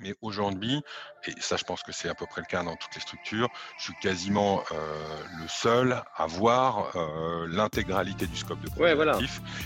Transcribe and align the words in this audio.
Mais 0.00 0.14
aujourd'hui, 0.22 0.80
et 1.26 1.32
ça 1.40 1.56
je 1.56 1.64
pense 1.64 1.82
que 1.82 1.90
c'est 1.90 2.08
à 2.08 2.14
peu 2.14 2.24
près 2.26 2.40
le 2.40 2.46
cas 2.46 2.62
dans 2.62 2.76
toutes 2.76 2.94
les 2.94 3.00
structures, 3.00 3.48
je 3.78 3.84
suis 3.84 3.94
quasiment 4.00 4.62
euh, 4.70 5.22
le 5.40 5.48
seul 5.48 6.02
à 6.16 6.26
voir 6.26 6.92
euh, 6.94 7.48
l'intégralité 7.48 8.26
du 8.26 8.36
scope 8.36 8.60
de 8.60 8.68
Ouais, 8.80 8.94
voilà, 8.94 9.18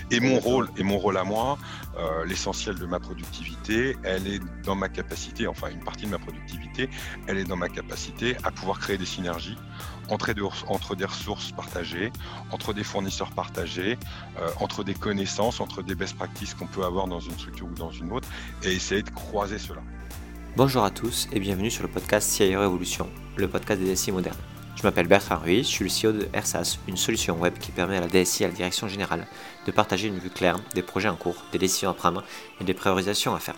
Et 0.09 0.19
mon 0.19 0.39
rôle, 0.39 0.69
et 0.77 0.83
mon 0.83 0.97
rôle 0.97 1.17
à 1.17 1.23
moi, 1.23 1.59
euh, 1.97 2.25
l'essentiel 2.25 2.79
de 2.79 2.85
ma 2.87 2.99
productivité, 2.99 3.95
elle 4.03 4.27
est 4.27 4.39
dans 4.63 4.75
ma 4.75 4.89
capacité, 4.89 5.45
enfin 5.45 5.69
une 5.69 5.83
partie 5.83 6.05
de 6.05 6.11
ma 6.11 6.19
productivité, 6.19 6.89
elle 7.27 7.37
est 7.37 7.43
dans 7.43 7.57
ma 7.57 7.69
capacité 7.69 8.35
à 8.43 8.49
pouvoir 8.49 8.79
créer 8.79 8.97
des 8.97 9.05
synergies 9.05 9.57
entre 10.09 10.95
des 10.95 11.05
ressources 11.05 11.51
partagées, 11.51 12.11
entre 12.51 12.73
des 12.73 12.83
fournisseurs 12.83 13.31
partagés, 13.31 13.97
entre 14.59 14.83
des 14.83 14.93
connaissances, 14.93 15.61
entre 15.61 15.81
des 15.81 15.95
best 15.95 16.15
practices 16.17 16.53
qu'on 16.53 16.67
peut 16.67 16.83
avoir 16.83 17.07
dans 17.07 17.21
une 17.21 17.31
structure 17.33 17.67
ou 17.67 17.73
dans 17.73 17.91
une 17.91 18.11
autre, 18.11 18.27
et 18.63 18.73
essayer 18.73 19.01
de 19.01 19.09
croiser 19.09 19.57
cela. 19.57 19.81
Bonjour 20.55 20.83
à 20.83 20.91
tous 20.91 21.27
et 21.33 21.39
bienvenue 21.39 21.71
sur 21.71 21.81
le 21.81 21.89
podcast 21.89 22.29
CIO 22.29 22.59
Révolution, 22.59 23.09
le 23.37 23.47
podcast 23.47 23.81
des 23.81 23.91
DSI 23.91 24.11
modernes. 24.11 24.37
Je 24.75 24.83
m'appelle 24.83 25.07
Bertrand 25.07 25.39
Ruiz, 25.39 25.67
je 25.67 25.71
suis 25.71 25.83
le 25.83 25.89
CEO 25.89 26.15
de 26.15 26.27
RSAS, 26.37 26.77
une 26.87 26.95
solution 26.95 27.39
web 27.39 27.57
qui 27.57 27.71
permet 27.71 27.97
à 27.97 28.01
la 28.01 28.07
DSI 28.07 28.43
et 28.43 28.45
à 28.45 28.49
la 28.49 28.53
direction 28.53 28.87
générale 28.87 29.25
de 29.65 29.71
partager 29.71 30.09
une 30.09 30.19
vue 30.19 30.29
claire 30.29 30.59
des 30.75 30.83
projets 30.83 31.09
en 31.09 31.15
cours, 31.15 31.43
des 31.51 31.57
décisions 31.57 31.89
à 31.89 31.95
prendre 31.95 32.23
et 32.61 32.65
des 32.65 32.75
priorisations 32.75 33.33
à 33.33 33.39
faire. 33.39 33.55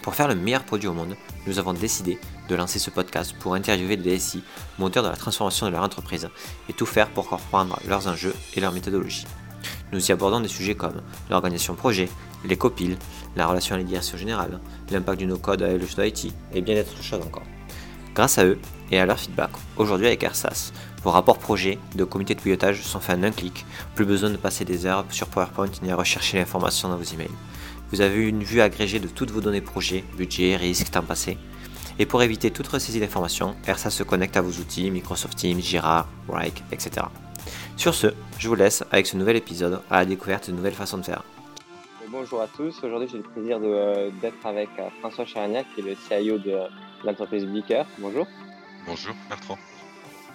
Pour 0.00 0.14
faire 0.14 0.26
le 0.26 0.34
meilleur 0.34 0.64
produit 0.64 0.88
au 0.88 0.94
monde, 0.94 1.14
nous 1.46 1.58
avons 1.58 1.74
décidé 1.74 2.18
de 2.48 2.54
lancer 2.54 2.78
ce 2.78 2.88
podcast 2.88 3.34
pour 3.38 3.52
interviewer 3.52 3.96
les 3.96 4.16
DSI, 4.16 4.42
moteurs 4.78 5.04
de 5.04 5.10
la 5.10 5.16
transformation 5.16 5.66
de 5.66 5.72
leur 5.72 5.82
entreprise, 5.82 6.30
et 6.70 6.72
tout 6.72 6.86
faire 6.86 7.10
pour 7.10 7.28
comprendre 7.28 7.78
leurs 7.86 8.08
enjeux 8.08 8.34
et 8.54 8.62
leurs 8.62 8.72
méthodologies. 8.72 9.26
Nous 9.92 10.08
y 10.08 10.12
abordons 10.12 10.40
des 10.40 10.48
sujets 10.48 10.74
comme 10.74 11.02
l'organisation 11.28 11.74
projet, 11.74 12.08
les 12.46 12.56
copiles, 12.56 12.96
la 13.36 13.46
relation 13.46 13.74
à 13.74 13.78
la 13.78 13.84
direction 13.84 14.16
générale, 14.16 14.58
l'impact 14.90 15.18
du 15.18 15.26
no-code 15.26 15.62
à 15.62 15.72
le 15.72 15.78
d'IT 15.78 16.32
et 16.52 16.60
bien 16.60 16.74
d'autres 16.76 17.02
choses 17.02 17.20
encore. 17.20 17.42
Grâce 18.14 18.38
à 18.38 18.44
eux 18.44 18.58
et 18.90 18.98
à 18.98 19.06
leur 19.06 19.18
feedback, 19.18 19.50
aujourd'hui 19.76 20.06
avec 20.06 20.22
AirSAS, 20.22 20.72
vos 21.02 21.10
rapports 21.10 21.38
projets 21.38 21.78
de 21.94 22.04
comité 22.04 22.34
de 22.34 22.40
pilotage 22.40 22.80
sont 22.82 23.00
faits 23.00 23.18
en 23.18 23.24
un 23.24 23.30
clic, 23.30 23.66
plus 23.94 24.04
besoin 24.04 24.30
de 24.30 24.36
passer 24.36 24.64
des 24.64 24.86
heures 24.86 25.04
sur 25.10 25.26
PowerPoint 25.26 25.70
ni 25.82 25.90
à 25.90 25.96
rechercher 25.96 26.38
l'information 26.38 26.88
dans 26.88 26.96
vos 26.96 27.02
emails. 27.02 27.28
Vous 27.90 28.00
avez 28.00 28.26
une 28.26 28.42
vue 28.42 28.60
agrégée 28.60 29.00
de 29.00 29.08
toutes 29.08 29.30
vos 29.30 29.40
données 29.40 29.60
projets, 29.60 30.04
budget, 30.16 30.56
risque, 30.56 30.90
temps 30.90 31.02
passé. 31.02 31.36
Et 31.98 32.06
pour 32.06 32.22
éviter 32.22 32.50
toute 32.50 32.68
ressaisie 32.68 33.00
d'informations, 33.00 33.54
AirSAS 33.66 33.90
se 33.90 34.02
connecte 34.02 34.36
à 34.36 34.42
vos 34.42 34.50
outils 34.50 34.90
Microsoft 34.90 35.36
Teams, 35.38 35.60
Jira, 35.60 36.08
Rike, 36.28 36.62
etc. 36.72 37.06
Sur 37.76 37.94
ce, 37.94 38.08
je 38.38 38.48
vous 38.48 38.54
laisse 38.54 38.82
avec 38.90 39.06
ce 39.06 39.16
nouvel 39.16 39.36
épisode 39.36 39.80
à 39.90 39.98
la 39.98 40.06
découverte 40.06 40.48
de 40.48 40.56
nouvelles 40.56 40.74
façons 40.74 40.98
de 40.98 41.04
faire. 41.04 41.22
Bonjour 42.16 42.42
à 42.42 42.46
tous. 42.46 42.84
Aujourd'hui, 42.84 43.08
j'ai 43.08 43.16
le 43.16 43.24
plaisir 43.24 43.58
euh, 43.60 44.08
d'être 44.22 44.46
avec 44.46 44.68
euh, 44.78 44.88
François 45.00 45.24
Charagnac, 45.24 45.66
qui 45.74 45.80
est 45.80 45.82
le 45.82 45.96
CIO 45.96 46.38
de 46.38 46.60
l'entreprise 47.04 47.44
Vicker. 47.44 47.84
Bonjour. 47.98 48.28
Bonjour, 48.86 49.16
Bertrand. 49.28 49.58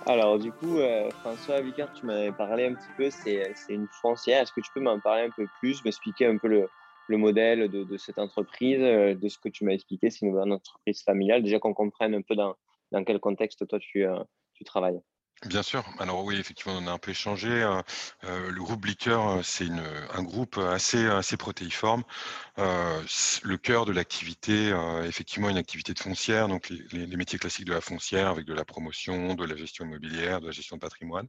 Alors, 0.05 0.38
du 0.38 0.52
coup, 0.52 0.80
euh, 0.80 1.09
François 1.21 1.61
Vicker, 1.61 1.89
tu 1.94 2.05
m'avais 2.05 2.33
parlé 2.33 2.66
un 2.66 2.73
petit 2.73 2.89
peu, 2.97 3.09
c'est 3.09 3.53
une 3.69 3.88
foncière. 4.02 4.41
Est-ce 4.41 4.52
que 4.52 4.59
tu 4.59 4.69
peux 4.75 4.81
m'en 4.81 4.99
parler 4.99 5.27
un 5.27 5.30
peu 5.30 5.47
plus, 5.61 5.81
m'expliquer 5.86 6.25
un 6.25 6.36
peu 6.36 6.49
le, 6.49 7.17
modèle 7.17 7.69
de, 7.69 7.97
cette 7.97 8.19
entreprise, 8.19 8.81
de 8.81 9.30
ce 9.30 9.38
que 9.38 9.47
tu 9.47 9.64
m'as 9.64 9.71
expliqué 9.71 10.09
C'est 10.09 10.25
une 10.25 10.38
entreprise 10.38 11.02
familiale. 11.02 11.43
Déjà 11.43 11.59
qu'on 11.59 11.73
comprenne 11.73 12.14
un 12.14 12.21
peu 12.21 12.36
dans, 12.36 12.58
quel 13.05 13.21
contexte 13.21 13.66
toi 13.66 13.80
tu 13.80 14.05
travailles. 14.66 14.99
Bien 15.45 15.63
sûr. 15.63 15.85
Alors 15.99 16.25
oui, 16.25 16.35
effectivement, 16.37 16.77
on 16.77 16.87
a 16.87 16.91
un 16.91 16.97
peu 16.97 17.11
échangé. 17.11 17.49
Euh, 17.49 17.81
euh, 18.25 18.51
le 18.51 18.61
groupe 18.61 18.81
Blicker, 18.81 19.11
euh, 19.37 19.41
c'est 19.41 19.69
un 20.13 20.21
groupe 20.23 20.57
assez, 20.57 21.07
assez 21.07 21.37
protéiforme. 21.37 22.03
le 22.57 23.55
cœur 23.57 23.85
de 23.85 23.93
l'activité, 23.93 24.73
effectivement, 25.05 25.49
une 25.49 25.57
activité 25.57 25.93
de 25.93 25.99
foncière, 25.99 26.47
donc 26.49 26.69
les, 26.69 27.07
métiers 27.17 27.39
classiques 27.39 27.65
de 27.65 27.73
la 27.73 27.81
foncière 27.81 28.27
avec 28.27 28.45
de 28.45 28.53
la 28.53 28.65
promotion, 28.65 29.33
de 29.35 29.45
la 29.45 29.55
gestion 29.55 29.85
immobilière, 29.85 30.41
de 30.41 30.47
la 30.47 30.51
gestion 30.51 30.75
de 30.75 30.81
patrimoine. 30.81 31.27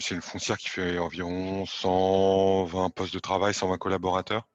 c'est 0.00 0.14
une 0.14 0.22
foncière 0.22 0.58
qui 0.58 0.68
fait 0.70 0.98
environ 0.98 1.66
120 1.66 2.90
postes 2.90 3.14
de 3.14 3.18
travail, 3.20 3.54
120 3.54 3.78
collaborateurs 3.78 4.46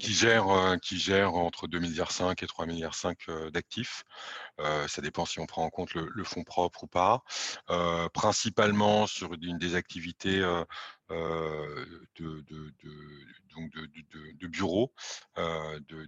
qui 0.00 0.12
gère, 0.12 0.48
euh, 0.48 0.76
qui 0.76 0.98
gère 0.98 1.34
entre 1.34 1.66
2,5 1.68 1.80
milliards 1.80 2.10
et 2.42 2.46
3,5 2.46 2.66
milliards 2.66 2.96
euh, 3.28 3.50
d'actifs. 3.50 4.04
Euh, 4.60 4.86
ça 4.88 5.02
dépend 5.02 5.24
si 5.24 5.40
on 5.40 5.46
prend 5.46 5.64
en 5.64 5.70
compte 5.70 5.94
le, 5.94 6.24
fonds 6.24 6.44
propre 6.44 6.84
ou 6.84 6.86
pas. 6.86 7.22
principalement 8.12 9.06
sur 9.06 9.32
une 9.34 9.58
des 9.58 9.74
activités 9.74 10.40
de, 11.10 12.44
donc 13.56 13.70
de, 13.72 14.46
bureaux, 14.46 14.92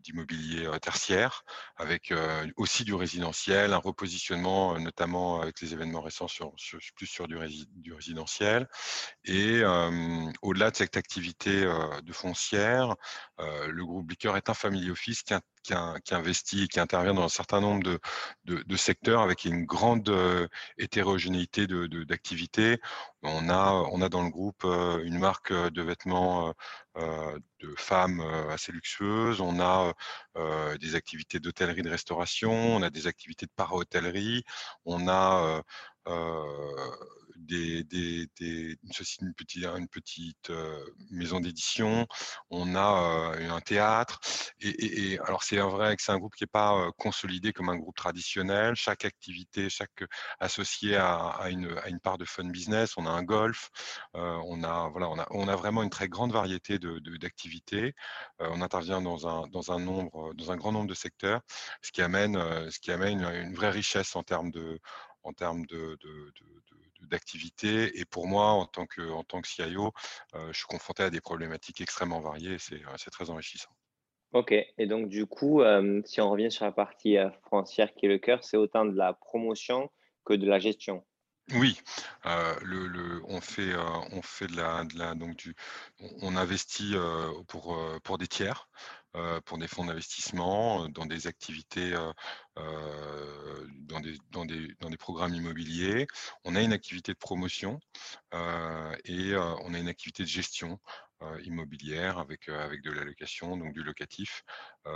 d'immobilier 0.05 0.69
tertiaire, 0.81 1.45
avec 1.77 2.13
aussi 2.57 2.85
du 2.85 2.95
résidentiel, 2.95 3.73
un 3.73 3.79
repositionnement 3.79 4.79
notamment 4.79 5.41
avec 5.41 5.61
les 5.61 5.73
événements 5.73 6.03
récents 6.03 6.29
sur, 6.29 6.53
plus 6.95 7.07
sur 7.07 7.27
du, 7.27 7.37
du 7.77 7.93
résidentiel. 7.93 8.69
Et 9.25 9.63
au-delà 10.43 10.71
de 10.71 10.77
cette 10.77 10.97
activité 10.97 11.63
de 11.63 12.13
foncière, 12.13 12.95
le 13.39 13.85
groupe 13.85 14.07
Blicker 14.07 14.37
est 14.37 14.49
un 14.51 14.55
family 14.55 14.91
office 14.91 15.23
qui, 15.23 15.35
qui, 15.63 15.75
investit 16.15 16.65
et 16.65 16.69
qui 16.69 16.81
intervient 16.81 17.15
dans 17.15 17.25
un 17.25 17.29
certain 17.29 17.61
nombre 17.61 17.99
de, 18.45 18.77
secteurs 18.77 19.23
avec 19.23 19.45
une 19.45 19.65
grande 19.65 20.09
euh, 20.09 20.49
hétérogénéité 20.79 21.67
d'activités. 21.67 22.79
on, 23.23 23.49
a, 23.49 23.73
on 23.93 24.03
a 24.03 24.09
dans 24.09 24.23
le 24.23 24.31
groupe 24.31 24.65
euh, 24.65 25.03
une 25.05 25.19
marque 25.19 25.53
euh, 25.53 25.71
de 25.71 25.83
vêtements 25.83 26.55
de 26.95 27.75
femmes 27.79 28.21
assez 28.51 28.71
luxueuses, 28.71 29.41
on 29.41 29.61
a 29.61 29.95
des 30.79 30.95
activités 30.95 31.41
d'hôtellerie, 31.41 31.81
de 31.81 31.89
restauration, 31.89 32.53
on 32.53 32.83
a 32.83 32.91
des 32.91 33.07
activités 33.07 33.47
de 33.47 33.53
para-hôtellerie, 33.57 34.45
on 34.85 35.09
a 35.09 35.63
des, 37.47 38.29
une, 39.21 39.33
petite, 39.37 39.63
petite 39.91 40.53
maison 41.11 41.41
d'édition, 41.41 42.07
on 42.51 42.75
a 42.75 43.35
un 43.39 43.61
théâtre. 43.61 44.21
Et, 44.61 45.19
alors 45.27 45.43
c'est 45.43 45.59
vrai 45.59 45.97
que 45.97 46.03
c'est 46.03 46.13
un 46.13 46.19
groupe 46.19 46.35
qui 46.35 46.45
n'est 46.45 46.49
pas 46.49 46.91
consolidé 46.99 47.53
comme 47.53 47.69
un 47.69 47.77
groupe 47.77 47.97
traditionnel. 47.97 48.75
Chaque 48.75 49.05
activité, 49.05 49.69
chaque 49.71 50.05
associé 50.41 50.97
à, 50.97 51.49
une, 51.51 52.01
part 52.03 52.19
de 52.19 52.25
fun 52.25 52.45
business. 52.45 52.95
On 52.97 53.07
a 53.07 53.11
un 53.11 53.23
golf, 53.23 53.71
on, 54.15 54.63
a, 54.65 54.89
voilà, 54.91 55.09
on, 55.09 55.19
a, 55.19 55.27
on 55.31 55.49
a 55.49 55.57
vraiment 55.57 55.83
une 55.83 55.91
très 55.91 56.09
grande 56.09 56.33
variété 56.33 56.79
d'activités. 56.79 57.93
De, 58.41 58.47
on 58.47 58.61
intervient 58.63 59.01
dans 59.01 59.27
un, 59.29 59.47
dans, 59.49 59.73
un 59.73 59.79
nombre, 59.79 60.35
dans 60.35 60.51
un 60.51 60.57
grand 60.57 60.73
nombre 60.73 60.89
de 60.89 60.95
secteurs, 60.95 61.41
ce 61.83 61.93
qui 61.93 62.03
amène, 62.03 62.35
ce 62.71 62.79
qui 62.79 62.93
amène 62.93 63.23
une, 63.23 63.55
vraie 63.55 63.71
richesse 63.71 64.15
de 64.53 64.81
en 65.25 65.33
termes 65.33 65.65
de, 65.67 65.99
d'activité. 67.09 67.99
Et 67.99 68.05
pour 68.05 68.27
moi, 68.27 68.51
en 68.51 68.67
tant 68.67 68.87
que, 68.87 69.03
en 69.11 69.25
tant 69.25 69.41
que 69.41 69.49
CIO, 69.49 69.93
euh, 70.35 70.49
je 70.53 70.59
suis 70.59 70.67
confronté 70.67 71.03
à 71.03 71.11
des 71.11 71.21
problématiques 71.21 71.81
extrêmement 71.81 72.21
variées. 72.21 72.57
C'est 72.59 73.11
très 73.11 73.31
enrichissant. 73.31 73.71
Ok, 74.33 74.53
et 74.53 74.87
donc 74.87 75.09
du 75.09 75.27
coup, 75.27 75.61
euh, 75.61 76.01
si 76.07 76.21
on 76.21 76.31
revient 76.31 76.51
sur 76.51 76.65
la 76.65 76.73
partie 76.73 77.19
euh, 77.19 77.31
frontière 77.43 77.93
qui 77.95 78.07
est 78.07 78.09
le 78.09 78.19
cœur, 78.19 78.43
c'est 78.43 78.57
autant 78.57 78.85
de 78.87 78.97
la 78.97 79.13
promotion 79.13 79.91
que 80.25 80.33
de 80.33 80.47
la 80.47 80.59
gestion? 80.59 81.05
Oui, 81.53 81.81
le, 82.25 82.87
le, 82.87 83.21
on 83.27 83.41
fait, 83.41 83.75
on 84.13 84.23
fait 84.23 84.47
de 84.47 84.57
la, 84.57 84.85
de 84.85 84.97
la 84.97 85.15
donc 85.17 85.37
du, 85.37 85.57
on 86.23 86.37
investit 86.37 86.95
pour, 87.49 87.77
pour 88.05 88.17
des 88.17 88.29
tiers. 88.29 88.69
Euh, 89.15 89.43
pour 89.43 89.59
des 89.59 89.69
fonds 89.69 89.85
d'investissement, 89.85 90.85
euh, 90.85 90.89
dans 90.89 91.05
des 91.05 91.27
activités, 91.27 91.93
euh, 91.93 92.13
dans 93.81 94.01
des, 94.01 94.15
dans, 94.31 94.47
des, 94.47 94.69
dans, 94.81 94.89
des, 94.89 94.97
programmes 94.97 95.35
immobiliers. 95.35 96.07
On 96.45 96.57
a 96.57 96.63
une 96.63 96.73
activité 96.73 97.13
de 97.13 97.19
promotion 97.19 97.79
et 99.05 99.35
on 99.35 99.75
a 99.75 99.79
une 99.79 99.89
activité 99.89 100.23
de 100.23 100.29
gestion 100.29 100.79
immobilière 101.45 102.19
avec, 102.19 102.49
avec 102.49 102.83
de 102.83 102.91
l'allocation, 102.91 103.57
donc 103.57 103.73
du 103.73 103.83
locatif, 103.83 104.45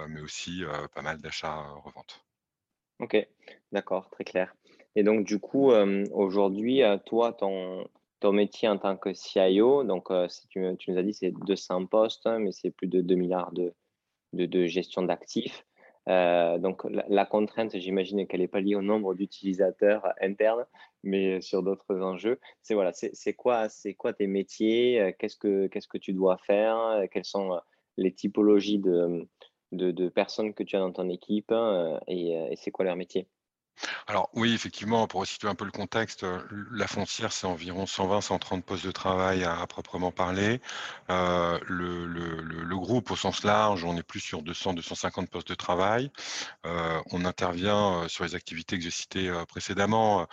mais 0.08 0.20
aussi 0.20 0.62
pas 0.94 1.02
mal 1.02 1.20
d'achats-reventes. 1.20 2.24
Ok, 3.00 3.16
d'accord, 3.72 4.10
très 4.10 4.24
clair. 4.24 4.54
Et 4.94 5.02
donc, 5.02 5.24
du 5.24 5.40
coup, 5.40 5.72
aujourd'hui, 6.12 6.82
toi, 7.06 7.32
ton, 7.32 7.88
ton 8.20 8.32
métier 8.32 8.68
en 8.68 8.78
tant 8.78 8.96
que 8.96 9.12
CIO, 9.12 9.82
donc 9.84 10.08
tu, 10.50 10.76
tu, 10.78 10.90
nous 10.90 10.98
as 10.98 11.02
dit 11.02 11.14
c'est 11.14 11.32
200 11.32 11.86
postes, 11.86 12.26
hein, 12.26 12.38
mais 12.38 12.52
c'est 12.52 12.70
plus 12.70 12.86
de 12.86 13.00
2 13.00 13.14
milliards 13.14 13.52
de, 13.52 13.74
de, 14.36 14.66
gestion 14.66 15.02
d'actifs. 15.02 15.66
Euh, 16.08 16.58
donc 16.58 16.86
la, 17.08 17.26
contrainte, 17.26 17.76
j'imagine 17.76 18.26
qu'elle 18.26 18.40
n'est 18.40 18.48
pas 18.48 18.60
liée 18.60 18.76
au 18.76 18.82
nombre 18.82 19.14
d'utilisateurs 19.14 20.06
internes, 20.20 20.64
mais 21.02 21.40
sur 21.40 21.62
d'autres 21.62 22.00
enjeux. 22.00 22.38
C'est 22.62 22.74
voilà, 22.74 22.92
c'est 22.92 23.34
quoi, 23.34 23.68
c'est 23.68 23.94
quoi 23.94 24.12
tes 24.12 24.28
métiers? 24.28 25.00
Euh, 25.00 25.12
Qu'est-ce 25.18 25.36
que 25.36 25.66
qu'est-ce 25.66 25.88
que 25.88 25.98
tu 25.98 26.12
dois 26.12 26.38
faire? 26.46 27.02
Quelles 27.10 27.24
sont 27.24 27.58
les 27.96 28.12
typologies 28.12 28.78
de, 28.78 29.26
de, 29.72 30.08
personnes 30.08 30.54
que 30.54 30.62
tu 30.62 30.76
as 30.76 30.80
dans 30.80 30.92
ton 30.92 31.08
équipe? 31.08 31.52
Et 32.06 32.54
c'est 32.56 32.70
quoi 32.70 32.84
leur 32.84 32.96
métier? 32.96 33.26
Alors 34.06 34.30
oui, 34.34 34.54
effectivement, 34.54 35.06
pour 35.06 35.26
situer 35.26 35.48
un 35.48 35.54
peu 35.54 35.64
le 35.64 35.70
contexte, 35.70 36.24
euh, 36.24 36.42
la 36.70 36.86
foncière, 36.86 37.32
c'est 37.32 37.46
environ 37.46 37.84
120-130 37.84 38.62
postes 38.62 38.86
de 38.86 38.90
travail 38.90 39.44
à, 39.44 39.66
proprement 39.66 40.12
parler. 40.12 40.60
Euh, 41.10 41.58
le, 41.66 42.76
groupe 42.76 43.10
au 43.10 43.16
sens 43.16 43.42
large, 43.42 43.84
on 43.84 43.96
est 43.96 44.02
plus 44.02 44.20
sur 44.20 44.42
200-250 44.42 45.28
postes 45.28 45.48
de 45.48 45.54
travail. 45.54 46.10
Euh, 46.66 47.00
on 47.10 47.24
intervient 47.24 48.06
sur 48.06 48.22
les 48.24 48.34
activités 48.34 48.76
que 48.76 48.84
j'ai 48.84 48.90
citées 48.90 49.32
précédemment, 49.48 50.26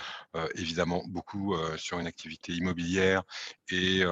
évidemment 0.56 1.04
beaucoup 1.08 1.56
sur 1.78 2.00
une 2.00 2.06
activité 2.06 2.52
immobilière 2.54 3.24
et, 3.72 4.04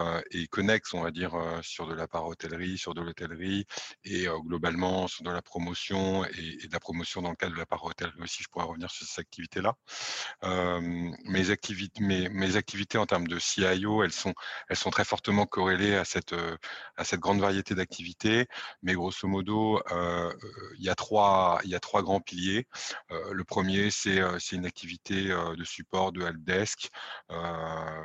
connexe, 0.49 0.93
on 0.93 1.01
va 1.01 1.11
dire, 1.11 1.33
sur 1.61 1.87
de 1.87 1.93
la 1.93 2.07
part 2.07 2.25
hôtellerie, 2.25 2.77
sur 2.77 2.93
de 2.93 3.01
l'hôtellerie 3.01 3.67
et 4.05 4.27
globalement 4.45 5.07
sur 5.07 5.23
de 5.23 5.29
la 5.29 5.41
promotion 5.41 6.25
et, 6.25 6.63
et, 6.63 6.67
de 6.67 6.73
la 6.73 6.79
promotion 6.79 7.21
dans 7.21 7.29
le 7.29 7.35
cadre 7.35 7.53
de 7.53 7.59
la 7.59 7.65
part 7.65 7.83
hôtellerie 7.83 8.21
aussi. 8.21 8.43
Je 8.43 8.49
pourrais 8.49 8.65
revenir 8.65 8.89
sur 8.89 9.05
ça 9.05 9.20
activités-là. 9.21 9.75
mes, 10.43 11.49
activités, 11.49 12.03
mes, 12.03 12.29
mes, 12.29 12.55
activités 12.55 12.97
en 12.97 13.05
termes 13.05 13.27
de 13.27 13.39
CIO, 13.39 14.03
elles 14.03 14.11
sont, 14.11 14.33
très 14.91 15.05
fortement 15.05 15.45
corrélées 15.45 15.95
à 15.95 16.05
cette, 16.05 16.35
à 16.97 17.03
cette 17.03 17.19
grande 17.19 17.39
variété 17.39 17.75
d'activités. 17.75 18.47
Mais 18.83 18.93
grosso 18.93 19.27
modo, 19.27 19.81
il, 20.77 20.83
y 20.83 20.89
a 20.89 20.95
trois, 20.95 21.59
il 21.63 21.69
y 21.69 21.75
a 21.75 21.79
trois 21.79 22.03
grands 22.03 22.21
piliers. 22.21 22.67
le 23.09 23.43
premier, 23.43 23.91
c'est 23.91 24.19
une 24.51 24.65
activité 24.65 25.29
de 25.29 25.63
support 25.63 26.11
de 26.11 26.21
helpdesk 26.23 26.89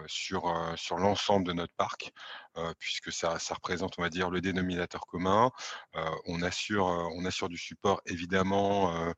sur 0.07 0.99
l'ensemble 0.99 1.47
de 1.47 1.53
notre 1.53 1.75
parc. 1.77 2.13
Euh, 2.59 2.73
puisque 2.79 3.13
ça, 3.13 3.37
représente, 3.51 3.99
on 3.99 4.03
va 4.03 4.09
dire, 4.09 4.31
le 4.31 4.41
dénominateur 4.41 5.07
commun. 5.07 5.51
Euh, 5.95 6.09
on, 6.25 6.43
assure, 6.43 6.89
euh, 6.89 7.07
on 7.15 7.25
assure 7.27 7.49
du 7.49 7.59
support, 7.59 8.01
évidemment, 8.07 9.15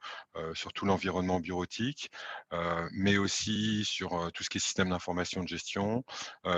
sur 0.55 0.73
tout 0.73 0.87
l'environnement 0.87 1.41
bureautique, 1.41 2.11
mais 2.93 3.19
aussi 3.19 3.85
sur 3.85 4.31
tout 4.33 4.45
ce 4.45 4.51
qui 4.51 4.59
est 4.59 4.61
système 4.61 4.91
d'information 4.91 5.43
de 5.43 5.49
gestion, 5.49 6.05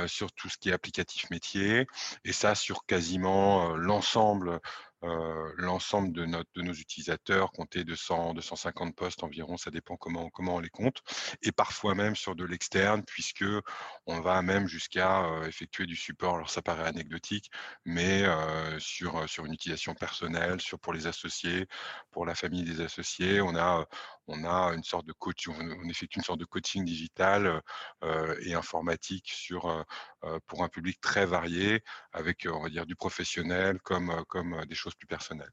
sur 0.07 0.33
tout 0.33 0.49
ce 0.49 0.59
qui 0.59 0.71
est 0.71 0.73
applicatif 0.73 1.31
métier, 1.31 1.87
et 2.25 2.33
ça 2.33 2.55
sur 2.55 2.85
quasiment 2.85 3.75
l'ensemble 3.77 4.61
euh, 5.03 5.53
l'ensemble 5.57 6.13
de, 6.13 6.27
de, 6.27 6.63
nos 6.63 6.75
utilisateurs, 6.75 7.53
compter 7.53 7.85
200, 7.85 8.35
250 8.35 8.95
postes 8.95 9.23
environ, 9.23 9.57
ça 9.57 9.71
dépend 9.71 9.97
comment, 9.97 10.29
comment 10.29 10.57
on 10.57 10.61
les 10.61 10.69
compte, 10.69 11.01
et 11.43 11.53
parfois 11.53 11.95
même 11.95 12.15
sur 12.15 12.37
de 12.37 12.45
l'externe, 12.45 13.03
puisque 13.07 13.45
on 14.07 14.21
va 14.21 14.43
même 14.43 14.67
jusqu'à 14.67 15.25
euh, 15.25 15.47
effectuer 15.47 15.87
du 15.87 15.97
support. 15.97 16.35
Alors 16.37 16.51
ça 16.51 16.61
paraît 16.61 16.87
anecdotique, 16.87 17.51
mais 17.87 18.25
euh, 18.25 18.79
sur, 18.79 19.27
sur 19.27 19.47
une 19.47 19.55
utilisation 19.55 19.95
personnelle, 19.95 20.61
sur 20.61 20.79
pour 20.79 20.93
les 20.93 21.07
associés, 21.07 21.67
pour 22.11 22.27
la 22.27 22.35
famille 22.35 22.65
des 22.65 22.83
associés, 22.83 23.41
on 23.41 23.57
a, 23.57 23.87
on 24.27 24.45
a 24.45 24.75
une 24.75 24.85
sorte 24.85 25.07
de 25.07 25.13
coaching, 25.15 25.55
on 25.59 25.89
effectue 25.89 26.19
une 26.19 26.25
sorte 26.25 26.41
de 26.41 26.45
coaching 26.45 26.85
digital 26.85 27.63
et 28.43 28.55
informatique 28.55 29.31
sur, 29.33 29.85
pour 30.47 30.63
un 30.63 30.69
public 30.69 31.01
très 31.01 31.27
varié, 31.27 31.83
avec 32.13 32.47
on 32.51 32.63
va 32.63 32.69
dire 32.69 32.87
du 32.87 32.97
professionnel 32.97 33.81
comme, 33.83 34.25
comme 34.29 34.65
des 34.67 34.75
choses 34.75 34.90
plus 34.95 35.07
personnelles. 35.07 35.53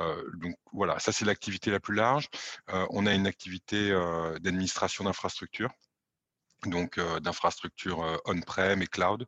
Euh, 0.00 0.22
donc 0.34 0.54
voilà, 0.72 0.98
ça 0.98 1.12
c'est 1.12 1.24
l'activité 1.24 1.70
la 1.70 1.80
plus 1.80 1.94
large. 1.94 2.28
Euh, 2.70 2.86
on 2.90 3.06
a 3.06 3.14
une 3.14 3.26
activité 3.26 3.90
euh, 3.90 4.38
d'administration 4.38 5.04
d'infrastructure 5.04 5.70
donc 6.66 7.00
d'infrastructures 7.20 8.20
on-prem 8.24 8.82
et 8.82 8.86
cloud, 8.86 9.26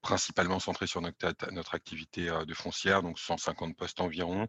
principalement 0.00 0.60
centrées 0.60 0.86
sur 0.86 1.00
notre, 1.00 1.74
activité 1.74 2.30
de 2.46 2.54
foncière, 2.54 3.02
donc 3.02 3.18
150 3.18 3.76
postes 3.76 4.00
environ, 4.00 4.46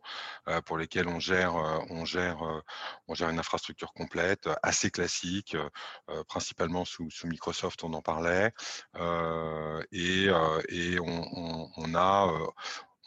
pour 0.66 0.78
lesquels 0.78 1.08
on 1.08 1.20
gère, 1.20 1.56
une 1.56 3.40
infrastructure 3.40 3.94
complète, 3.94 4.48
assez 4.62 4.92
classique, 4.92 5.58
principalement 6.28 6.86
sous, 6.86 7.10
Microsoft, 7.24 7.84
on 7.84 7.94
en 7.94 8.02
parlait, 8.02 8.52
et, 9.92 10.30
on, 11.00 11.96
a 11.96 12.32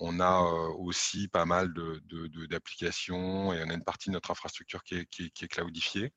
on 0.00 0.18
a 0.20 0.40
aussi 0.40 1.28
pas 1.28 1.44
mal 1.44 1.72
d'applications 2.48 3.52
et 3.52 3.62
on 3.62 3.70
a 3.70 3.74
une 3.74 3.84
partie 3.84 4.08
de 4.08 4.14
notre 4.14 4.30
infrastructure 4.30 4.82
qui 4.82 4.96
est, 4.96 5.48
cloudifiée. 5.48 6.12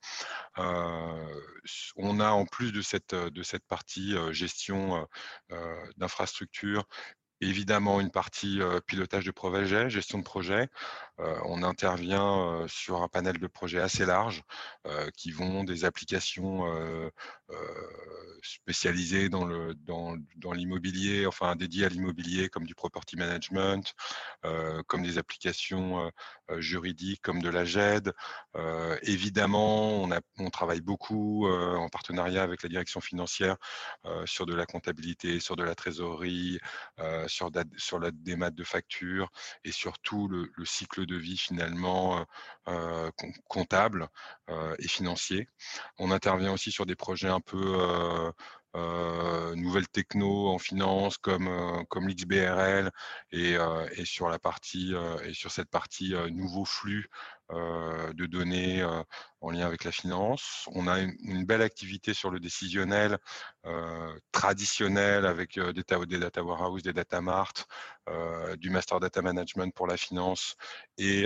on 0.58 2.20
a 2.20 2.30
en 2.30 2.46
plus 2.46 2.72
de 2.72 2.82
cette, 2.82 3.14
de 3.14 3.44
cette 3.44 3.66
partie 3.68 4.16
gestion 4.32 5.08
d'infrastructure 5.98 6.88
évidemment 7.44 8.00
une 8.02 8.12
partie 8.12 8.60
pilotage 8.88 9.26
de 9.26 9.32
projet, 9.32 9.90
gestion 9.90 10.18
de 10.20 10.24
projet. 10.24 10.70
on 11.20 11.64
intervient 11.64 12.66
sur 12.68 13.02
un 13.02 13.08
panel 13.08 13.38
de 13.40 13.48
projets 13.48 13.80
assez 13.82 14.06
large 14.06 14.44
qui 15.16 15.32
vont 15.32 15.64
des 15.64 15.86
applications 15.86 16.66
spécialisées 18.42 19.30
dans 19.30 19.46
le 19.46 19.74
dans, 19.76 20.18
dans 20.38 20.52
l'immobilier, 20.52 21.26
enfin 21.26 21.56
dédiées 21.56 21.86
à 21.86 21.90
l'immobilier 21.90 22.50
comme 22.50 22.66
du 22.66 22.76
property 22.76 23.16
management, 23.16 23.94
comme 24.88 25.04
des 25.04 25.18
applications 25.18 26.12
juridiques 26.58 27.22
comme 27.22 27.42
de 27.42 27.50
la 27.50 27.66
GED. 27.66 28.12
évidemment, 29.04 30.04
on, 30.04 30.10
on 30.40 30.50
travaille 30.50 30.82
beaucoup 30.82 31.48
en 31.48 31.90
partenariat 31.90 32.44
avec 32.44 32.64
la 32.64 32.70
direction 32.70 33.02
financière 33.02 33.58
sur 34.26 34.46
de 34.46 34.54
la 34.54 34.66
comptabilité, 34.66 35.40
sur 35.40 35.56
de 35.56 35.64
la 35.64 35.76
trésorerie, 35.76 36.60
sur, 37.34 37.52
sur 37.78 38.00
la 38.00 38.12
démat 38.12 38.52
de 38.52 38.64
facture 38.64 39.32
et 39.64 39.72
surtout 39.72 40.28
le, 40.28 40.52
le 40.56 40.66
cycle 40.66 41.06
de 41.06 41.16
vie 41.16 41.38
finalement 41.38 42.26
euh, 42.68 43.12
comptable 43.48 44.08
et 44.80 44.88
financier. 44.88 45.48
On 45.98 46.12
intervient 46.12 46.54
aussi 46.54 46.72
sur 46.72 46.86
des 46.86 46.96
projets 46.96 47.30
un 47.30 47.42
peu 47.42 48.32
euh, 48.76 49.56
nouvelles 49.56 49.88
techno 49.88 50.48
en 50.48 50.58
finance 50.58 51.20
comme 51.20 51.48
euh, 51.48 51.84
comme 51.90 52.08
l'XBRL 52.08 52.90
et, 53.32 53.56
euh, 53.56 53.88
et, 53.92 54.04
sur 54.04 54.30
la 54.30 54.40
partie 54.40 54.96
et 55.24 55.34
sur 55.34 55.52
cette 55.52 55.70
partie 55.70 56.16
nouveaux 56.32 56.66
flux 56.66 57.08
de 57.50 58.26
données 58.26 58.84
en 59.42 59.52
lien 59.52 59.66
avec 59.66 59.84
la 59.84 59.92
finance. 59.92 60.68
On 60.74 60.88
a 60.88 61.00
une, 61.00 61.46
belle 61.46 61.62
activité 61.62 62.14
sur 62.14 62.30
le 62.32 62.40
décisionnel 62.40 63.18
traditionnel 64.32 65.26
avec 65.26 65.60
des, 65.60 65.84
des, 65.84 66.20
data 66.20 66.44
warehouse, 66.44 66.84
des 66.84 66.94
data 66.94 67.22
mart, 67.22 67.68
du 68.58 68.70
master 68.70 69.00
data 69.00 69.22
management 69.22 69.74
pour 69.74 69.88
la 69.88 69.98
finance 69.98 70.56
et, 70.98 71.26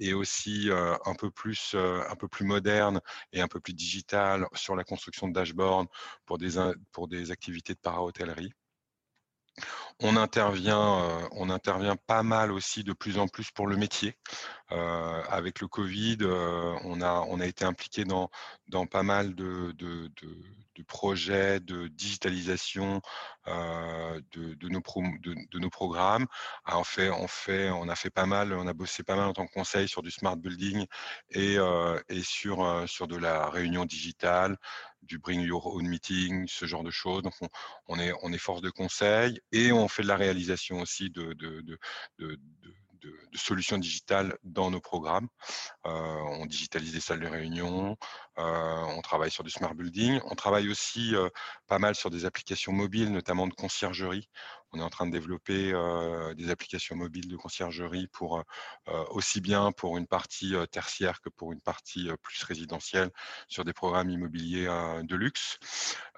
et 0.00 0.14
aussi 0.14 0.70
un 0.72 1.14
peu 1.14 1.30
plus 1.30 1.74
un 1.74 2.16
peu 2.16 2.28
plus 2.28 2.44
moderne 2.44 3.00
et 3.32 3.40
un 3.40 3.48
peu 3.48 3.60
plus 3.60 3.74
digital 3.74 4.46
sur 4.54 4.76
la 4.76 4.84
construction 4.84 5.28
de 5.28 5.34
dashboards 5.34 5.86
pour 6.26 6.38
des 6.38 6.52
pour 6.92 7.08
des 7.08 7.30
activités 7.30 7.74
de 7.74 7.80
para-hôtellerie. 7.80 8.52
On 10.00 10.16
intervient, 10.16 11.28
on 11.32 11.50
intervient 11.50 11.96
pas 11.96 12.22
mal 12.22 12.52
aussi 12.52 12.84
de 12.84 12.92
plus 12.92 13.18
en 13.18 13.28
plus 13.28 13.50
pour 13.50 13.66
le 13.66 13.76
métier. 13.76 14.16
avec 14.70 15.60
le 15.60 15.68
Covid, 15.68 16.18
on, 16.84 17.00
a, 17.00 17.24
on 17.28 17.40
a 17.40 17.46
été 17.46 17.64
impliqué 17.64 18.04
dans, 18.04 18.30
pas 18.86 19.02
mal 19.02 19.34
de, 19.34 19.74
projets 20.84 21.60
de 21.60 21.88
digitalisation 21.88 23.00
de, 23.46 24.54
de, 24.54 24.68
nos 24.68 24.80
de, 25.20 25.58
nos 25.58 25.70
programmes. 25.70 26.26
Ah, 26.64 26.78
on, 26.78 26.84
fait, 26.84 27.10
on, 27.10 27.26
fait, 27.26 27.70
on 27.70 27.88
a 27.88 27.94
fait 27.96 28.10
pas 28.10 28.26
mal, 28.26 28.52
on 28.52 28.66
a 28.66 28.72
bossé 28.74 29.02
pas 29.02 29.16
mal 29.16 29.26
en 29.26 29.32
tant 29.32 29.46
que 29.46 29.52
conseil 29.52 29.88
sur 29.88 30.02
du 30.02 30.10
smart 30.10 30.36
building 30.36 30.86
et, 31.30 31.56
et 32.08 32.22
sur, 32.22 32.84
sur 32.88 33.08
de 33.08 33.16
la 33.16 33.48
réunion 33.48 33.84
digitale, 33.84 34.56
du 35.02 35.18
bring 35.18 35.40
your 35.40 35.66
own 35.66 35.86
meeting, 35.86 36.46
ce 36.46 36.66
genre 36.66 36.84
de 36.84 36.90
choses. 36.90 37.22
Donc 37.22 37.34
on, 37.86 37.98
est, 37.98 38.12
on 38.22 38.32
est 38.32 38.38
force 38.38 38.60
de 38.60 38.70
conseil 38.70 39.40
et 39.52 39.72
on 39.72 39.88
fait 39.88 40.02
de 40.02 40.08
la 40.08 40.16
réalisation 40.16 40.80
aussi 40.80 41.10
de, 41.10 41.32
de, 41.32 41.78
de, 43.00 43.14
solutions 43.34 43.78
digitales 43.78 44.36
dans 44.42 44.70
nos 44.70 44.80
programmes. 44.80 45.28
Euh, 45.86 45.90
on 45.90 46.46
digitalise 46.46 46.92
des 46.92 47.00
salles 47.00 47.20
de 47.20 47.26
réunion, 47.26 47.96
euh, 48.38 48.84
on 48.96 49.00
travaille 49.00 49.30
sur 49.30 49.44
du 49.44 49.50
smart 49.50 49.74
building, 49.74 50.20
on 50.24 50.34
travaille 50.34 50.68
aussi 50.68 51.14
euh, 51.14 51.28
pas 51.66 51.78
mal 51.78 51.94
sur 51.94 52.10
des 52.10 52.24
applications 52.24 52.72
mobiles, 52.72 53.12
notamment 53.12 53.46
de 53.46 53.54
conciergerie. 53.54 54.28
On 54.72 54.80
est 54.80 54.82
en 54.82 54.90
train 54.90 55.06
de 55.06 55.12
développer 55.12 55.72
des 56.36 56.50
applications 56.50 56.94
mobiles 56.94 57.28
de 57.28 57.36
conciergerie 57.36 58.06
pour 58.08 58.42
aussi 59.10 59.40
bien 59.40 59.72
pour 59.72 59.96
une 59.96 60.06
partie 60.06 60.54
tertiaire 60.70 61.20
que 61.20 61.30
pour 61.30 61.52
une 61.52 61.60
partie 61.60 62.10
plus 62.22 62.42
résidentielle 62.42 63.10
sur 63.48 63.64
des 63.64 63.72
programmes 63.72 64.10
immobiliers 64.10 64.66
de 65.02 65.16
luxe. 65.16 65.58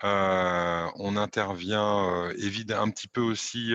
on 0.02 1.16
intervient 1.16 2.30
évidemment 2.30 2.82
un 2.82 2.90
petit 2.90 3.08
peu 3.08 3.20
aussi. 3.20 3.74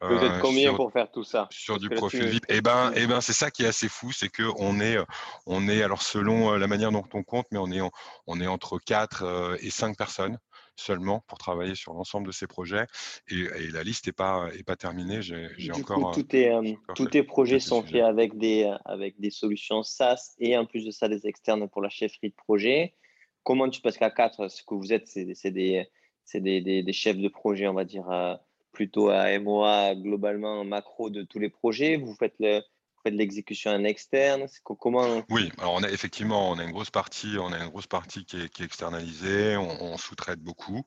Vous 0.00 0.14
êtes 0.14 0.40
combien 0.40 0.68
sur, 0.68 0.76
pour 0.76 0.92
faire 0.92 1.10
tout 1.10 1.24
ça? 1.24 1.48
Sur 1.50 1.78
du 1.78 1.88
profil 1.88 2.24
VIP. 2.26 2.44
Eh 2.48 2.60
ben, 2.60 2.92
eh 2.94 3.06
ben, 3.06 3.20
c'est 3.20 3.32
ça 3.32 3.50
qui 3.50 3.64
est 3.64 3.68
assez 3.68 3.88
fou, 3.88 4.12
c'est 4.12 4.28
que 4.28 4.44
on 4.56 4.80
est, 4.80 4.98
on 5.46 5.68
est 5.68 5.82
alors 5.82 6.02
selon 6.02 6.52
la 6.52 6.66
manière 6.66 6.92
dont 6.92 7.04
on 7.12 7.22
compte, 7.22 7.46
mais 7.50 7.58
on 7.58 7.70
est, 7.70 7.80
on 8.26 8.40
est 8.40 8.46
entre 8.46 8.78
4 8.78 9.58
et 9.60 9.70
5 9.70 9.96
personnes 9.96 10.38
seulement 10.76 11.24
pour 11.26 11.38
travailler 11.38 11.74
sur 11.74 11.92
l'ensemble 11.92 12.26
de 12.26 12.32
ces 12.32 12.46
projets. 12.46 12.86
Et, 13.28 13.46
la 13.72 13.82
liste 13.82 14.06
n'est 14.06 14.12
pas, 14.12 14.48
est 14.56 14.62
pas 14.62 14.76
terminée. 14.76 15.22
J'ai 15.22 15.72
encore. 15.72 16.12
Coup, 16.12 16.22
euh, 16.34 16.74
tous 16.94 17.06
tes 17.06 17.22
projets 17.22 17.60
sont 17.60 17.82
faits 17.82 18.02
avec 18.02 18.36
des, 18.38 18.72
avec 18.84 19.20
des 19.20 19.30
solutions 19.30 19.82
SaaS 19.82 20.34
et 20.38 20.56
en 20.56 20.66
plus 20.66 20.84
de 20.84 20.90
ça, 20.90 21.08
des 21.08 21.26
externes 21.26 21.68
pour 21.68 21.82
la 21.82 21.88
chefferie 21.88 22.30
de 22.30 22.34
projet. 22.34 22.94
comment 23.42 23.68
tu 23.68 23.80
passes 23.80 23.98
qu'à 23.98 24.10
4, 24.10 24.48
ce 24.48 24.62
que 24.62 24.74
vous 24.74 24.92
êtes, 24.92 25.08
c'est 25.08 25.24
des, 25.50 25.88
des, 26.34 26.82
des, 26.82 26.92
chefs 26.92 27.18
de 27.18 27.28
projet, 27.28 27.66
on 27.68 27.74
va 27.74 27.84
dire, 27.84 28.38
plutôt 28.72 29.10
à 29.10 29.38
MOA, 29.38 29.94
globalement 29.94 30.64
macro 30.64 31.10
de 31.10 31.22
tous 31.22 31.38
les 31.38 31.50
projets. 31.50 31.96
Vous 31.96 32.14
faites 32.14 32.34
le, 32.40 32.62
de 33.10 33.16
l'exécution 33.16 33.70
en 33.70 33.84
externe 33.84 34.46
Comment 34.62 35.22
Oui, 35.30 35.50
alors 35.58 35.74
on 35.74 35.82
a 35.82 35.90
effectivement 35.90 36.50
on 36.50 36.58
a 36.58 36.64
une 36.64 36.72
grosse 36.72 36.90
partie, 36.90 37.36
on 37.38 37.52
a 37.52 37.58
une 37.58 37.68
grosse 37.68 37.86
partie 37.86 38.24
qui 38.24 38.36
est, 38.36 38.60
externalisée, 38.60 39.56
on, 39.56 39.96
sous-traite 39.96 40.40
beaucoup, 40.40 40.84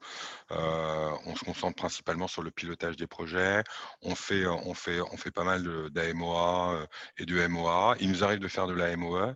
euh, 0.51 1.12
on 1.25 1.36
se 1.36 1.43
concentre 1.43 1.75
principalement 1.75 2.27
sur 2.27 2.41
le 2.41 2.51
pilotage 2.51 2.95
des 2.95 3.07
projets, 3.07 3.63
on 4.01 4.15
fait 4.15 4.45
on 4.48 4.74
fait 4.74 5.01
on 5.01 5.17
fait 5.17 5.31
pas 5.31 5.43
mal 5.43 5.89
d'AMOA 5.91 6.74
euh, 6.74 6.86
et 7.17 7.25
de 7.25 7.48
MOA. 7.48 7.95
Il 8.00 8.10
nous 8.10 8.24
arrive 8.24 8.39
de 8.39 8.48
faire 8.48 8.67
de 8.67 8.74
la 8.74 8.95
MOA. 8.95 9.36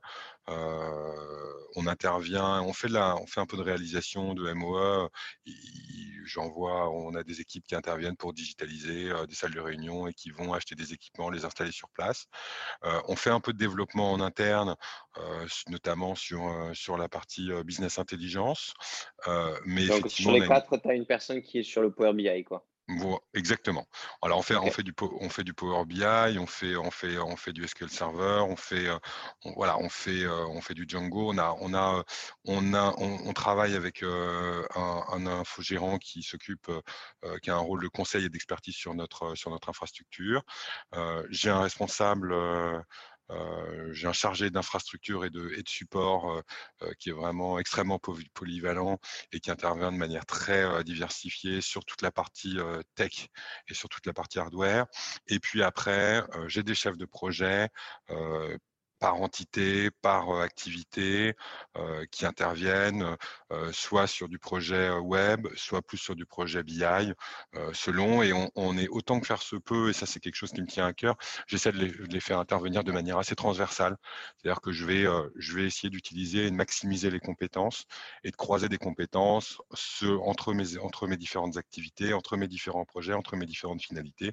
Euh, 0.50 1.54
on 1.76 1.88
intervient, 1.88 2.62
on 2.64 2.74
fait, 2.74 2.88
de 2.88 2.94
la, 2.94 3.16
on 3.18 3.28
fait 3.28 3.40
un 3.40 3.46
peu 3.46 3.56
de 3.56 3.62
réalisation 3.62 4.34
de 4.34 4.52
MOA. 4.54 5.10
J'en 6.26 6.50
vois, 6.50 6.92
on 6.92 7.16
a 7.16 7.24
des 7.24 7.42
équipes 7.42 7.66
qui 7.66 7.76
interviennent 7.76 8.18
pour 8.18 8.34
digitaliser 8.34 9.12
des 9.28 9.36
salles 9.36 9.54
de 9.54 9.60
réunion 9.60 10.08
et 10.08 10.14
qui 10.14 10.32
vont 10.32 10.54
acheter 10.54 10.76
des 10.76 10.94
équipements, 10.94 11.30
les 11.30 11.46
installer 11.46 11.72
sur 11.72 11.90
place. 11.90 12.28
Euh, 12.84 13.02
on 13.08 13.16
fait 13.16 13.30
un 13.30 13.40
peu 13.40 13.54
de 13.54 13.58
développement 13.58 14.12
en 14.12 14.20
interne, 14.20 14.76
euh, 15.18 15.48
notamment 15.68 16.16
sur, 16.16 16.48
euh, 16.48 16.74
sur 16.74 16.98
la 16.98 17.10
partie 17.10 17.50
business 17.64 18.00
intelligence. 18.00 18.74
mais 19.66 19.88
Donc, 19.88 20.10
sur 20.10 20.32
les 20.32 20.48
quatre, 20.48 20.78
tu 20.78 20.90
as 20.90 20.94
une 20.94 21.06
personne 21.06 21.42
qui 21.42 21.60
est 21.60 21.64
sur 21.64 21.82
le 21.82 21.92
Power 21.92 22.14
BI, 22.14 22.44
quoi. 22.44 22.66
Exactement. 23.34 23.88
Alors 24.22 24.40
on 24.40 24.42
fait, 24.42 24.56
on 24.56 24.72
fait 24.72 24.84
du 24.84 24.94
on 25.20 25.30
fait 25.30 25.44
du 25.44 25.54
Power 25.54 25.86
BI, 25.86 26.04
on 26.40 26.48
fait 26.48 26.76
on 26.76 26.92
fait 26.92 27.18
on 27.18 27.36
fait 27.36 27.54
du 27.54 27.68
SQL 27.68 27.90
Server, 27.90 28.44
on 28.48 28.56
fait 28.56 28.88
voilà, 29.56 29.78
on 29.80 29.90
fait 29.90 30.28
on 30.28 30.62
fait 30.62 30.74
du 30.74 30.86
Django. 30.88 31.32
On 31.32 31.38
a 31.38 31.56
on 31.60 31.74
a 31.74 32.04
on 32.46 32.74
a 32.74 32.94
on, 32.98 33.34
travaille 33.34 33.76
avec 33.76 34.04
un, 34.04 34.66
un, 34.76 35.26
infogérant 35.28 35.98
qui 35.98 36.24
s'occupe 36.24 36.72
qui 37.42 37.50
a 37.50 37.56
un 37.56 37.60
rôle 37.60 37.82
de 37.84 37.88
conseil 37.88 38.26
et 38.26 38.30
d'expertise 38.30 38.76
sur 38.76 38.94
notre 38.94 39.36
sur 39.36 39.52
notre 39.52 39.70
infrastructure. 39.70 40.44
J'ai 41.30 41.50
un 41.50 41.62
responsable 41.62 42.34
euh, 43.32 43.94
j'ai 43.94 44.08
un 44.08 44.14
chargé 44.14 44.50
d'infrastructure 44.50 45.26
et 45.26 45.30
de, 45.30 45.52
support 45.68 46.32
euh, 46.32 46.42
euh, 46.84 46.92
qui 47.00 47.10
est 47.10 47.14
vraiment 47.14 47.60
extrêmement 47.60 48.00
polyvalent 48.34 49.00
et 49.32 49.40
qui 49.40 49.52
intervient 49.52 49.92
de 49.92 49.98
manière 49.98 50.26
très 50.26 50.84
diversifiée 50.84 51.62
sur 51.62 51.86
toute 51.86 52.02
la 52.02 52.12
partie 52.12 52.58
tech 52.96 53.28
et 53.68 53.74
sur 53.74 53.90
toute 53.90 54.06
la 54.06 54.14
partie 54.14 54.40
hardware. 54.40 54.86
Et 55.28 55.40
puis 55.40 55.64
après, 55.64 56.24
j'ai 56.48 56.64
des 56.64 56.76
chefs 56.76 56.98
de 56.98 57.06
projet 57.06 57.70
par 59.00 59.22
entité, 59.22 59.90
par 60.02 60.42
activité, 60.42 61.34
qui 62.12 62.26
interviennent 62.26 63.16
soit 63.72 64.08
sur 64.08 64.28
du 64.28 64.40
projet 64.40 64.90
web, 64.90 65.48
soit 65.56 65.82
plus 65.82 65.98
sur 65.98 66.16
du 66.16 66.26
projet 66.26 66.64
BI, 66.64 66.84
selon. 67.74 68.22
Et 68.24 68.34
on, 68.56 68.78
est 68.78 68.88
autant 68.90 69.20
que 69.20 69.28
faire 69.28 69.42
se 69.42 69.56
peut, 69.56 69.90
et 69.90 69.94
ça 69.94 70.06
c'est 70.06 70.20
quelque 70.20 70.36
chose 70.36 70.52
qui 70.52 70.62
me 70.62 70.68
tient 70.68 70.86
à 70.86 70.94
cœur, 70.94 71.16
j'essaie 71.48 71.72
de, 71.72 71.80
les, 71.80 72.20
faire 72.20 72.40
intervenir 72.40 72.84
de 72.84 72.92
manière 72.92 73.18
assez 73.18 73.36
transversale. 73.36 73.98
C'est-à-dire 74.38 74.62
que 74.62 74.72
je 74.72 74.86
vais, 74.86 75.06
je 75.36 75.56
vais 75.56 75.66
essayer 75.66 75.90
d'utiliser 75.90 76.46
et 76.48 76.52
de 76.52 76.56
maximiser 76.56 77.10
les 77.10 77.20
compétences 77.20 77.86
et 78.24 78.32
de 78.32 78.36
croiser 78.36 78.70
des 78.70 78.78
compétences 78.78 79.62
entre, 80.22 80.54
mes, 80.54 81.18
différentes 81.18 81.58
activités, 81.58 82.14
entre 82.14 82.38
mes 82.38 82.48
différents 82.48 82.86
projets, 82.86 83.14
entre 83.14 83.36
mes 83.36 83.46
différentes 83.46 83.82
finalités. 83.82 84.32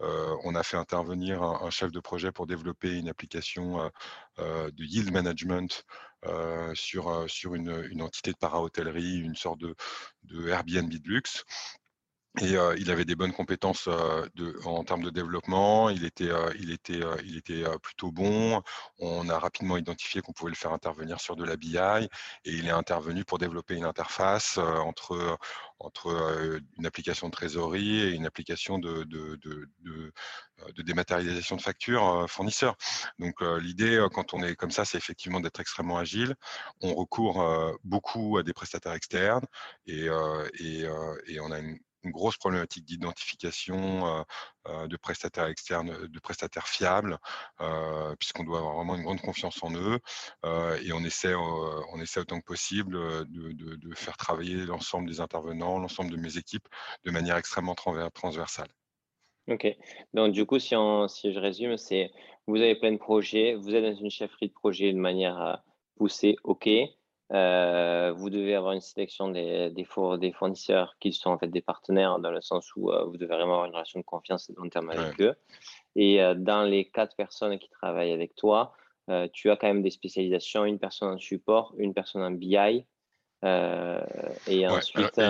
on 0.00 0.54
a 0.54 0.62
fait 0.62 0.76
intervenir 0.76 1.42
un, 1.42 1.70
chef 1.70 1.90
de 1.90 2.00
projet 2.00 2.32
pour 2.32 2.46
développer 2.46 2.98
une 2.98 3.08
application 3.08 3.90
de 4.38 4.84
yield 4.84 5.12
management 5.12 5.84
euh, 6.26 6.72
sur, 6.76 7.08
euh, 7.08 7.26
sur 7.26 7.56
une, 7.56 7.84
une 7.90 8.00
entité 8.00 8.30
de 8.30 8.36
para-hôtellerie, 8.36 9.18
une 9.18 9.34
sorte 9.34 9.58
de, 9.58 9.74
de 10.22 10.48
Airbnb 10.48 10.88
de 10.88 11.08
luxe. 11.08 11.44
Et 12.40 12.54
il 12.78 12.90
avait 12.90 13.04
des 13.04 13.14
bonnes 13.14 13.32
compétences 13.34 13.88
de, 13.88 14.58
en 14.64 14.82
termes 14.84 15.02
de 15.02 15.10
développement. 15.10 15.90
Il 15.90 16.06
était, 16.06 16.30
il 16.58 16.70
était, 16.70 17.00
il 17.24 17.36
était 17.36 17.62
plutôt 17.82 18.10
bon. 18.10 18.62
On 18.98 19.28
a 19.28 19.38
rapidement 19.38 19.76
identifié 19.76 20.22
qu'on 20.22 20.32
pouvait 20.32 20.50
le 20.50 20.56
faire 20.56 20.72
intervenir 20.72 21.20
sur 21.20 21.36
de 21.36 21.44
la 21.44 21.56
BI 21.58 21.76
et 21.76 22.08
il 22.44 22.66
est 22.66 22.70
intervenu 22.70 23.26
pour 23.26 23.36
développer 23.36 23.74
une 23.74 23.84
interface 23.84 24.56
entre, 24.56 25.36
entre 25.78 26.58
une 26.78 26.86
application 26.86 27.26
de 27.26 27.32
trésorerie 27.32 28.00
et 28.00 28.12
une 28.12 28.24
application 28.24 28.78
de, 28.78 29.04
de 29.04 30.82
dématérialisation 30.82 31.56
de 31.56 31.62
factures 31.62 32.24
fournisseurs. 32.30 32.76
Donc 33.18 33.42
l'idée, 33.60 34.06
quand 34.10 34.32
on 34.32 34.42
est 34.42 34.56
comme 34.56 34.70
ça, 34.70 34.86
c'est 34.86 34.96
effectivement 34.96 35.40
d'être 35.40 35.60
extrêmement 35.60 35.98
agile. 35.98 36.34
On 36.80 36.94
recourt 36.94 37.44
beaucoup 37.84 38.38
à 38.38 38.42
des 38.42 38.54
prestataires 38.54 38.94
externes 38.94 39.44
et, 39.86 40.06
et, 40.58 40.86
et 41.26 41.40
on 41.40 41.50
a 41.50 41.58
une 41.58 41.78
une 42.04 42.10
grosse 42.10 42.36
problématique 42.36 42.84
d'identification 42.84 44.24
de 44.66 44.96
prestataires 44.96 45.46
externes, 45.46 46.06
de 46.06 46.20
prestataires 46.20 46.68
fiables, 46.68 47.18
puisqu'on 48.18 48.44
doit 48.44 48.58
avoir 48.58 48.76
vraiment 48.76 48.96
une 48.96 49.02
grande 49.02 49.20
confiance 49.20 49.62
en 49.62 49.72
eux. 49.74 49.98
et 50.44 50.92
on 50.92 51.04
essaie, 51.04 51.34
on 51.34 52.00
essaie 52.00 52.20
autant 52.20 52.40
que 52.40 52.44
possible 52.44 52.96
de, 53.28 53.94
faire 53.94 54.16
travailler 54.16 54.64
l'ensemble 54.66 55.08
des 55.08 55.20
intervenants, 55.20 55.78
l'ensemble 55.78 56.10
de 56.10 56.16
mes 56.16 56.36
équipes 56.38 56.68
de 57.04 57.10
manière 57.10 57.36
extrêmement 57.36 57.74
transversale. 57.74 58.68
Ok. 59.48 59.66
Donc, 60.14 60.32
du 60.32 60.46
coup, 60.46 60.58
si 60.58 60.74
je 60.74 61.38
résume, 61.38 61.76
c'est 61.76 62.10
vous 62.46 62.56
avez 62.56 62.74
plein 62.74 62.92
de 62.92 62.98
projets, 62.98 63.54
vous 63.54 63.74
êtes 63.74 63.84
dans 63.84 63.94
une 63.94 64.10
chefferie 64.10 64.48
de 64.48 64.52
projet 64.52 64.92
de 64.92 64.98
manière 64.98 65.62
poussée, 65.96 66.36
ok. 66.44 66.68
Euh, 67.32 68.12
vous 68.14 68.28
devez 68.28 68.54
avoir 68.54 68.72
une 68.72 68.82
sélection 68.82 69.30
des, 69.30 69.70
des, 69.70 69.86
des, 70.18 70.32
fournisseurs 70.32 70.96
qui 71.00 71.12
sont 71.14 71.30
en 71.30 71.38
fait 71.38 71.48
des 71.48 71.62
partenaires 71.62 72.18
dans 72.18 72.30
le 72.30 72.42
sens 72.42 72.70
où 72.76 72.90
euh, 72.90 73.04
vous 73.04 73.16
devez 73.16 73.34
vraiment 73.34 73.54
avoir 73.54 73.64
une 73.66 73.72
relation 73.72 74.00
de 74.00 74.04
confiance 74.04 74.50
et 74.50 74.52
de 74.52 74.58
long 74.58 74.68
terme 74.68 74.90
avec 74.90 75.18
eux. 75.20 75.34
Et 75.96 76.22
euh, 76.22 76.34
dans 76.34 76.62
les 76.62 76.90
quatre 76.90 77.16
personnes 77.16 77.58
qui 77.58 77.70
travaillent 77.70 78.12
avec 78.12 78.34
toi, 78.34 78.74
tu 79.32 79.50
as 79.50 79.56
quand 79.56 79.66
même 79.66 79.82
des 79.82 79.90
spécialisations, 79.90 80.64
une 80.64 80.78
personne 80.78 81.14
en 81.14 81.18
support, 81.18 81.74
une 81.76 81.92
personne 81.92 82.22
en 82.22 82.30
BI, 82.30 82.56
et 83.44 84.66
ensuite. 84.68 85.20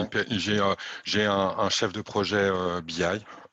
J'ai 1.04 1.25
un, 1.25 1.54
un, 1.59 1.68
chef 1.71 1.92
de 1.92 2.02
projet 2.02 2.50
BI 2.85 3.02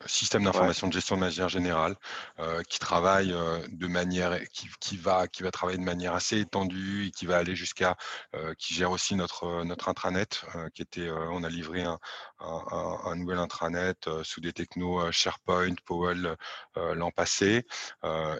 système 0.05 0.43
d'information 0.43 0.87
de 0.87 0.93
gestion 0.93 1.15
de 1.15 1.21
manière 1.21 1.49
générale, 1.49 1.95
euh, 2.39 2.63
qui 2.63 2.79
travaille 2.79 3.33
euh, 3.33 3.59
de 3.69 3.87
manière, 3.87 4.39
qui, 4.49 4.69
qui, 4.79 4.97
va, 4.97 5.27
qui 5.27 5.43
va 5.43 5.51
travailler 5.51 5.77
de 5.77 5.83
manière 5.83 6.13
assez 6.13 6.39
étendue 6.39 7.07
et 7.07 7.11
qui 7.11 7.25
va 7.25 7.37
aller 7.37 7.55
jusqu'à, 7.55 7.97
euh, 8.35 8.53
qui 8.57 8.73
gère 8.73 8.91
aussi 8.91 9.15
notre 9.15 9.63
notre 9.63 9.89
intranet, 9.89 10.45
qui 10.73 10.81
était, 10.81 11.09
on 11.11 11.43
a 11.43 11.49
livré 11.49 11.83
un, 11.83 11.99
un, 12.39 12.97
un 13.05 13.15
nouvel 13.15 13.37
intranet 13.39 14.09
sous 14.23 14.41
des 14.41 14.53
technos 14.53 15.11
SharePoint, 15.11 15.75
Powell 15.85 16.35
l'an 16.75 17.11
passé, 17.11 17.65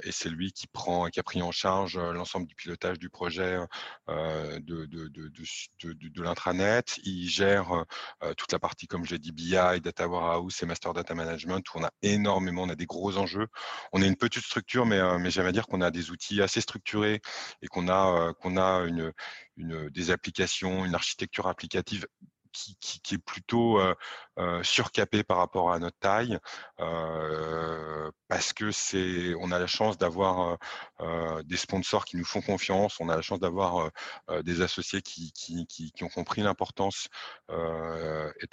et 0.03 0.11
c'est 0.11 0.29
lui 0.29 0.51
qui 0.51 0.67
prend, 0.67 1.07
qui 1.07 1.19
a 1.19 1.23
pris 1.23 1.41
en 1.41 1.51
charge 1.51 1.97
l'ensemble 1.97 2.47
du 2.47 2.55
pilotage 2.55 2.99
du 2.99 3.09
projet 3.09 3.59
de 4.07 4.59
de, 4.59 4.85
de, 4.85 5.31
de, 5.83 6.09
de 6.09 6.23
l'intranet. 6.23 6.99
Il 7.03 7.27
gère 7.29 7.85
toute 8.37 8.51
la 8.51 8.59
partie, 8.59 8.87
comme 8.87 9.05
je 9.05 9.11
l'ai 9.11 9.19
dit, 9.19 9.31
BI, 9.31 9.81
Data 9.81 10.07
Warehouse 10.07 10.61
et 10.63 10.65
Master 10.65 10.93
Data 10.93 11.13
Management 11.13 11.48
on 11.75 11.83
a 11.83 11.91
énormément, 12.01 12.63
on 12.63 12.69
a 12.69 12.75
des 12.75 12.85
gros 12.85 13.17
enjeux. 13.17 13.47
On 13.93 14.01
est 14.01 14.07
une 14.07 14.15
petite 14.15 14.43
structure, 14.43 14.85
mais, 14.85 14.97
euh, 14.99 15.17
mais 15.17 15.31
j'aime 15.31 15.51
dire 15.51 15.67
qu'on 15.67 15.81
a 15.81 15.91
des 15.91 16.11
outils 16.11 16.41
assez 16.41 16.61
structurés 16.61 17.21
et 17.61 17.67
qu'on 17.67 17.87
a, 17.87 18.29
euh, 18.29 18.33
qu'on 18.33 18.57
a 18.57 18.85
une, 18.85 19.11
une, 19.57 19.89
des 19.89 20.11
applications, 20.11 20.85
une 20.85 20.95
architecture 20.95 21.47
applicative 21.47 22.05
qui, 22.51 22.77
qui, 23.03 23.15
est 23.15 23.19
plutôt 23.19 23.79
euh, 23.79 23.93
euh, 24.39 24.63
surcapé 24.63 25.23
par 25.23 25.37
rapport 25.37 25.71
à 25.71 25.79
notre 25.79 25.97
taille, 25.99 26.39
euh, 26.79 28.09
parce 28.29 28.53
que 28.53 28.71
c'est, 28.71 29.33
on 29.39 29.51
a 29.51 29.59
la 29.59 29.67
chance 29.67 29.97
d'avoir 29.97 30.57
des 31.45 31.57
sponsors 31.57 32.05
qui 32.05 32.17
nous 32.17 32.25
font 32.25 32.41
confiance, 32.41 32.99
on 32.99 33.09
a 33.09 33.15
la 33.15 33.21
chance 33.21 33.39
d'avoir 33.39 33.89
des 34.43 34.61
associés 34.61 35.01
qui, 35.01 35.31
qui, 35.31 35.65
qui, 35.65 36.03
ont 36.03 36.09
compris 36.09 36.41
l'importance 36.41 37.07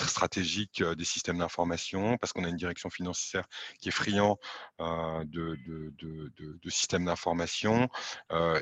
stratégique 0.01 0.83
des 0.83 1.05
systèmes 1.05 1.39
d'information, 1.39 2.17
parce 2.17 2.33
qu'on 2.33 2.45
a 2.45 2.49
une 2.49 2.57
direction 2.57 2.89
financière 2.89 3.47
qui 3.81 3.89
est 3.89 3.93
friand 3.93 4.39
de, 4.79 5.25
de, 5.67 5.93
de, 5.99 6.33
de, 6.39 6.71
systèmes 6.71 7.05
d'information, 7.05 7.89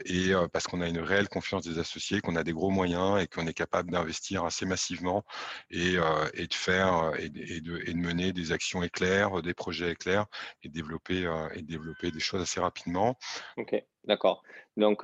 et 0.04 0.32
parce 0.52 0.66
qu'on 0.66 0.80
a 0.80 0.88
une 0.88 1.00
réelle 1.00 1.28
confiance 1.28 1.64
des 1.64 1.78
associés, 1.78 2.20
qu'on 2.20 2.36
a 2.36 2.42
des 2.42 2.52
gros 2.52 2.70
moyens 2.70 3.22
et 3.22 3.28
qu'on 3.28 3.46
est 3.46 3.54
capable 3.54 3.92
d'investir 3.92 4.44
assez 4.44 4.66
massivement 4.66 5.24
et, 5.70 5.96
et 6.34 6.46
de 6.46 6.54
faire 6.54 7.13
et, 7.18 7.28
de, 7.28 7.40
et, 7.86 7.92
de, 7.92 7.96
mener 7.96 8.32
des 8.32 8.52
actions 8.52 8.82
éclairs, 8.82 9.42
des 9.42 9.54
projets 9.54 9.90
éclairs 9.92 10.26
et 10.62 10.68
développer, 10.68 11.30
et 11.54 11.62
développer 11.62 12.10
des 12.10 12.20
choses 12.20 12.42
assez 12.42 12.60
rapidement. 12.60 13.16
Ok, 13.56 13.82
d'accord. 14.04 14.42
Donc, 14.76 15.02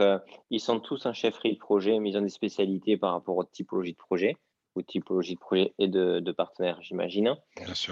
ils 0.50 0.61
sont 0.61 0.81
tous 0.81 1.07
en 1.07 1.12
chefferie 1.12 1.55
de 1.55 1.59
projet, 1.59 1.99
mais 1.99 2.11
ils 2.11 2.19
ont 2.19 2.23
des 2.23 2.29
spécialités 2.29 2.97
par 2.97 3.12
rapport 3.12 3.37
aux 3.37 3.45
typologies 3.45 3.93
de 3.93 3.99
projet 3.99 4.37
ou 4.76 4.83
typologie 4.83 5.35
de 5.35 5.40
projet 5.40 5.75
et 5.79 5.88
de, 5.88 6.21
de 6.21 6.33
partenaires, 6.33 6.81
j'imagine. 6.83 7.37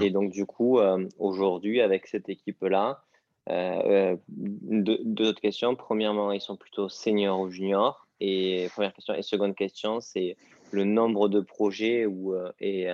Et 0.00 0.10
donc, 0.10 0.30
du 0.30 0.46
coup, 0.46 0.78
aujourd'hui, 1.18 1.80
avec 1.80 2.06
cette 2.06 2.28
équipe-là, 2.28 3.02
euh, 3.50 4.16
deux, 4.28 4.98
deux, 5.04 5.28
autres 5.28 5.40
questions. 5.40 5.74
Premièrement, 5.74 6.32
ils 6.32 6.40
sont 6.40 6.56
plutôt 6.56 6.88
seniors 6.88 7.40
ou 7.40 7.50
juniors? 7.50 8.06
Et 8.20 8.68
première 8.72 8.92
question. 8.92 9.14
Et 9.14 9.22
seconde 9.22 9.54
question, 9.54 10.00
c'est 10.00 10.36
le 10.70 10.84
nombre 10.84 11.28
de 11.28 11.40
projets 11.40 12.04
ou, 12.04 12.34
et, 12.60 12.88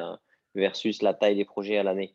versus 0.55 1.03
la 1.03 1.15
taille 1.15 1.37
des 1.37 1.45
projets 1.45 1.79
à 1.79 1.83
l'année 1.83 2.15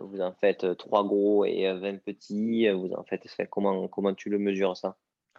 Vous 0.00 0.20
en 0.20 0.32
faites 0.32 0.76
trois 0.76 1.04
gros 1.04 1.44
et 1.44 1.72
20 1.72 2.02
petits 2.02 2.68
vous 2.70 2.92
en 2.92 3.04
faites, 3.04 3.26
comment, 3.50 3.88
comment 3.88 4.14
tu 4.14 4.30
le 4.30 4.38
mesures 4.38 4.76
ça? 4.76 4.96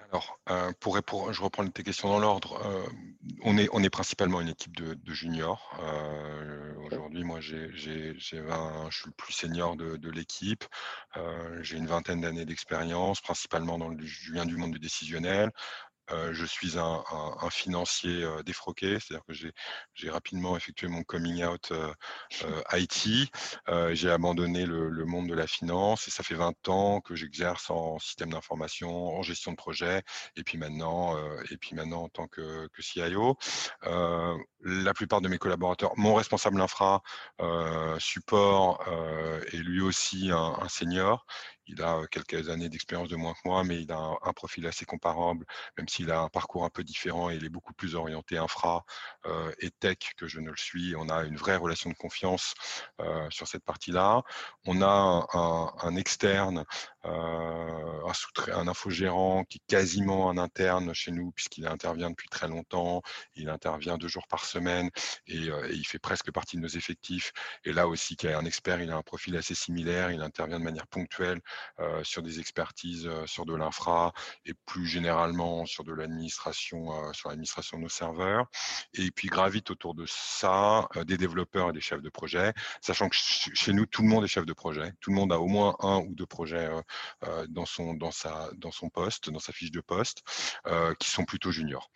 Alors, 0.09 0.39
euh, 0.50 0.71
pour 0.79 0.95
répondre, 0.95 1.33
je 1.33 1.41
reprends 1.41 1.67
tes 1.67 1.83
questions 1.83 2.07
dans 2.07 2.19
l'ordre. 2.19 2.62
Euh, 2.65 2.86
on, 3.43 3.57
est, 3.57 3.67
on 3.74 3.83
est 3.83 3.89
principalement 3.89 4.39
une 4.39 4.47
équipe 4.47 4.75
de, 4.75 4.97
juniors. 5.13 5.77
Euh, 5.81 6.74
aujourd'hui, 6.86 7.24
moi, 7.25 7.41
j'ai, 7.41 7.69
je 7.74 8.17
suis 8.17 8.38
le 8.38 9.12
plus 9.12 9.33
senior 9.33 9.75
de, 9.75 10.09
l'équipe. 10.09 10.63
j'ai 11.62 11.77
une 11.77 11.88
vingtaine 11.88 12.21
d'années 12.21 12.45
d'expérience, 12.45 13.19
principalement 13.19 13.77
dans 13.77 13.89
le, 13.89 13.97
je 14.05 14.31
viens 14.31 14.45
du 14.45 14.55
monde 14.55 14.71
du 14.71 14.79
décisionnel. 14.79 15.51
Euh, 16.12 16.34
je 16.34 16.46
suis 16.46 16.78
un, 16.78 17.04
financier 17.50 18.24
euh, 18.24 18.44
défroqué, 18.44 19.00
c'est-à-dire 19.00 19.26
que 19.26 19.34
j'ai 19.34 20.10
rapidement 20.10 20.56
effectué 20.56 20.88
mon 20.88 21.04
coming 21.04 21.44
out 21.44 21.72
euh, 21.72 21.94
IT. 22.74 23.30
j'ai 23.94 24.10
abandonné 24.10 24.66
le, 24.66 25.06
monde 25.06 25.28
de 25.28 25.34
la 25.34 25.48
finance 25.48 26.08
et 26.08 26.12
ça 26.12 26.24
fait 26.24 26.36
20 26.36 26.70
ans 26.70 27.02
que 27.02 27.16
j'exerce 27.16 27.70
en 27.70 27.98
système 28.00 28.32
d'information, 28.32 29.18
en 29.18 29.22
gestion 29.22 29.52
de 29.52 29.58
projet 29.58 30.04
et 30.36 30.44
puis 30.44 30.58
maintenant, 30.58 31.18
et 31.50 31.58
puis 31.58 31.76
maintenant 31.76 32.04
en 32.04 32.10
tant 32.10 32.28
que, 32.28 32.68
CIO. 32.80 33.38
la 33.84 34.94
plupart 34.94 35.22
de 35.22 35.30
mes 35.30 35.38
collaborateurs, 35.38 35.94
mon 35.98 36.14
responsable 36.16 36.62
infra 36.62 37.02
support 38.00 38.84
est 39.52 39.58
lui 39.58 39.82
aussi 39.82 40.30
un 40.32 40.68
senior 40.68 41.26
il 41.67 41.81
a 41.81 42.01
quelques 42.12 42.50
années 42.50 42.69
d'expérience 42.69 43.09
de 43.09 43.15
moins 43.15 43.33
que 43.33 43.39
moi, 43.45 43.63
mais 43.63 43.81
il 43.81 43.91
a 43.91 43.97
un, 43.97 44.33
profil 44.33 44.67
assez 44.67 44.86
comparable, 44.86 45.45
même 45.77 45.88
s'il 45.88 46.12
a 46.12 46.21
un 46.21 46.29
parcours 46.29 46.63
un 46.63 46.69
peu 46.69 46.83
différent 46.83 47.29
et 47.29 47.36
il 47.36 47.45
est 47.45 47.50
beaucoup 47.50 47.74
plus 47.74 47.95
orienté 47.95 48.38
infra 48.38 48.86
et 49.59 49.71
tech 49.71 49.97
que 50.15 50.27
je 50.27 50.39
ne 50.39 50.50
le 50.50 50.57
suis. 50.57 50.95
On 50.95 51.09
a 51.09 51.24
une 51.24 51.38
vraie 51.38 51.55
relation 51.55 51.89
de 51.89 51.95
confiance 51.95 52.53
sur 53.29 53.47
cette 53.47 53.63
partie-là. 53.63 54.24
On 54.65 54.81
a 54.81 55.27
un, 55.33 55.95
externe, 55.95 56.65
un, 57.03 58.67
infogérant 58.67 59.43
qui 59.45 59.57
est 59.57 59.67
quasiment 59.67 60.29
un 60.29 60.38
interne 60.38 60.93
chez 60.93 61.12
nous, 61.12 61.31
puisqu'il 61.31 61.67
intervient 61.67 62.09
depuis 62.09 62.29
très 62.29 62.47
longtemps. 62.47 63.01
Il 63.36 63.50
intervient 63.50 63.97
deux 63.97 64.07
jours 64.07 64.27
par 64.27 64.45
semaine 64.45 64.89
et, 65.27 65.47
et, 65.47 65.74
il 65.74 65.86
fait 65.86 66.00
presque 66.00 66.31
partie 66.31 66.57
de 66.57 66.62
nos 66.62 66.67
effectifs. 66.67 67.31
Et 67.63 67.74
là 67.74 67.88
aussi, 67.88 68.15
qui 68.15 68.27
est 68.27 68.33
un 68.33 68.45
expert, 68.45 68.81
il 68.81 68.91
a 68.91 68.95
un 68.95 69.01
profil 69.01 69.36
assez 69.38 69.55
similaire. 69.55 70.12
Il 70.12 70.21
intervient 70.21 70.59
de 70.59 70.63
manière 70.63 70.88
ponctuelle 70.88 71.41
sur 72.04 72.22
des 72.22 72.40
expertises 72.40 73.08
euh, 73.08 73.26
sur 73.26 73.46
de 73.46 73.56
l'infra 73.56 74.14
et 74.46 74.54
plus 74.54 74.88
généralement 74.88 75.66
sur 75.66 75.84
de 75.84 75.94
l'administration, 75.94 76.92
euh, 76.92 77.14
sur 77.14 77.30
l'administration 77.30 77.78
de 77.78 77.84
nos 77.84 77.90
serveurs. 77.90 78.48
Et 78.94 79.12
puis 79.12 79.28
gravite 79.28 79.70
autour 79.72 79.94
de 79.94 80.06
ça 80.08 80.88
des 81.06 81.18
développeurs 81.18 81.70
et 81.70 81.74
des 81.74 81.82
chefs 81.82 82.02
de 82.02 82.10
projet, 82.10 82.54
sachant 82.82 83.10
que 83.10 83.16
chez 83.18 83.74
nous, 83.74 83.86
tout 83.86 84.02
le 84.02 84.08
monde 84.08 84.24
est 84.24 84.28
chef 84.28 84.46
de 84.46 84.54
projet. 84.54 84.94
Tout 85.02 85.12
le 85.12 85.16
monde 85.16 85.32
a 85.32 85.40
au 85.40 85.48
moins 85.48 85.76
un 85.80 85.98
ou 85.98 86.16
deux 86.16 86.26
projets 86.26 86.70
dans, 87.50 87.66
son, 87.66 87.94
dans, 87.94 88.12
sa, 88.12 88.50
dans 88.56 88.72
son 88.72 88.90
poste, 88.90 89.30
dans 89.30 89.40
sa 89.40 89.52
fiche 89.52 89.72
de 89.72 89.82
poste, 89.82 90.24
qui 91.00 91.10
sont 91.10 91.26
plutôt 91.26 91.52
juniors. 91.52 91.90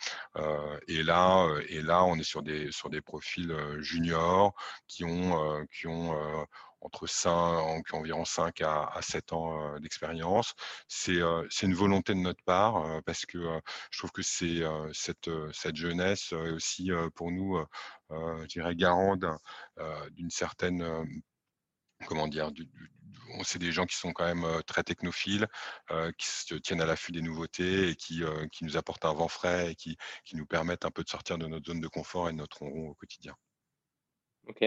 et, 0.87 1.03
là, 1.03 1.47
et 1.67 1.81
là, 1.81 2.03
on 2.03 2.17
est 2.17 2.23
sur 2.23 2.43
des, 2.43 2.71
sur 2.71 2.89
des 2.89 3.01
profils 3.01 3.53
juniors 3.79 4.53
qui 4.87 5.03
ont, 5.03 5.65
qui 5.71 5.87
ont 5.87 6.47
entre 6.81 7.07
5, 7.07 7.93
environ 7.93 8.25
5 8.25 8.61
à, 8.61 8.99
7 9.01 9.33
ans 9.33 9.79
d'expérience. 9.79 10.53
C'est 10.87 11.19
une 11.61 11.73
volonté 11.73 12.13
de 12.13 12.19
notre 12.19 12.43
part 12.43 13.01
parce 13.05 13.25
que 13.25 13.37
je 13.91 13.97
trouve 13.99 14.11
que 14.11 14.23
c'est 14.23 14.61
cette, 14.93 15.29
cette 15.53 15.75
jeunesse 15.75 16.31
est 16.31 16.51
aussi 16.51 16.89
pour 17.15 17.31
nous, 17.31 17.63
je 18.09 18.47
dirais, 18.47 18.75
garant 18.75 19.15
d'une 20.11 20.31
certaine, 20.31 20.83
comment 22.07 22.27
dire, 22.27 22.51
c'est 23.43 23.59
des 23.59 23.71
gens 23.71 23.85
qui 23.85 23.95
sont 23.95 24.11
quand 24.11 24.25
même 24.25 24.45
très 24.65 24.83
technophiles, 24.83 25.47
qui 26.17 26.27
se 26.27 26.55
tiennent 26.55 26.81
à 26.81 26.85
l'affût 26.85 27.11
des 27.11 27.21
nouveautés 27.21 27.89
et 27.89 27.95
qui, 27.95 28.23
qui, 28.51 28.65
nous 28.65 28.77
apportent 28.77 29.05
un 29.05 29.13
vent 29.13 29.27
frais 29.27 29.71
et 29.71 29.75
qui, 29.75 29.97
qui, 30.25 30.35
nous 30.35 30.45
permettent 30.45 30.85
un 30.85 30.91
peu 30.91 31.03
de 31.03 31.09
sortir 31.09 31.37
de 31.37 31.47
notre 31.47 31.67
zone 31.67 31.79
de 31.79 31.87
confort 31.87 32.29
et 32.29 32.31
de 32.31 32.37
notre 32.37 32.61
rond 32.61 32.89
au 32.89 32.95
quotidien. 32.95 33.35
Ok. 34.47 34.65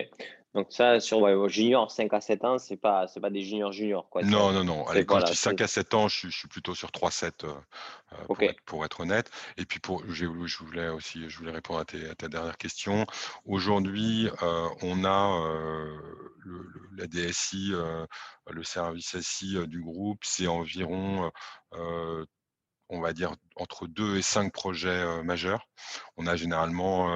Donc 0.54 0.68
ça, 0.70 1.00
sur 1.00 1.20
ouais, 1.20 1.34
junior 1.48 1.90
5 1.90 2.12
à 2.14 2.20
7 2.20 2.44
ans, 2.44 2.58
c'est 2.58 2.76
pas 2.76 3.06
pas 3.20 3.30
des 3.30 3.42
juniors 3.42 3.72
juniors 3.72 4.08
quoi. 4.08 4.22
Non 4.22 4.52
non 4.52 4.62
non. 4.62 4.86
Allez, 4.86 5.04
quand 5.04 5.18
je 5.18 5.26
dis 5.26 5.36
5 5.36 5.60
à 5.60 5.66
7 5.66 5.94
ans, 5.94 6.06
je, 6.06 6.28
suis 6.28 6.46
plutôt 6.46 6.76
sur 6.76 6.92
3 6.92 7.10
7 7.10 7.42
euh, 7.42 7.48
euh, 8.12 8.52
pour, 8.64 8.84
être, 8.84 9.00
honnête. 9.00 9.30
Et 9.56 9.64
puis 9.64 9.80
pour 9.80 10.04
je 10.06 10.26
voulais 10.26 10.88
aussi 10.90 11.28
je 11.28 11.38
voulais 11.38 11.50
répondre 11.50 11.80
à, 11.80 11.84
ta 11.84 12.28
dernière 12.28 12.56
question. 12.56 13.04
Aujourd'hui, 13.44 14.28
euh, 14.42 14.68
on 14.82 15.04
a 15.04 15.44
le, 16.38 16.70
la 16.96 17.08
DSI, 17.08 17.72
le 18.48 18.62
service 18.62 19.20
SI 19.20 19.58
du 19.66 19.82
groupe, 19.82 20.20
c'est 20.22 20.46
environ 20.46 21.32
on 22.90 23.00
va 23.00 23.12
dire 23.12 23.34
entre 23.56 23.86
2 23.86 24.16
et 24.16 24.22
5 24.22 24.52
projets 24.52 25.22
majeurs. 25.22 25.66
On 26.16 26.26
a 26.26 26.36
généralement 26.36 27.08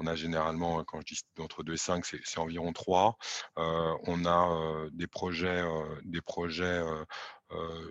on 0.00 0.06
a 0.06 0.14
généralement, 0.14 0.82
quand 0.84 1.00
je 1.00 1.14
dis 1.14 1.20
entre 1.38 1.62
2 1.62 1.74
et 1.74 1.76
5, 1.76 2.04
c'est 2.04 2.38
environ 2.38 2.72
3. 2.72 3.18
on 3.56 4.24
a 4.24 4.88
des 4.92 5.06
projets, 5.06 5.62
des 6.04 6.22
projets 6.22 6.82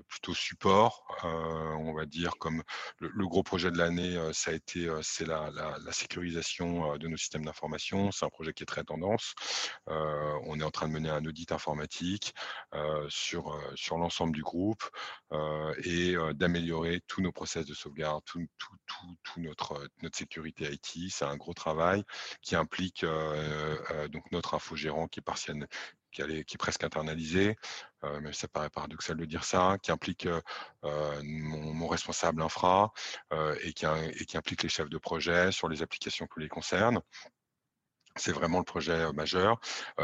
plutôt 0.07 0.33
support, 0.33 1.03
on 1.23 1.93
va 1.93 2.05
dire 2.05 2.33
comme 2.39 2.63
le, 2.97 3.27
gros 3.27 3.43
projet 3.43 3.69
de 3.69 3.77
l'année, 3.77 4.17
ça 4.33 4.51
a 4.51 4.53
été 4.55 4.89
c'est 5.03 5.27
la, 5.27 5.51
sécurisation 5.91 6.97
de 6.97 7.07
nos 7.07 7.17
systèmes 7.17 7.45
d'information. 7.45 8.11
C'est 8.11 8.25
un 8.25 8.29
projet 8.29 8.53
qui 8.53 8.63
est 8.63 8.65
très 8.65 8.83
tendance. 8.83 9.35
on 9.87 10.59
est 10.59 10.63
en 10.63 10.71
train 10.71 10.87
de 10.87 10.93
mener 10.93 11.09
un 11.09 11.23
audit 11.25 11.51
informatique 11.51 12.33
sur 13.09 13.55
sur 13.75 13.97
l'ensemble 13.97 14.33
du 14.33 14.41
groupe 14.41 14.83
et 15.83 16.15
d'améliorer 16.33 17.01
tous 17.09 17.21
nos 17.21 17.33
process 17.33 17.65
de 17.65 17.73
sauvegarde, 17.73 18.23
tout, 18.25 18.45
tout, 18.57 19.41
notre 19.41 19.89
notre 20.01 20.17
sécurité 20.17 20.71
IT. 20.71 21.11
C'est 21.11 21.25
un 21.25 21.35
gros 21.35 21.53
travail 21.53 22.03
qui 22.41 22.55
implique 22.55 23.03
donc 24.11 24.31
notre 24.31 24.53
infogérant 24.53 25.07
qui 25.07 25.19
est 25.19 25.23
qui, 26.11 26.21
est 26.21 26.57
presque 26.57 26.83
internalisé, 26.83 27.55
euh, 28.03 28.19
mais 28.21 28.33
ça 28.33 28.47
paraît 28.47 28.69
paradoxal 28.69 29.17
de 29.17 29.25
dire 29.25 29.43
ça, 29.43 29.77
qui 29.81 29.91
implique 29.91 30.25
euh, 30.25 30.41
euh, 30.83 31.21
mon, 31.23 31.87
responsable 31.87 32.41
infra 32.41 32.91
et, 33.63 33.73
qui, 33.73 33.85
implique 34.37 34.63
les 34.63 34.69
chefs 34.69 34.89
de 34.89 34.97
projet 34.97 35.51
sur 35.51 35.69
les 35.69 35.81
applications 35.81 36.27
qui 36.27 36.41
les 36.41 36.49
concernent. 36.49 37.01
C'est 38.19 38.31
vraiment 38.33 38.59
le 38.59 38.65
projet 38.65 39.11
majeur. 39.13 39.59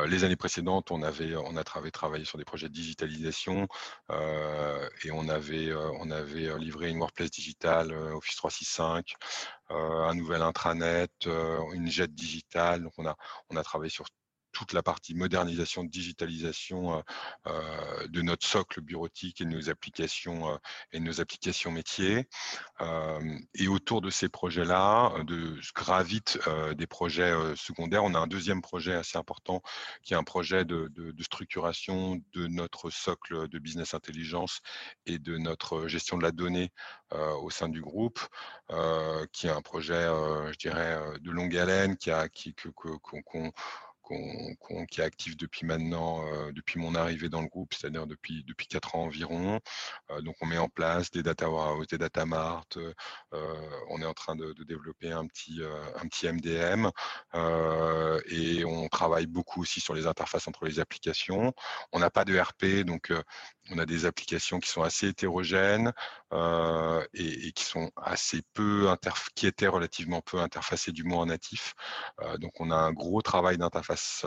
les 0.07 0.23
années 0.23 0.35
précédentes, 0.35 0.91
on 0.91 1.03
avait, 1.03 1.35
on 1.35 1.57
a 1.57 1.63
travaillé, 1.63 1.91
travaillé 1.91 2.25
sur 2.25 2.37
des 2.37 2.45
projets 2.45 2.69
de 2.69 2.73
digitalisation 2.73 3.67
et 5.03 5.11
on 5.11 5.27
avait, 5.29 5.73
on 5.99 6.09
avait 6.11 6.57
livré 6.57 6.89
une 6.89 6.99
workplace 6.99 7.31
digitale 7.31 7.91
Office 7.91 8.37
365, 8.37 9.15
un 9.69 10.13
nouvel 10.15 10.41
intranet, 10.41 11.11
une 11.73 11.89
jet 11.89 12.13
digitale. 12.13 12.83
Donc 12.83 12.93
on 12.97 13.05
a, 13.05 13.15
on 13.49 13.57
a 13.57 13.63
travaillé 13.63 13.89
sur 13.89 14.05
toute 14.55 14.71
la 14.71 14.81
partie 14.81 15.13
modernisation, 15.13 15.83
digitalisation 15.83 17.03
de 17.45 18.21
notre 18.21 18.47
socle 18.47 18.79
bureautique 18.79 19.41
et 19.41 19.45
de 19.45 19.49
nos 19.49 19.69
applications 19.69 20.57
et 20.93 20.99
nos 21.01 21.19
applications 21.19 21.71
métiers. 21.71 22.27
et 23.53 23.67
autour 23.67 23.99
de 23.99 24.09
ces 24.09 24.29
projets-là, 24.29 25.11
de 25.25 25.59
gravite 25.75 26.39
des 26.77 26.87
projets 26.87 27.33
secondaires, 27.57 28.05
on 28.05 28.13
a 28.15 28.19
un 28.19 28.27
deuxième 28.27 28.61
projet 28.61 28.93
assez 28.93 29.17
important 29.17 29.61
qui 30.03 30.13
est 30.13 30.17
un 30.17 30.23
projet 30.23 30.63
de, 30.63 30.89
structuration 31.19 32.21
de 32.33 32.47
notre 32.47 32.89
socle 32.89 33.49
de 33.49 33.59
business 33.59 33.93
intelligence 33.93 34.61
et 35.05 35.19
de 35.19 35.37
notre 35.37 35.87
gestion 35.87 36.17
de 36.17 36.23
la 36.23 36.31
donnée 36.31 36.71
au 37.11 37.49
sein 37.49 37.67
du 37.67 37.81
groupe, 37.81 38.19
qui 39.33 39.47
est 39.47 39.51
un 39.51 39.61
projet, 39.61 40.05
je 40.51 40.57
dirais, 40.57 40.97
de 41.19 41.31
longue 41.31 41.57
haleine, 41.57 41.97
qui 41.97 42.09
a, 42.09 42.29
qui, 42.29 42.55
qu'on 42.55 43.51
qui 44.07 45.01
est 45.01 45.03
actif 45.03 45.37
depuis 45.37 45.65
maintenant, 45.65 46.25
euh, 46.27 46.51
depuis 46.51 46.79
mon 46.79 46.95
arrivée 46.95 47.29
dans 47.29 47.41
le 47.41 47.47
groupe, 47.47 47.73
c'est-à-dire 47.73 48.07
depuis 48.07 48.43
depuis 48.43 48.67
quatre 48.67 48.95
ans 48.95 49.03
environ. 49.03 49.59
Euh, 50.11 50.21
donc 50.21 50.35
on 50.41 50.45
met 50.45 50.57
en 50.57 50.69
place 50.69 51.11
des 51.11 51.23
data 51.23 51.49
warehouse, 51.49 51.87
des 51.87 51.97
data 51.97 52.25
mart. 52.25 52.77
Euh, 52.77 52.93
on 53.89 54.01
est 54.01 54.05
en 54.05 54.13
train 54.13 54.35
de, 54.35 54.53
développer 54.65 55.11
un 55.11 55.27
petit 55.27 55.61
un 55.95 56.07
petit 56.07 56.27
MDM 56.27 56.89
et 58.27 58.65
on 58.65 58.87
travaille 58.87 59.27
beaucoup 59.27 59.61
aussi 59.61 59.79
sur 59.79 59.93
les 59.93 60.07
interfaces 60.07 60.47
entre 60.47 60.65
les 60.65 60.79
applications. 60.79 61.53
On 61.91 61.99
n'a 61.99 62.09
pas 62.09 62.25
de 62.25 62.37
RP, 62.37 62.83
donc 62.83 63.13
on 63.71 63.77
a 63.77 63.85
des 63.85 64.05
applications 64.05 64.59
qui 64.59 64.69
sont 64.69 64.83
assez 64.83 65.07
hétérogènes 65.07 65.91
et, 67.13 67.51
qui 67.53 67.63
sont 67.63 67.91
assez 67.95 68.41
peu 68.53 68.89
étaient 69.43 69.67
relativement 69.67 70.21
peu 70.21 70.39
interfacés 70.39 70.91
du 70.91 71.03
moins 71.03 71.21
en 71.21 71.25
natif. 71.27 71.73
donc 72.39 72.59
on 72.59 72.71
a 72.71 72.75
un 72.75 72.91
gros 72.91 73.21
travail 73.21 73.57
d'interface 73.57 74.25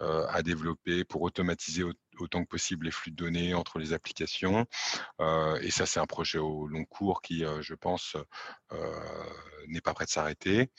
à 0.00 0.42
développer 0.42 1.04
pour 1.04 1.22
automatiser 1.22 1.84
autant 2.18 2.42
que 2.42 2.48
possible 2.48 2.86
les 2.86 2.90
flux 2.90 3.10
de 3.10 3.16
données 3.16 3.54
entre 3.54 3.78
les 3.78 3.92
applications. 3.92 4.66
et 5.20 5.70
ça, 5.70 5.86
c'est 5.86 6.00
un 6.00 6.06
projet 6.06 6.38
au 6.38 6.66
long 6.66 6.84
cours 6.84 7.22
qui, 7.22 7.44
je 7.60 7.74
pense, 7.74 8.16
n'est 9.68 9.80
pas 9.80 9.94
prêt 9.94 10.04
de 10.04 10.10
s'arrêter. 10.10 10.70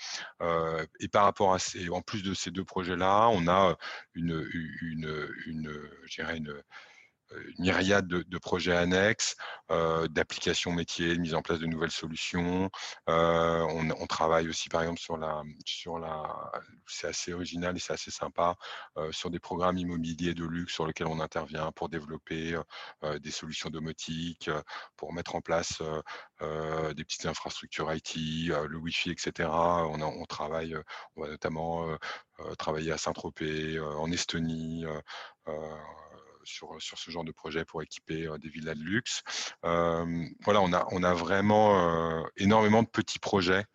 et 0.99 1.07
par 1.09 1.25
rapport 1.25 1.53
à 1.53 1.59
ces, 1.59 1.89
en 1.89 2.01
plus 2.01 2.23
de 2.23 2.33
ces 2.33 2.51
deux 2.51 2.65
projets-là, 2.65 3.29
on 3.29 3.47
a 3.47 3.77
une, 4.13 4.47
une 4.51 5.09
une 5.45 6.63
myriade 7.57 8.07
de, 8.07 8.37
projets 8.37 8.75
annexes, 8.75 9.35
euh, 9.71 10.07
d'applications 10.07 10.71
métiers, 10.71 11.15
de 11.15 11.19
mise 11.19 11.35
en 11.35 11.41
place 11.41 11.59
de 11.59 11.65
nouvelles 11.65 11.91
solutions. 11.91 12.69
Euh, 13.09 13.61
on, 13.99 14.07
travaille 14.07 14.49
aussi, 14.49 14.69
par 14.69 14.81
exemple, 14.81 14.99
sur 14.99 15.17
la, 15.17 15.43
sur 15.65 15.99
la, 15.99 16.51
c'est 16.87 17.07
assez 17.07 17.33
original 17.33 17.75
et 17.75 17.79
c'est 17.79 17.93
assez 17.93 18.11
sympa, 18.11 18.55
euh, 18.97 19.11
sur 19.11 19.29
des 19.29 19.39
programmes 19.39 19.77
immobiliers 19.77 20.33
de 20.33 20.45
luxe 20.45 20.73
sur 20.73 20.87
lesquels 20.87 21.07
on 21.07 21.19
intervient 21.19 21.71
pour 21.71 21.89
développer 21.89 22.57
des 23.21 23.31
solutions 23.31 23.69
domotiques, 23.69 24.49
pour 24.95 25.13
mettre 25.13 25.35
en 25.35 25.41
place 25.41 25.81
des 26.39 27.03
petites 27.03 27.25
infrastructures 27.25 27.93
IT, 27.93 28.15
le 28.15 28.77
Wi-Fi, 28.77 29.11
etc. 29.11 29.49
On, 29.49 30.25
travaille, 30.25 30.75
va 31.15 31.27
notamment 31.27 31.97
travailler 32.57 32.91
à 32.91 32.97
Saint-Tropez, 32.97 33.79
en 33.79 34.11
Estonie 34.11 34.85
sur, 36.49 36.81
sur 36.81 36.97
ce 36.97 37.11
genre 37.11 37.23
de 37.23 37.31
projet 37.31 37.65
pour 37.65 37.81
équiper 37.81 38.27
des 38.39 38.49
villas 38.49 38.75
de 38.75 38.83
luxe. 38.83 39.21
voilà, 39.63 40.61
on 40.61 40.73
a, 40.73 40.85
on 40.91 41.03
a 41.03 41.13
vraiment 41.13 42.25
énormément 42.37 42.83
de 42.83 42.87
petits 42.87 43.19
projets 43.19 43.65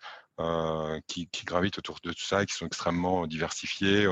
euh, 0.40 1.00
qui, 1.06 1.28
gravitent 1.44 1.78
autour 1.78 2.00
de 2.02 2.12
tout 2.12 2.24
ça 2.24 2.42
et 2.42 2.46
qui 2.46 2.54
sont 2.54 2.66
extrêmement 2.66 3.26
diversifiés. 3.28 4.08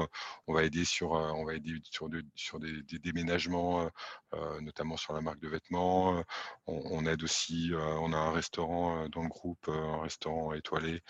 On 0.47 0.55
va 0.55 0.63
aider 0.63 0.85
sur, 0.85 1.13
on 1.13 1.45
va 1.45 1.55
aider 1.55 1.81
sur, 1.91 2.09
sur 2.37 2.61
des, 2.61 2.83
déménagements, 3.01 3.83
euh, 3.83 3.89
notamment 4.61 4.97
sur 4.97 5.13
la 5.13 5.21
marque 5.21 5.41
de 5.41 5.49
vêtements. 5.49 6.23
On, 6.67 7.07
aide 7.07 7.23
aussi, 7.23 7.73
on 7.75 8.13
a 8.13 8.17
un 8.17 8.33
restaurant 8.33 9.09
dans 9.09 9.23
le 9.23 9.29
groupe, 9.29 9.69
un 9.69 10.03
restaurant 10.03 10.53
étoilé, 10.53 11.03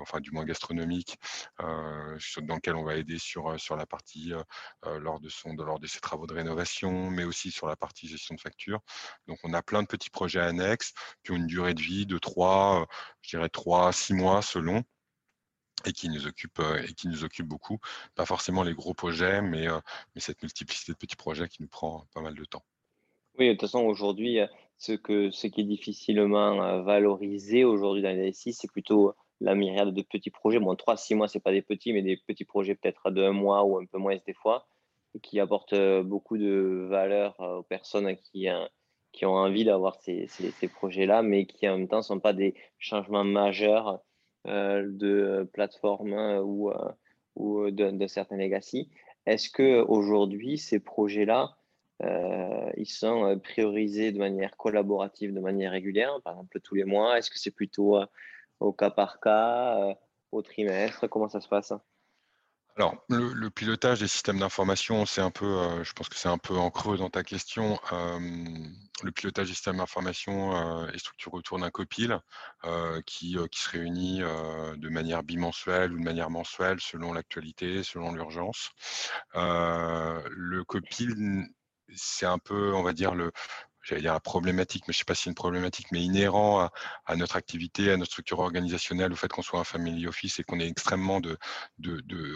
enfin 0.00 0.20
du 0.20 0.30
moins 0.30 0.44
gastronomique, 0.44 1.18
dans 1.58 2.54
lequel 2.54 2.76
on 2.76 2.84
va 2.84 2.96
aider 2.96 3.18
sur, 3.18 3.58
sur 3.60 3.76
la 3.76 3.86
partie 3.86 4.32
lors, 4.84 5.20
de 5.20 5.28
son, 5.28 5.54
lors 5.54 5.80
de 5.80 5.86
ses 5.86 6.00
travaux 6.00 6.26
de 6.26 6.34
rénovation, 6.34 7.10
mais 7.10 7.24
aussi 7.24 7.50
sur 7.50 7.66
la 7.66 7.76
partie 7.76 8.08
gestion 8.08 8.34
de 8.34 8.40
facture. 8.40 8.80
Donc 9.26 9.38
on 9.44 9.52
a 9.52 9.62
plein 9.62 9.82
de 9.82 9.88
petits 9.88 10.10
projets 10.10 10.40
annexes 10.40 10.92
qui 11.24 11.32
ont 11.32 11.36
une 11.36 11.46
durée 11.46 11.74
de 11.74 11.82
vie 11.82 12.06
de 12.06 12.18
3, 12.18 12.86
je 13.22 13.30
dirais 13.30 13.48
3, 13.48 13.92
six 13.92 14.14
mois 14.14 14.42
selon 14.42 14.82
et 15.86 15.92
qui 15.92 16.08
nous 16.08 16.26
occupe 16.26 16.58
euh, 16.60 16.82
et 16.82 16.92
qui 16.94 17.08
nous 17.08 17.24
occupe 17.24 17.46
beaucoup. 17.46 17.78
Pas 18.14 18.26
forcément 18.26 18.62
les 18.62 18.74
gros 18.74 18.94
projets, 18.94 19.42
mais, 19.42 19.68
euh, 19.68 19.78
mais 20.14 20.20
cette 20.20 20.42
multiplicité 20.42 20.92
de 20.92 20.96
petits 20.96 21.16
projets 21.16 21.48
qui 21.48 21.62
nous 21.62 21.68
prend 21.68 22.04
pas 22.14 22.20
mal 22.20 22.34
de 22.34 22.44
temps. 22.44 22.62
Oui, 23.38 23.48
de 23.48 23.52
toute 23.52 23.62
façon, 23.62 23.80
aujourd'hui, 23.80 24.40
euh, 24.40 24.46
ce, 24.78 24.92
qui 24.92 25.60
est 25.60 25.64
difficilement 25.64 26.82
valorisé 26.82 27.64
aujourd'hui 27.64 28.02
dans 28.02 28.10
les 28.10 28.30
DSI, 28.30 28.52
c'est 28.52 28.70
plutôt 28.70 29.14
la 29.40 29.54
myriade 29.54 29.94
de 29.94 30.02
petits 30.02 30.30
projets. 30.30 30.58
Bon, 30.58 30.74
3-6 30.74 31.14
mois, 31.14 31.28
ce 31.28 31.38
n'est 31.38 31.42
pas 31.42 31.52
des 31.52 31.62
petits, 31.62 31.92
mais 31.92 32.02
des 32.02 32.16
petits 32.16 32.44
projets 32.44 32.74
peut-être 32.74 33.10
de 33.10 33.22
un 33.22 33.32
mois 33.32 33.64
ou 33.64 33.78
un 33.78 33.86
peu 33.86 33.98
moins 33.98 34.16
des 34.26 34.34
fois, 34.34 34.66
qui 35.22 35.40
apportent 35.40 35.74
beaucoup 36.02 36.36
de 36.36 36.86
valeur 36.90 37.38
aux 37.40 37.62
personnes 37.62 38.16
qui, 38.16 38.48
ont 39.22 39.28
envie 39.28 39.64
d'avoir 39.64 39.96
ces, 40.00 40.26
ces, 40.26 40.68
projets-là, 40.68 41.22
mais 41.22 41.46
qui 41.46 41.68
en 41.68 41.78
même 41.78 41.88
temps 41.88 41.98
ne 41.98 42.02
sont 42.02 42.20
pas 42.20 42.32
des 42.32 42.54
changements 42.78 43.24
majeurs 43.24 44.02
de 44.46 45.48
plateforme 45.52 46.14
hein, 46.14 46.40
ou, 46.40 46.70
euh, 46.70 46.92
ou 47.36 47.70
de, 47.70 48.06
certains 48.06 48.36
legacy. 48.36 48.90
Est-ce 49.26 49.50
que 49.50 49.82
aujourd'hui 49.82 50.58
ces 50.58 50.80
projets-là, 50.80 51.56
euh, 52.02 52.70
ils 52.76 52.86
sont 52.86 53.38
priorisés 53.38 54.12
de 54.12 54.18
manière 54.18 54.56
collaborative, 54.56 55.32
de 55.32 55.40
manière 55.40 55.72
régulière, 55.72 56.20
par 56.24 56.34
exemple 56.34 56.60
tous 56.60 56.74
les 56.74 56.84
mois? 56.84 57.18
Est-ce 57.18 57.30
que 57.30 57.38
c'est 57.38 57.54
plutôt 57.54 57.98
au 58.60 58.72
cas 58.72 58.90
par 58.90 59.20
cas, 59.20 59.96
au 60.32 60.42
trimestre? 60.42 61.08
Comment 61.08 61.28
ça 61.28 61.40
se 61.40 61.48
passe? 61.48 61.72
Alors, 62.76 62.96
le, 63.10 63.50
pilotage 63.50 64.00
des 64.00 64.08
systèmes 64.08 64.38
d'information, 64.38 65.04
c'est 65.04 65.20
un 65.20 65.30
peu, 65.30 65.44
euh, 65.44 65.84
je 65.84 65.92
pense 65.92 66.08
que 66.08 66.16
c'est 66.16 66.28
un 66.28 66.38
peu 66.38 66.56
en 66.56 66.70
creux 66.70 66.96
dans 66.96 67.10
ta 67.10 67.22
question. 67.22 67.78
le 67.90 69.10
pilotage 69.10 69.48
des 69.48 69.54
systèmes 69.54 69.76
d'information 69.76 70.56
euh, 70.56 70.90
est 70.92 70.98
structuré 70.98 71.36
autour 71.36 71.58
d'un 71.58 71.70
copil 71.70 72.18
euh, 72.64 73.02
qui, 73.04 73.36
qui, 73.50 73.60
se 73.60 73.68
réunit 73.70 74.20
de 74.20 74.88
manière 74.88 75.22
bimensuelle 75.22 75.92
ou 75.92 75.98
de 75.98 76.04
manière 76.04 76.30
mensuelle 76.30 76.80
selon 76.80 77.12
l'actualité, 77.12 77.82
selon 77.82 78.12
l'urgence. 78.12 78.70
le 79.34 80.62
copil, 80.64 81.46
c'est 81.94 82.26
un 82.26 82.38
peu, 82.38 82.72
on 82.74 82.82
va 82.82 82.94
dire, 82.94 83.14
le, 83.14 83.32
j'allais 83.82 84.02
dire 84.02 84.12
la 84.12 84.20
problématique, 84.20 84.84
mais 84.86 84.92
je 84.92 84.98
ne 84.98 85.00
sais 85.00 85.04
pas 85.04 85.14
si 85.14 85.24
c'est 85.24 85.30
une 85.30 85.34
problématique, 85.34 85.86
mais 85.92 86.02
inhérent 86.02 86.70
à, 87.06 87.16
notre 87.16 87.36
activité, 87.36 87.90
à 87.90 87.96
notre 87.96 88.12
structure 88.12 88.38
organisationnelle, 88.40 89.12
au 89.12 89.16
fait 89.16 89.28
qu'on 89.28 89.42
soit 89.42 89.60
un 89.60 89.64
family 89.64 90.06
office 90.06 90.38
et 90.38 90.44
qu'on 90.44 90.60
ait 90.60 90.68
extrêmement 90.68 91.20
de, 91.20 91.38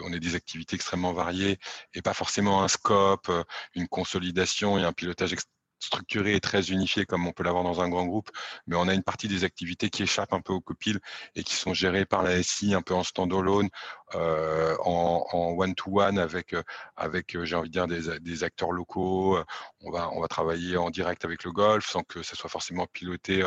on 0.03 0.13
ait 0.13 0.19
des 0.19 0.35
activités 0.35 0.75
extrêmement 0.75 1.13
variées 1.13 1.59
et 1.93 2.01
pas 2.01 2.13
forcément 2.13 2.63
un 2.63 2.67
scope, 2.67 3.31
une 3.75 3.87
consolidation 3.87 4.77
et 4.77 4.83
un 4.83 4.93
pilotage 4.93 5.35
structuré 5.79 6.35
et 6.35 6.39
très 6.39 6.71
unifié 6.71 7.05
comme 7.05 7.27
on 7.27 7.31
peut 7.31 7.43
l'avoir 7.43 7.63
dans 7.63 7.81
un 7.81 7.89
grand 7.89 8.05
groupe, 8.05 8.29
mais 8.65 8.75
on 8.75 8.87
a 8.87 8.93
une 8.93 9.03
partie 9.03 9.27
des 9.27 9.43
activités 9.43 9.89
qui 9.89 10.03
échappent 10.03 10.33
un 10.33 10.41
peu 10.41 10.53
au 10.53 10.61
copil 10.61 10.99
et 11.35 11.43
qui 11.43 11.55
sont 11.55 11.73
gérées 11.73 12.05
par 12.05 12.23
la 12.23 12.41
SI 12.41 12.73
un 12.73 12.81
peu 12.81 12.93
en 12.93 13.03
standalone, 13.03 13.69
euh, 14.06 14.06
en 14.13 15.55
one-to-one 15.57 16.17
avec, 16.19 16.53
euh, 16.53 16.63
avec 16.95 17.35
euh, 17.35 17.45
j'ai 17.45 17.55
envie 17.55 17.69
de 17.69 17.73
dire, 17.73 17.87
des, 17.87 18.43
acteurs 18.43 18.71
locaux. 18.71 19.39
On 19.81 19.91
va, 19.91 20.09
on 20.13 20.21
va 20.21 20.27
travailler 20.27 20.77
en 20.77 20.89
direct 20.89 21.25
avec 21.25 21.43
le 21.43 21.51
golf 21.51 21.87
sans 21.89 22.03
que 22.03 22.21
ça 22.23 22.35
soit 22.35 22.49
forcément 22.49 22.85
piloté 22.87 23.43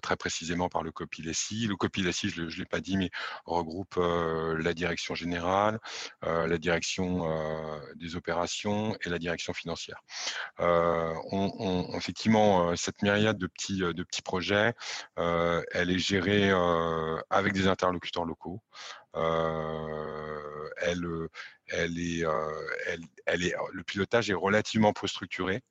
très 0.00 0.16
précisément 0.16 0.68
par 0.68 0.82
le 0.82 0.90
copil 0.90 1.34
SI. 1.34 1.66
Le 1.66 1.76
copil 1.76 2.12
SI, 2.12 2.30
je 2.30 2.42
ne 2.42 2.48
l'ai 2.48 2.64
pas 2.64 2.80
dit, 2.80 2.96
mais 2.96 3.10
regroupe 3.44 3.96
la 3.98 4.72
direction 4.74 5.14
générale, 5.14 5.78
la 6.22 6.58
direction 6.58 7.28
des 7.96 8.16
opérations 8.16 8.96
et 9.04 9.10
la 9.10 9.18
direction 9.18 9.52
financière. 9.52 10.02
effectivement, 11.94 12.70
euh, 12.70 12.76
cette 12.76 13.02
myriade 13.02 13.38
de 13.38 13.46
petits, 13.46 13.82
euh, 13.82 13.92
de 13.92 14.02
petits 14.02 14.22
projets, 14.22 14.74
euh, 15.18 15.62
elle 15.72 15.90
est 15.90 15.98
gérée 15.98 16.50
avec 17.30 17.52
des 17.52 17.68
interlocuteurs 17.68 18.24
locaux. 18.24 18.60
Est, 19.14 20.72
elle, 23.26 23.42
est, 23.42 23.54
le 23.72 23.82
pilotage 23.82 24.30
est 24.30 24.34
relativement 24.34 24.92
peu 24.92 25.06
structuré. 25.06 25.62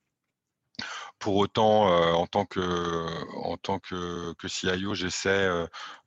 Pour 1.21 1.35
autant, 1.37 1.85
en 2.15 2.25
tant 2.25 2.45
que, 2.45 3.05
en 3.35 3.55
tant 3.55 3.77
que, 3.77 4.33
que 4.33 4.47
CIO, 4.47 4.95
j'essaie 4.95 5.47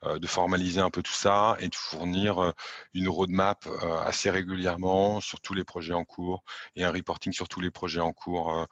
de 0.05 0.27
formaliser 0.27 0.81
un 0.81 0.91
peu 0.91 1.03
tout 1.03 1.13
ça 1.13 1.57
et 1.61 1.69
de 1.69 1.75
fournir 1.75 2.53
une 2.95 3.09
roadmap 3.09 3.65
assez 4.05 4.29
régulièrement 4.29 5.21
sur 5.21 5.41
tous 5.41 5.55
les 5.55 5.63
projets 5.63 5.95
en 5.95 6.05
cours 6.05 6.43
et 6.75 6.83
un 6.85 6.91
reporting 6.91 7.33
sur 7.33 7.49
tous 7.49 7.61
les 7.61 7.71
projets 7.71 8.01
en 8.01 8.13
cours 8.13 8.67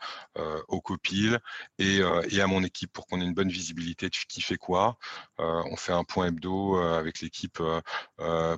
au 0.69 0.81
copil 0.81 1.39
et, 1.79 2.01
et, 2.29 2.41
à 2.41 2.47
mon 2.49 2.65
équipe 2.65 2.93
pour 2.93 3.07
qu'on 3.07 3.21
ait 3.21 3.25
une 3.25 3.35
bonne 3.35 3.49
visibilité 3.49 4.07
de 4.07 4.17
qui 4.29 4.43
fait 4.43 4.57
quoi. 4.57 4.97
on 5.39 5.77
fait 5.77 5.93
un 5.93 6.05
point 6.05 6.27
hebdo 6.27 6.77
avec 6.77 7.21
l'équipe 7.21 7.63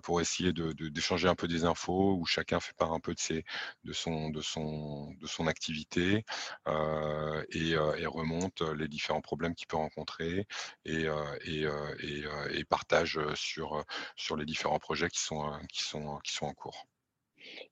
pour 0.03 0.21
essayer 0.21 0.53
d'échanger 0.53 1.29
un 1.29 1.35
peu 1.35 1.49
des 1.49 1.65
infos 1.65 2.15
où 2.15 2.25
chacun 2.27 2.61
fait 2.61 2.75
part 2.75 2.93
un 2.93 3.01
peu 3.01 3.15
de, 3.15 3.21
ses, 3.21 3.45
de, 3.85 3.93
son, 3.93 4.31
de, 4.31 4.41
son, 4.41 5.13
de 5.21 5.27
son 5.27 5.47
activité 5.47 6.25
et 6.67 7.74
euh, 7.77 7.97
et, 7.97 8.07
remonte 8.07 8.63
euh, 8.63 8.75
les 8.75 8.89
différents 8.89 9.21
problèmes 9.21 9.55
qu'il 9.55 9.67
peut 9.67 9.77
rencontrer 9.77 10.47
et, 10.85 11.07
euh, 11.07 12.65
partage 12.69 13.21
sur, 13.35 13.85
sur 14.17 14.37
les 14.37 14.45
différents 14.45 14.79
projets 14.79 15.09
qui 15.09 15.21
sont, 15.21 15.53
qui 15.71 15.83
sont, 15.83 16.19
qui 16.25 16.33
sont 16.33 16.47
en 16.47 16.55
cours. 16.55 16.87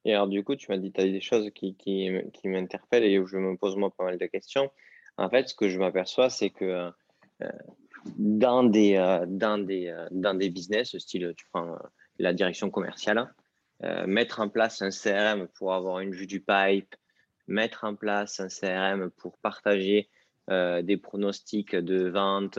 Et 0.05 0.13
alors, 0.13 0.29
du 0.29 0.45
coup, 0.45 0.55
tu 0.55 0.71
m'as 0.71 0.77
dit, 0.77 0.93
tu 0.93 1.01
as 1.01 1.05
des 1.05 1.21
choses 1.21 1.51
qui, 1.55 1.75
qui, 1.77 2.11
qui 2.35 2.49
m'interpellent 2.49 3.05
et 3.05 3.19
où 3.19 3.27
je 3.27 3.37
me 3.39 3.57
pose 3.57 3.77
moi 3.77 3.91
pas 3.91 4.05
mal 4.05 4.19
de 4.19 4.27
questions. 4.27 4.71
En 5.17 5.29
fait, 5.31 5.49
ce 5.49 5.55
que 5.55 5.69
je 5.69 5.79
m'aperçois, 5.79 6.31
c'est 6.31 6.51
que 6.51 6.91
dans, 8.17 8.65
des, 8.65 9.23
dans, 9.27 9.59
des, 9.59 10.07
dans 10.11 10.35
des 10.35 10.51
business, 10.51 10.97
style, 10.99 11.33
tu 11.37 11.47
prends 11.53 11.79
la 12.19 12.33
direction 12.33 12.71
commerciale, 12.71 13.35
mettre 14.07 14.41
en 14.41 14.49
place 14.49 14.83
un 14.83 14.91
CRM 14.91 15.49
pour 15.49 15.73
avoir 15.73 16.01
une 16.01 16.13
vue 16.13 16.27
du 16.27 16.41
pipe, 16.41 16.95
mettre 17.47 17.85
en 17.85 17.95
place 17.95 18.41
un 18.41 18.49
CRM 18.49 19.11
pour 19.11 19.39
partager 19.39 20.09
euh, 20.51 20.83
des 20.83 20.97
pronostics 20.97 21.77
de 21.77 22.09
vente, 22.09 22.59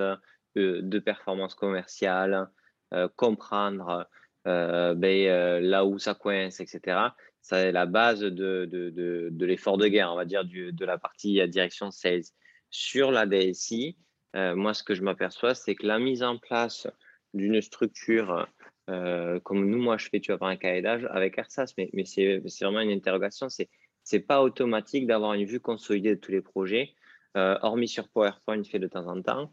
de 0.56 1.00
performance 1.00 1.56
commerciale, 1.56 2.50
euh, 2.93 3.10
comprendre 3.15 4.08
euh, 4.48 4.93
ben, 4.93 5.62
là 5.62 5.86
où 5.86 6.00
ça 6.00 6.13
coince, 6.13 6.60
etc. 6.60 6.98
C'est 7.41 7.72
la 7.72 7.86
base 7.86 8.22
de, 8.22 8.30
de, 8.30 8.89
de, 9.30 9.46
l'effort 9.46 9.78
de 9.78 9.88
guerre, 9.88 10.12
on 10.13 10.15
va 10.15 10.26
dire, 10.26 10.46
du, 10.46 10.72
de 10.72 10.86
la 10.86 10.98
partie 10.98 11.46
direction 11.50 11.91
sales. 11.91 12.24
Sur 12.69 13.12
la 13.12 13.26
DSI, 13.26 13.98
moi, 14.34 14.74
ce 14.74 14.84
que 14.84 14.96
je 14.96 15.04
m'aperçois, 15.04 15.54
c'est 15.54 15.76
que 15.76 15.86
la 15.86 16.00
mise 16.00 16.24
en 16.24 16.38
place 16.38 16.88
d'une 17.34 17.62
structure 17.62 18.48
comme 18.88 19.69
nous, 19.69 19.78
moi, 19.78 19.98
je 19.98 20.08
fais, 20.10 20.22
tu 20.22 20.32
vas 20.32 20.38
par 20.38 20.48
un 20.48 20.56
cahier 20.56 20.82
d'âge 20.82 21.06
avec 21.12 21.38
AirSAS, 21.38 21.74
mais, 21.78 21.89
mais 21.93 22.06
c'est 22.06 22.39
vraiment 22.62 22.80
une 22.80 22.91
interrogation. 22.91 23.50
C'est 23.50 23.69
n'est 24.12 24.20
pas 24.20 24.42
automatique 24.42 25.08
d'avoir 25.08 25.34
une 25.34 25.46
vue 25.46 25.60
consolidée 25.60 26.16
de 26.16 26.20
tous 26.20 26.32
les 26.32 26.42
projets, 26.42 26.94
hormis 27.36 27.88
sur 27.88 28.10
PowerPoint 28.10 28.63
fait 28.63 28.80
de 28.80 28.88
temps 28.88 29.08
en 29.08 29.22
temps. 29.22 29.52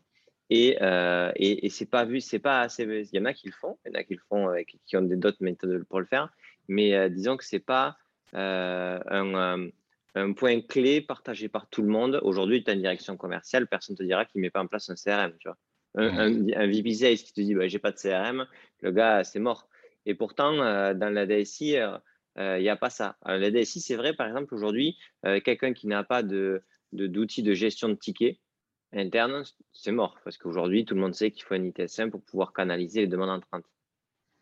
Et, 0.51 0.77
euh, 0.83 1.31
et, 1.37 1.67
et 1.67 1.69
c'est 1.71 1.87
pas 1.87 2.05
vu, 2.05 2.21
c'est 2.21 2.41
pas 2.41 2.61
assez. 2.61 2.83
Il 2.83 3.17
y 3.17 3.21
en 3.21 3.25
a 3.25 3.33
qui 3.33 3.47
le 3.47 3.53
font, 3.53 3.79
il 3.87 3.93
y 3.93 3.97
en 3.97 4.01
a 4.01 4.03
qui 4.03 4.15
le 4.15 4.21
font, 4.29 4.49
avec, 4.49 4.77
qui 4.85 4.97
ont 4.97 5.03
d'autres 5.03 5.43
méthodes 5.43 5.85
pour 5.85 6.01
le 6.01 6.07
faire. 6.07 6.29
Mais 6.67 6.95
euh, 6.95 7.09
disons 7.09 7.37
que 7.37 7.45
c'est 7.45 7.61
pas 7.61 7.97
euh, 8.35 8.99
un, 9.09 9.69
un, 10.17 10.33
point 10.33 10.61
clé 10.61 11.01
partagé 11.01 11.49
par 11.49 11.69
tout 11.69 11.83
le 11.83 11.89
monde. 11.89 12.19
Aujourd'hui, 12.25 12.65
tu 12.65 12.71
as 12.71 12.75
une 12.75 12.83
direction 12.83 13.17
commerciale, 13.17 13.69
personne 13.69 13.95
ne 13.95 13.99
te 13.99 14.03
dira 14.03 14.25
qu'il 14.25 14.41
met 14.41 14.51
pas 14.51 14.61
en 14.61 14.67
place 14.67 14.91
un 14.91 14.97
CRM. 14.97 15.33
Tu 15.39 15.49
vois. 15.49 15.57
Un, 15.95 16.31
mmh. 16.31 16.53
un, 16.57 16.67
VP 16.67 16.95
Sales 16.95 17.17
qui 17.17 17.33
te 17.33 17.41
dit 17.41 17.55
bah, 17.55 17.69
j'ai 17.69 17.79
pas 17.79 17.93
de 17.93 17.97
CRM, 17.97 18.47
le 18.81 18.91
gars, 18.91 19.23
c'est 19.23 19.41
mort. 19.41 19.69
Et 20.05 20.15
pourtant, 20.15 20.57
dans 20.57 21.15
la 21.15 21.27
DSI, 21.27 21.77
il 22.41 22.63
n'y 22.63 22.69
a 22.69 22.77
pas 22.77 22.91
ça. 22.91 23.17
la 23.27 23.51
DSI, 23.51 23.81
c'est 23.81 23.97
vrai, 23.97 24.15
par 24.15 24.27
exemple, 24.27 24.55
aujourd'hui, 24.55 24.99
quelqu'un 25.45 25.73
qui 25.73 25.87
n'a 25.87 26.05
pas 26.05 26.23
de, 26.23 26.63
d'outils 26.93 27.43
de, 27.43 27.51
de 27.51 27.55
gestion 27.55 27.89
de 27.89 27.95
tickets, 27.95 28.39
interne, 28.93 29.45
c'est 29.73 29.93
mort 29.93 30.19
parce 30.25 30.37
qu'aujourd'hui, 30.37 30.85
tout 30.85 30.95
le 30.95 31.01
monde 31.01 31.15
sait 31.15 31.31
qu'il 31.31 31.45
faut 31.45 31.55
un 31.55 31.65
ITSM 31.65 32.11
pour 32.11 32.23
pouvoir 32.23 32.53
canaliser 32.53 33.01
les 33.01 33.07
demandes 33.07 33.31
entrantes. 33.31 33.67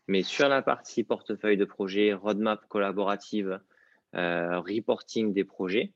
Mais 0.07 0.23
sur 0.23 0.49
la 0.49 0.63
partie 0.63 1.05
portefeuille 1.05 1.59
de 1.59 1.67
projet, 1.67 2.15
roadmap 2.15 2.67
collaborative, 2.69 3.61
euh, 4.15 4.59
reporting 4.61 5.35
des 5.35 5.45
projets, 5.45 5.93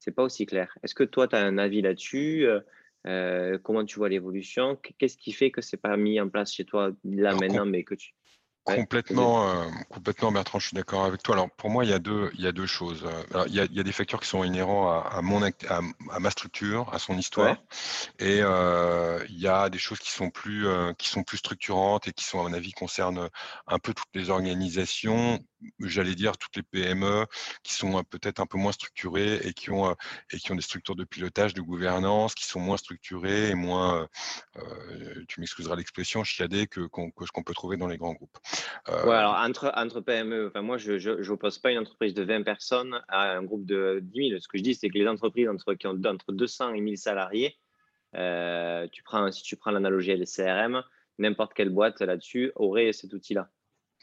c'est 0.00 0.10
pas 0.10 0.24
aussi 0.24 0.44
clair. 0.44 0.76
Est-ce 0.82 0.94
que 0.94 1.04
toi, 1.04 1.28
tu 1.28 1.36
as 1.36 1.44
un 1.44 1.56
avis 1.56 1.80
là-dessus 1.80 2.46
euh, 2.46 2.60
euh, 3.06 3.58
Comment 3.62 3.84
tu 3.84 3.96
vois 3.96 4.08
l'évolution? 4.08 4.76
Qu'est-ce 4.98 5.16
qui 5.16 5.32
fait 5.32 5.52
que 5.52 5.62
c'est 5.62 5.76
pas 5.76 5.96
mis 5.96 6.20
en 6.20 6.28
place 6.28 6.52
chez 6.52 6.64
toi 6.64 6.90
là 7.04 7.34
maintenant, 7.36 7.64
mais 7.64 7.84
que 7.84 7.94
tu 7.94 8.12
complètement, 8.64 9.48
euh, 9.48 9.70
complètement, 9.90 10.32
Bertrand, 10.32 10.58
je 10.58 10.68
suis 10.68 10.74
d'accord 10.74 11.04
avec 11.04 11.22
toi. 11.22 11.34
Alors, 11.34 11.50
pour 11.50 11.70
moi, 11.70 11.84
il 11.84 11.90
y 11.90 11.92
a 11.92 11.98
deux, 11.98 12.30
il 12.34 12.40
y 12.40 12.46
a 12.46 12.52
deux 12.52 12.66
choses. 12.66 13.06
Il, 13.46 13.54
y 13.54 13.60
a, 13.60 13.64
il, 13.64 13.74
y 13.74 13.80
a, 13.80 13.82
des 13.82 13.92
facteurs 13.92 14.20
qui 14.20 14.28
sont 14.28 14.42
inhérents 14.42 14.90
à, 14.90 15.08
à 15.18 15.22
mon, 15.22 15.42
à, 15.42 15.50
à, 15.68 16.18
ma 16.18 16.30
structure, 16.30 16.92
à 16.92 16.98
son 16.98 17.16
histoire, 17.18 17.56
et 18.18 18.40
euh, 18.40 19.24
il 19.28 19.38
y 19.38 19.48
a 19.48 19.68
des 19.68 19.78
choses 19.78 19.98
qui 19.98 20.10
sont 20.10 20.30
plus, 20.30 20.66
euh, 20.66 20.92
qui 20.94 21.08
sont 21.08 21.22
plus 21.22 21.38
structurantes 21.38 22.08
et 22.08 22.12
qui 22.12 22.24
sont, 22.24 22.40
à 22.40 22.42
mon 22.48 22.54
avis, 22.54 22.72
concernent 22.72 23.28
un 23.66 23.78
peu 23.78 23.92
toutes 23.94 24.14
les 24.14 24.30
organisations, 24.30 25.38
j'allais 25.80 26.14
dire 26.14 26.36
toutes 26.36 26.56
les 26.56 26.62
PME 26.62 27.26
qui 27.62 27.74
sont 27.74 28.02
peut-être 28.04 28.40
un 28.40 28.46
peu 28.46 28.58
moins 28.58 28.72
structurées 28.72 29.36
et 29.44 29.52
qui 29.52 29.70
ont 29.70 29.94
et 30.30 30.38
qui 30.38 30.52
ont 30.52 30.56
des 30.56 30.62
structures 30.62 30.96
de 30.96 31.04
pilotage, 31.04 31.54
de 31.54 31.60
gouvernance 31.60 32.34
qui 32.34 32.44
sont 32.44 32.60
moins 32.60 32.76
structurées 32.76 33.50
et 33.50 33.54
moins, 33.54 34.08
euh, 34.56 35.24
tu 35.28 35.40
m'excuseras 35.40 35.76
l'expression, 35.76 36.24
chiadées 36.24 36.66
que, 36.66 36.80
que 36.80 37.26
ce 37.26 37.32
qu'on 37.32 37.42
peut 37.42 37.54
trouver 37.54 37.76
dans 37.76 37.86
les 37.86 37.96
grands 37.96 38.12
groupes. 38.12 38.38
Euh, 38.88 39.06
ouais, 39.06 39.14
alors 39.14 39.34
entre, 39.34 39.72
entre 39.76 40.00
PME, 40.00 40.48
enfin 40.48 40.62
moi 40.62 40.76
je 40.78 41.28
n'oppose 41.28 41.58
pas 41.58 41.70
une 41.70 41.78
entreprise 41.78 42.14
de 42.14 42.22
20 42.22 42.42
personnes 42.42 43.00
à 43.08 43.32
un 43.32 43.42
groupe 43.42 43.64
de 43.64 44.00
10 44.02 44.28
000. 44.28 44.40
Ce 44.40 44.48
que 44.48 44.58
je 44.58 44.62
dis, 44.62 44.74
c'est 44.74 44.88
que 44.88 44.98
les 44.98 45.08
entreprises 45.08 45.48
entre, 45.48 45.74
qui 45.74 45.86
ont 45.86 46.00
entre 46.04 46.32
200 46.32 46.74
et 46.74 46.80
1000 46.80 46.98
salariés, 46.98 47.56
euh, 48.16 48.86
tu 48.92 49.02
prends, 49.02 49.30
si 49.32 49.42
tu 49.42 49.56
prends 49.56 49.70
l'analogie 49.70 50.16
des 50.16 50.26
CRM, 50.26 50.82
n'importe 51.18 51.54
quelle 51.54 51.70
boîte 51.70 52.00
là-dessus 52.00 52.52
aurait 52.56 52.92
cet 52.92 53.12
outil-là. 53.12 53.48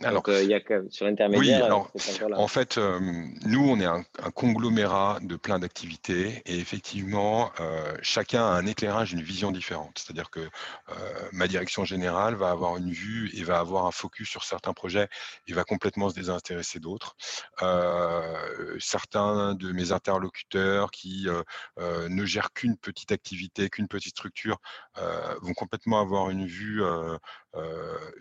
Alors, 0.03 0.23
euh, 0.27 0.43
il 0.43 0.49
y 0.49 0.53
a 0.53 0.59
sur 0.89 1.05
intermédiaire. 1.05 1.59
Oui, 1.59 1.63
alors, 1.63 1.91
en 2.39 2.47
fait, 2.47 2.77
euh, 2.77 2.99
nous, 3.45 3.67
on 3.67 3.79
est 3.79 3.85
un, 3.85 4.03
conglomérat 4.33 5.19
de 5.21 5.35
plein 5.35 5.59
d'activités 5.59 6.41
et 6.45 6.57
effectivement, 6.57 7.51
euh, 7.59 7.95
chacun 8.01 8.43
a 8.43 8.49
un 8.49 8.65
éclairage, 8.65 9.13
une 9.13 9.21
vision 9.21 9.51
différente. 9.51 9.97
C'est-à-dire 9.97 10.29
que 10.29 10.49
ma 11.31 11.47
direction 11.47 11.85
générale 11.85 12.35
va 12.35 12.49
avoir 12.49 12.77
une 12.77 12.91
vue 12.91 13.29
et 13.33 13.43
va 13.43 13.59
avoir 13.59 13.85
un 13.85 13.91
focus 13.91 14.29
sur 14.29 14.43
certains 14.43 14.73
projets 14.73 15.07
et 15.47 15.53
va 15.53 15.63
complètement 15.63 16.09
se 16.09 16.15
désintéresser 16.15 16.79
d'autres. 16.79 17.15
certains 18.79 19.55
de 19.55 19.71
mes 19.71 19.91
interlocuteurs 19.91 20.91
qui 20.91 21.27
ne 21.77 22.25
gèrent 22.25 22.53
qu'une 22.53 22.77
petite 22.77 23.11
activité, 23.11 23.69
qu'une 23.69 23.87
petite 23.87 24.11
structure, 24.17 24.57
vont 25.41 25.53
complètement 25.53 25.99
avoir 25.99 26.29
une 26.29 26.45
vue, 26.45 26.81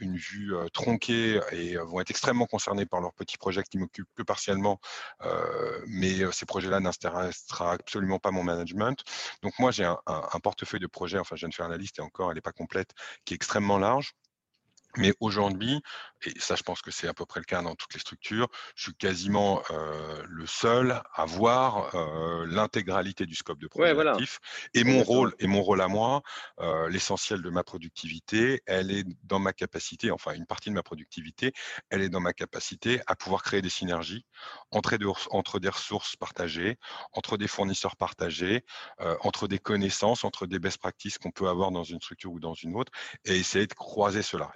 une 0.00 0.16
vue 0.16 0.54
tronquée 0.72 1.40
et 1.52 1.76
vont 1.76 2.00
être 2.00 2.10
extrêmement 2.10 2.46
concernés 2.46 2.86
par 2.86 3.00
leurs 3.00 3.14
petits 3.14 3.38
projets 3.38 3.62
qui 3.62 3.78
m'occupent 3.78 4.08
que 4.16 4.22
partiellement, 4.22 4.80
mais 5.86 6.30
ces 6.32 6.46
projets-là 6.46 6.80
n'intéressera 6.80 7.72
absolument 7.72 8.18
pas 8.18 8.30
mon 8.30 8.42
management. 8.42 9.02
Donc 9.42 9.58
moi, 9.58 9.70
j'ai 9.70 9.84
un, 9.84 9.98
un, 10.06 10.40
portefeuille 10.40 10.80
de 10.80 10.86
projets, 10.86 11.18
enfin 11.18 11.36
je 11.36 11.40
viens 11.40 11.48
de 11.48 11.54
faire 11.54 11.68
la 11.68 11.76
liste 11.76 11.98
et 11.98 12.02
encore, 12.02 12.30
elle 12.30 12.36
n'est 12.36 12.40
pas 12.40 12.52
complète, 12.52 12.90
qui 13.24 13.34
est 13.34 13.36
extrêmement 13.36 13.78
large. 13.78 14.14
Mais 14.96 15.14
aujourd'hui, 15.20 15.80
et 16.24 16.38
ça 16.38 16.56
je 16.56 16.62
pense 16.62 16.82
que 16.82 16.90
c'est 16.90 17.08
à 17.08 17.14
peu 17.14 17.24
près 17.24 17.40
le 17.40 17.44
cas 17.44 17.62
dans 17.62 17.74
toutes 17.74 17.94
les 17.94 18.00
structures, 18.00 18.48
je 18.74 18.84
suis 18.84 18.94
quasiment 18.94 19.62
euh, 19.70 20.22
le 20.28 20.46
seul 20.46 21.00
à 21.14 21.24
voir 21.24 21.94
euh, 21.94 22.44
l'intégralité 22.46 23.26
du 23.26 23.34
scope 23.34 23.58
de 23.58 23.68
projet 23.68 23.84
Et 24.74 24.84
mon 24.84 25.02
rôle, 25.02 25.34
et 25.38 25.46
mon 25.46 25.62
rôle 25.62 25.80
à 25.80 25.88
moi, 25.88 26.22
euh, 26.60 26.88
l'essentiel 26.88 27.42
de 27.42 27.50
ma 27.50 27.62
productivité, 27.62 28.62
elle 28.66 28.90
est 28.90 29.04
dans 29.22 29.38
ma 29.38 29.52
capacité, 29.52 30.10
enfin 30.10 30.32
une 30.32 30.46
partie 30.46 30.70
de 30.70 30.74
ma 30.74 30.82
productivité, 30.82 31.52
elle 31.90 32.02
est 32.02 32.08
dans 32.08 32.20
ma 32.20 32.32
capacité 32.32 33.00
à 33.06 33.14
pouvoir 33.14 33.42
créer 33.42 33.62
des 33.62 33.70
synergies 33.70 34.24
entre 34.70 35.58
des 35.58 35.68
ressources 35.68 36.16
partagées, 36.16 36.78
entre 37.12 37.36
des 37.36 37.48
fournisseurs 37.48 37.96
partagés, 37.96 38.64
entre 39.20 39.48
des 39.48 39.58
connaissances, 39.58 40.24
entre 40.24 40.46
des 40.46 40.58
best 40.58 40.78
practices 40.78 41.18
qu'on 41.18 41.30
peut 41.30 41.48
avoir 41.48 41.70
dans 41.70 41.84
une 41.84 42.00
structure 42.00 42.32
ou 42.32 42.40
dans 42.40 42.54
une 42.54 42.76
autre, 42.76 42.92
et 43.24 43.36
essayer 43.36 43.66
de 43.66 43.74
croiser 43.74 44.22
cela 44.22 44.50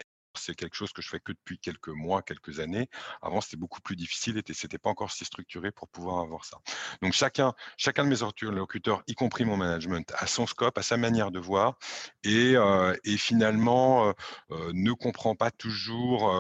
c'est 0.45 0.55
quelque 0.55 0.75
chose 0.75 0.93
que 0.93 1.03
je 1.03 1.09
fais 1.09 1.21
que 1.21 1.33
depuis 1.33 1.59
quelques 1.59 1.89
mois, 1.89 2.23
quelques 2.23 2.61
années. 2.61 2.89
Avant, 3.23 3.41
c'était 3.41 3.57
beaucoup 3.57 3.81
plus 3.81 3.97
difficile 3.97 4.41
et 4.47 4.53
c'était 4.53 4.79
pas 4.79 4.91
encore 4.91 5.11
si 5.11 5.25
structuré 5.25 5.71
pour 5.73 5.89
pouvoir 5.89 6.21
avoir 6.21 6.45
ça. 6.45 6.59
Donc 7.03 7.13
chacun, 7.13 7.55
chacun 7.77 8.05
de 8.05 8.11
mes 8.11 8.23
interlocuteurs, 8.23 9.03
y 9.07 9.15
compris 9.15 9.45
mon 9.45 9.57
management, 9.57 10.13
a 10.17 10.27
son 10.27 10.47
scope, 10.47 10.77
a 10.79 10.83
sa 10.83 10.97
manière 10.97 11.31
de 11.31 11.39
voir 11.39 11.79
et, 12.23 12.57
euh, 12.57 12.95
finalement 13.17 14.09
euh, 14.09 14.13
euh, 14.51 14.71
ne 14.75 14.93
comprend 14.93 15.35
pas 15.35 15.51
toujours 15.51 16.33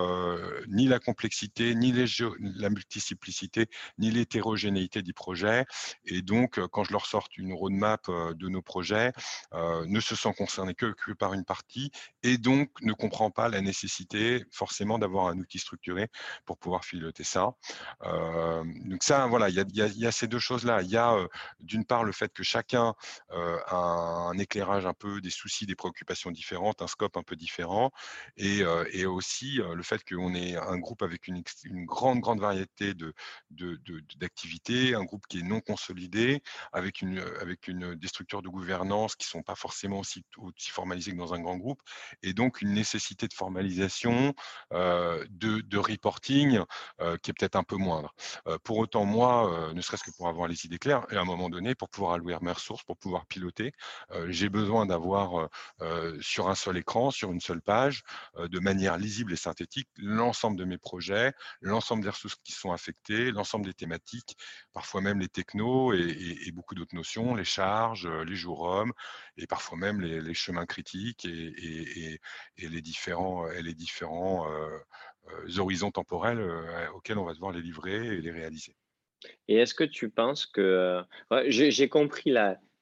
ni 0.69 0.87
la 0.87 0.99
complexité, 0.99 1.75
ni 1.75 1.93
la 1.93 2.71
multiplicité, 2.71 3.69
ni 3.99 4.11
l'hétérogénéité 4.11 5.03
du 5.03 5.15
projet. 5.15 5.65
Et 6.05 6.21
donc, 6.23 6.61
quand 6.69 6.85
je 6.85 6.93
leur 6.93 7.07
sorte 7.07 7.37
une 7.39 7.53
roadmap 7.53 8.07
de 8.09 8.49
nos 8.49 8.63
projets, 8.63 9.13
ne 9.53 10.01
se 10.01 10.15
sent 10.15 10.35
concerné 10.37 10.75
que 10.75 11.13
par 11.13 11.33
une 11.33 11.45
partie 11.45 11.91
et 12.23 12.39
donc 12.39 12.71
ne 12.83 12.93
comprend 12.93 13.31
pas 13.31 13.49
la 13.49 13.61
nécessité 13.61 13.94
forcément 14.51 14.99
d'avoir 14.99 15.29
un 15.29 15.39
outil 15.39 15.59
structuré 15.59 16.09
pour 16.45 16.59
pouvoir 16.59 16.83
piloter 16.83 17.25
ça. 17.25 17.55
donc 18.03 19.03
ça, 19.03 19.27
voilà, 19.27 19.49
il 19.49 19.55
y 19.55 20.07
a, 20.07 20.13
ces 20.13 20.29
deux 20.29 20.39
choses-là. 20.39 20.83
Il 20.83 20.91
y 20.91 20.97
a 20.97 21.17
d'une 21.61 21.85
part 21.85 22.05
le 22.05 22.13
fait 22.13 22.33
que 22.33 22.43
chacun 22.43 22.95
a 23.31 23.77
un 23.77 24.39
éclairage 24.39 24.87
un 24.87 24.95
peu 24.95 25.21
des 25.21 25.31
soucis, 25.31 25.67
des 25.67 25.75
préoccupations 25.75 26.31
différentes, 26.31 26.83
un 26.83 26.87
scope 26.87 27.17
un 27.17 27.23
peu 27.23 27.37
différent, 27.37 27.91
et, 28.37 28.63
et 28.93 29.07
aussi 29.07 29.57
le 29.57 29.83
fait 29.83 30.03
qu'on 30.05 30.35
est 30.35 30.57
un 30.57 30.79
groupe 30.79 31.03
avec 31.03 31.29
une, 31.29 31.43
grande, 31.85 32.21
grande 32.21 32.41
variété 32.41 32.95
de, 32.95 33.15
d'activités, 34.17 34.93
de, 34.93 34.97
un 34.97 35.05
groupe 35.05 35.27
qui 35.29 35.41
est 35.41 35.43
non 35.43 35.61
consolidé, 35.61 36.43
avec, 36.73 37.03
une, 37.03 37.19
avec 37.41 37.69
une, 37.69 37.95
des 37.95 38.09
structures 38.09 38.43
de 38.43 38.49
gouvernance 38.49 39.17
qui 39.17 39.27
ne 39.27 39.31
sont 39.31 39.43
pas 39.43 39.55
forcément 39.55 40.01
aussi, 40.01 40.25
aussi 40.39 40.71
formalisées 40.71 41.13
que 41.13 41.17
dans 41.17 41.35
un 41.35 41.41
grand 41.41 41.57
groupe, 41.57 41.81
et 42.23 42.33
donc 42.33 42.61
une 42.63 42.73
nécessité 42.73 43.29
de 43.29 43.35
formaliser 43.35 43.84
de, 44.71 45.79
reporting 45.79 46.61
qui 47.23 47.31
est 47.31 47.35
peut-être 47.35 47.57
un 47.57 47.63
peu 47.63 47.77
moindre. 47.77 48.15
pour 48.63 48.79
autant, 48.79 49.05
moi, 49.05 49.73
ne 49.75 49.81
serait-ce 49.81 50.05
que 50.05 50.11
pour 50.17 50.29
avoir 50.29 50.49
les 50.49 50.65
idées 50.65 50.79
claires, 50.79 51.07
et 51.11 51.17
à 51.17 51.21
un 51.21 51.25
moment 51.25 51.51
donné, 51.51 51.75
pour 51.75 51.89
pouvoir 51.89 52.15
allouer 52.15 52.37
mes 52.41 52.53
ressources, 52.53 52.83
pour 52.85 52.97
pouvoir 52.97 53.27
piloter, 53.27 53.73
j'ai 54.29 54.49
besoin 54.49 54.87
d'avoir 54.87 55.49
sur 56.21 56.49
un 56.49 56.55
seul 56.55 56.77
écran, 56.79 57.11
sur 57.11 57.33
une 57.33 57.41
seule 57.41 57.63
page, 57.63 58.03
de 58.39 58.61
manière 58.61 58.97
lisible 58.97 59.33
et 59.33 59.37
synthétique, 59.37 59.89
l'ensemble 59.97 60.57
de 60.57 60.65
mes 60.65 60.79
projets, 60.79 61.33
l'ensemble 61.61 62.03
des 62.03 62.11
ressources 62.11 62.37
qui 62.43 62.53
sont 62.53 62.73
affectées, 62.73 63.31
l'ensemble 63.31 63.67
des 63.67 63.75
thématiques, 63.75 64.37
parfois 64.73 65.01
même 65.01 65.21
les 65.21 65.29
technos 65.29 65.93
et, 65.93 66.51
beaucoup 66.53 66.75
d'autres 66.75 66.95
notions, 66.95 67.35
les 67.35 67.45
charges, 67.45 68.07
les 68.07 68.37
jours 68.37 68.63
hommes, 68.63 68.93
et 69.37 69.47
parfois 69.47 69.79
même 69.79 70.01
les, 70.01 70.35
chemins 70.35 70.67
critiques 70.67 71.25
et, 71.25 72.21
les 72.59 72.81
différents 72.81 73.47
les 73.49 73.75
différents 73.75 74.47
horizons 75.59 75.91
temporels 75.91 76.41
auxquels 76.95 77.19
on 77.19 77.25
va 77.25 77.35
devoir 77.35 77.53
les 77.53 77.63
livrer 77.63 77.95
et 77.95 78.21
les 78.21 78.31
réaliser. 78.31 78.77
Et 79.49 79.57
est-ce 79.57 79.75
que 79.75 79.85
tu 79.85 80.11
penses 80.11 80.47
que... 80.47 81.03
J'ai 81.49 81.89
compris 81.89 82.35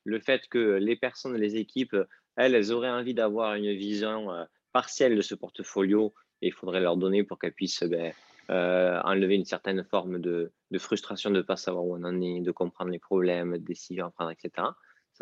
le 0.04 0.20
fait 0.20 0.46
que 0.48 0.74
les 0.74 0.96
personnes, 0.96 1.36
les 1.36 1.56
équipes, 1.56 1.96
elles, 2.36 2.54
elles 2.54 2.72
auraient 2.72 2.90
envie 2.90 3.14
d'avoir 3.14 3.54
une 3.54 3.72
vision 3.72 4.28
partielle 4.72 5.16
de 5.16 5.22
ce 5.22 5.34
portfolio 5.34 6.14
et 6.40 6.48
il 6.48 6.52
faudrait 6.52 6.80
leur 6.80 6.96
donner 6.96 7.22
pour 7.22 7.38
qu'elles 7.38 7.52
puissent 7.52 7.84
ben, 7.84 8.12
enlever 8.48 9.36
une 9.36 9.44
certaine 9.44 9.84
forme 9.84 10.20
de, 10.20 10.52
frustration 10.78 11.30
de 11.30 11.36
ne 11.36 11.42
pas 11.42 11.56
savoir 11.56 11.84
où 11.84 11.96
on 11.96 12.04
en 12.04 12.20
est, 12.20 12.40
de 12.40 12.50
comprendre 12.50 12.90
les 12.90 12.98
problèmes, 12.98 13.58
décisions 13.58 14.06
à 14.06 14.10
prendre, 14.10 14.30
etc. 14.30 14.68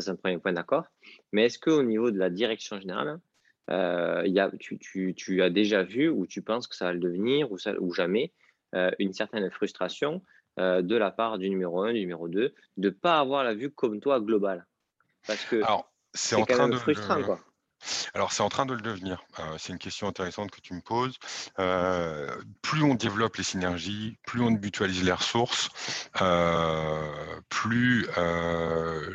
Ça, 0.00 0.06
c'est 0.06 0.10
un 0.12 0.16
premier 0.16 0.38
point, 0.38 0.52
d'accord. 0.52 0.86
Mais 1.32 1.46
est-ce 1.46 1.58
qu'au 1.58 1.82
niveau 1.82 2.10
de 2.10 2.18
la 2.18 2.30
direction 2.30 2.80
générale, 2.80 3.20
euh, 3.70 4.22
y 4.26 4.40
a, 4.40 4.50
tu, 4.58 4.78
tu, 4.78 5.14
tu, 5.14 5.42
as 5.42 5.50
déjà 5.50 5.82
vu 5.82 6.08
ou 6.08 6.26
tu 6.26 6.42
penses 6.42 6.66
que 6.66 6.74
ça 6.74 6.86
va 6.86 6.92
le 6.92 6.98
devenir 6.98 7.52
ou, 7.52 7.58
ça, 7.58 7.74
ou 7.78 7.92
jamais 7.92 8.32
euh, 8.74 8.90
une 8.98 9.12
certaine 9.12 9.48
frustration 9.50 10.22
euh, 10.58 10.82
de 10.82 10.96
la 10.96 11.10
part 11.10 11.38
du 11.38 11.50
numéro 11.50 11.82
1, 11.82 11.92
du 11.92 12.00
numéro 12.00 12.28
2, 12.28 12.40
de 12.40 12.54
ne 12.76 12.90
pas 12.90 13.20
avoir 13.20 13.44
la 13.44 13.54
vue 13.54 13.70
comme 13.70 14.00
toi 14.00 14.20
globale? 14.20 14.66
Parce 15.26 15.44
que 15.44 15.62
c'est 16.14 16.36
en 16.36 16.44
train 16.44 16.68
de 16.68 16.76
frustrant, 16.76 17.22
quoi. 17.22 17.40
Alors, 18.14 18.32
c'est 18.32 18.42
en 18.42 18.48
train 18.48 18.66
de 18.66 18.74
le 18.74 18.80
devenir. 18.80 19.22
Euh, 19.38 19.56
c'est 19.58 19.72
une 19.72 19.78
question 19.78 20.08
intéressante 20.08 20.50
que 20.50 20.60
tu 20.60 20.74
me 20.74 20.80
poses. 20.80 21.16
Euh, 21.58 22.36
plus 22.62 22.82
on 22.82 22.94
développe 22.94 23.36
les 23.36 23.44
synergies, 23.44 24.18
plus 24.26 24.42
on 24.42 24.50
mutualise 24.50 25.02
les 25.02 25.12
ressources, 25.12 25.68
euh, 26.20 27.40
plus 27.48 28.08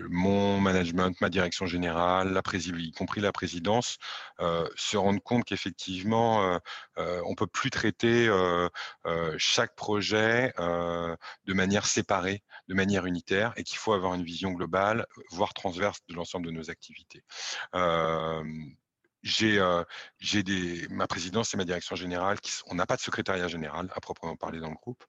mon 0.09 0.59
management, 0.59 1.19
ma 1.21 1.29
direction 1.29 1.65
générale, 1.65 2.31
la 2.33 2.41
y 2.53 2.91
compris 2.91 3.21
la 3.21 3.31
présidence, 3.31 3.97
se 4.39 4.97
rendent 4.97 5.21
compte 5.21 5.43
qu'effectivement, 5.45 6.59
on 6.97 7.29
ne 7.29 7.35
peut 7.35 7.47
plus 7.47 7.69
traiter 7.69 8.29
chaque 9.37 9.75
projet 9.75 10.53
de 10.57 11.53
manière 11.53 11.85
séparée, 11.85 12.43
de 12.67 12.73
manière 12.73 13.05
unitaire, 13.05 13.53
et 13.57 13.63
qu'il 13.63 13.77
faut 13.77 13.93
avoir 13.93 14.13
une 14.13 14.23
vision 14.23 14.51
globale, 14.51 15.05
voire 15.31 15.53
transverse 15.53 15.99
de 16.07 16.15
l'ensemble 16.15 16.47
de 16.47 16.51
nos 16.51 16.69
activités 16.69 17.23
j'ai 19.25 20.87
ma 20.89 21.07
présidence 21.07 21.53
et 21.53 21.57
ma 21.57 21.65
direction 21.65 21.95
générale 21.95 22.39
qui 22.39 22.51
on 22.67 22.75
n'a 22.75 22.85
pas 22.85 22.95
de 22.95 23.01
secrétariat 23.01 23.47
général 23.47 23.89
à 23.95 23.99
proprement 23.99 24.35
parler 24.35 24.59
dans 24.59 24.69
le 24.69 24.75
groupe. 24.75 25.03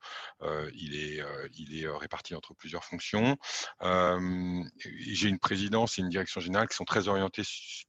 Il 0.75 0.95
est 0.95 1.89
réparti 1.89 2.35
entre 2.35 2.55
plusieurs 2.55 2.85
fonctions. 2.85 3.37
J'ai 3.83 5.29
une 5.29 5.39
présidence 5.39 5.99
et 5.99 6.03
une 6.03 6.09
direction 6.09 6.41
générale 6.41 6.67
qui 6.69 6.77
sont 6.77 6.85
très 6.85 7.09
orientées 7.09 7.43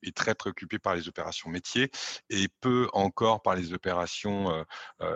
et 0.04 0.12
très 0.12 0.36
préoccupées 0.36 0.80
par 0.80 0.96
les 0.96 1.08
opérations 1.08 1.50
métiers 1.50 1.90
et 2.30 2.50
peu 2.60 2.90
encore 2.92 3.42
par 3.42 3.56
les 3.56 3.74
opérations 3.74 4.66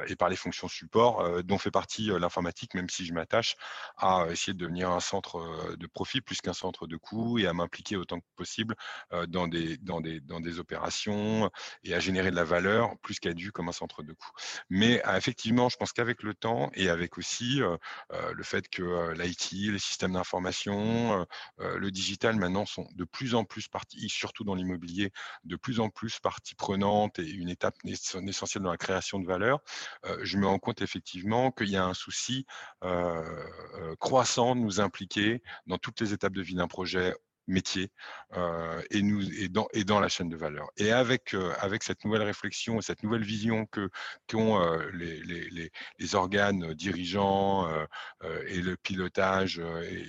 et 0.07 0.15
par 0.15 0.29
les 0.29 0.37
fonctions 0.37 0.69
support 0.69 1.43
dont 1.43 1.57
fait 1.57 1.71
partie 1.71 2.07
l'informatique 2.07 2.73
même 2.73 2.89
si 2.89 3.05
je 3.05 3.13
m'attache 3.13 3.57
à 3.97 4.27
essayer 4.31 4.53
de 4.53 4.59
devenir 4.59 4.89
un 4.91 5.01
centre 5.01 5.75
de 5.75 5.87
profit 5.87 6.21
plus 6.21 6.39
qu'un 6.39 6.53
centre 6.53 6.87
de 6.87 6.95
coûts 6.95 7.37
et 7.37 7.47
à 7.47 7.53
m'impliquer 7.53 7.97
autant 7.97 8.21
que 8.21 8.25
possible 8.37 8.75
dans 9.27 9.49
des 9.49 10.59
opérations 10.59 11.00
et 11.83 11.93
à 11.93 11.99
générer 11.99 12.31
de 12.31 12.35
la 12.35 12.43
valeur 12.43 12.97
plus 13.01 13.19
qu'à 13.19 13.33
dû 13.33 13.51
comme 13.51 13.69
un 13.69 13.73
centre 13.73 14.03
de 14.03 14.13
coût. 14.13 14.31
Mais 14.69 15.01
ah, 15.03 15.17
effectivement, 15.17 15.69
je 15.69 15.77
pense 15.77 15.91
qu'avec 15.93 16.23
le 16.23 16.33
temps 16.33 16.69
et 16.73 16.89
avec 16.89 17.17
aussi 17.17 17.61
le 18.11 18.43
fait 18.43 18.67
que 18.69 19.13
l'IT, 19.13 19.71
les 19.71 19.79
systèmes 19.79 20.13
d'information, 20.13 21.25
le 21.57 21.91
digital 21.91 22.35
maintenant 22.35 22.65
sont 22.65 22.87
de 22.95 23.03
plus 23.03 23.35
en 23.35 23.43
plus 23.43 23.67
partie, 23.67 24.09
surtout 24.09 24.43
dans 24.43 24.55
l'immobilier, 24.55 25.11
de 25.43 25.55
plus 25.55 25.79
en 25.79 25.89
plus 25.89 26.19
partie 26.19 26.55
prenante 26.55 27.19
et 27.19 27.29
une 27.29 27.49
étape 27.49 27.75
essentielle 27.85 28.63
dans 28.63 28.71
la 28.71 28.77
création 28.77 29.19
de 29.19 29.25
valeur, 29.25 29.59
je 30.21 30.37
me 30.37 30.47
rends 30.47 30.59
compte 30.59 30.81
effectivement 30.81 31.51
qu'il 31.51 31.69
y 31.69 31.77
a 31.77 31.85
un 31.85 31.93
souci 31.93 32.45
croissant 33.99 34.55
de 34.55 34.61
nous 34.61 34.79
impliquer 34.79 35.41
dans 35.67 35.77
toutes 35.77 35.99
les 36.01 36.13
étapes 36.13 36.33
de 36.33 36.41
vie 36.41 36.55
d'un 36.55 36.67
projet 36.67 37.15
métier 37.51 37.91
euh, 38.33 38.81
et, 38.89 39.01
nous, 39.01 39.21
et, 39.33 39.49
dans, 39.49 39.67
et 39.73 39.83
dans 39.83 39.99
la 39.99 40.07
chaîne 40.07 40.29
de 40.29 40.37
valeur. 40.37 40.69
Et 40.77 40.91
avec, 40.91 41.33
euh, 41.33 41.53
avec 41.59 41.83
cette 41.83 42.03
nouvelle 42.05 42.23
réflexion 42.23 42.79
et 42.79 42.81
cette 42.81 43.03
nouvelle 43.03 43.23
vision 43.23 43.65
que 43.67 43.89
qu'ont 44.27 44.59
euh, 44.59 44.89
les, 44.93 45.21
les, 45.21 45.71
les, 45.99 46.15
organes 46.15 46.73
dirigeants 46.73 47.69
et 48.47 48.61
le 48.61 48.75
pilotage 48.77 49.59
et 49.59 50.05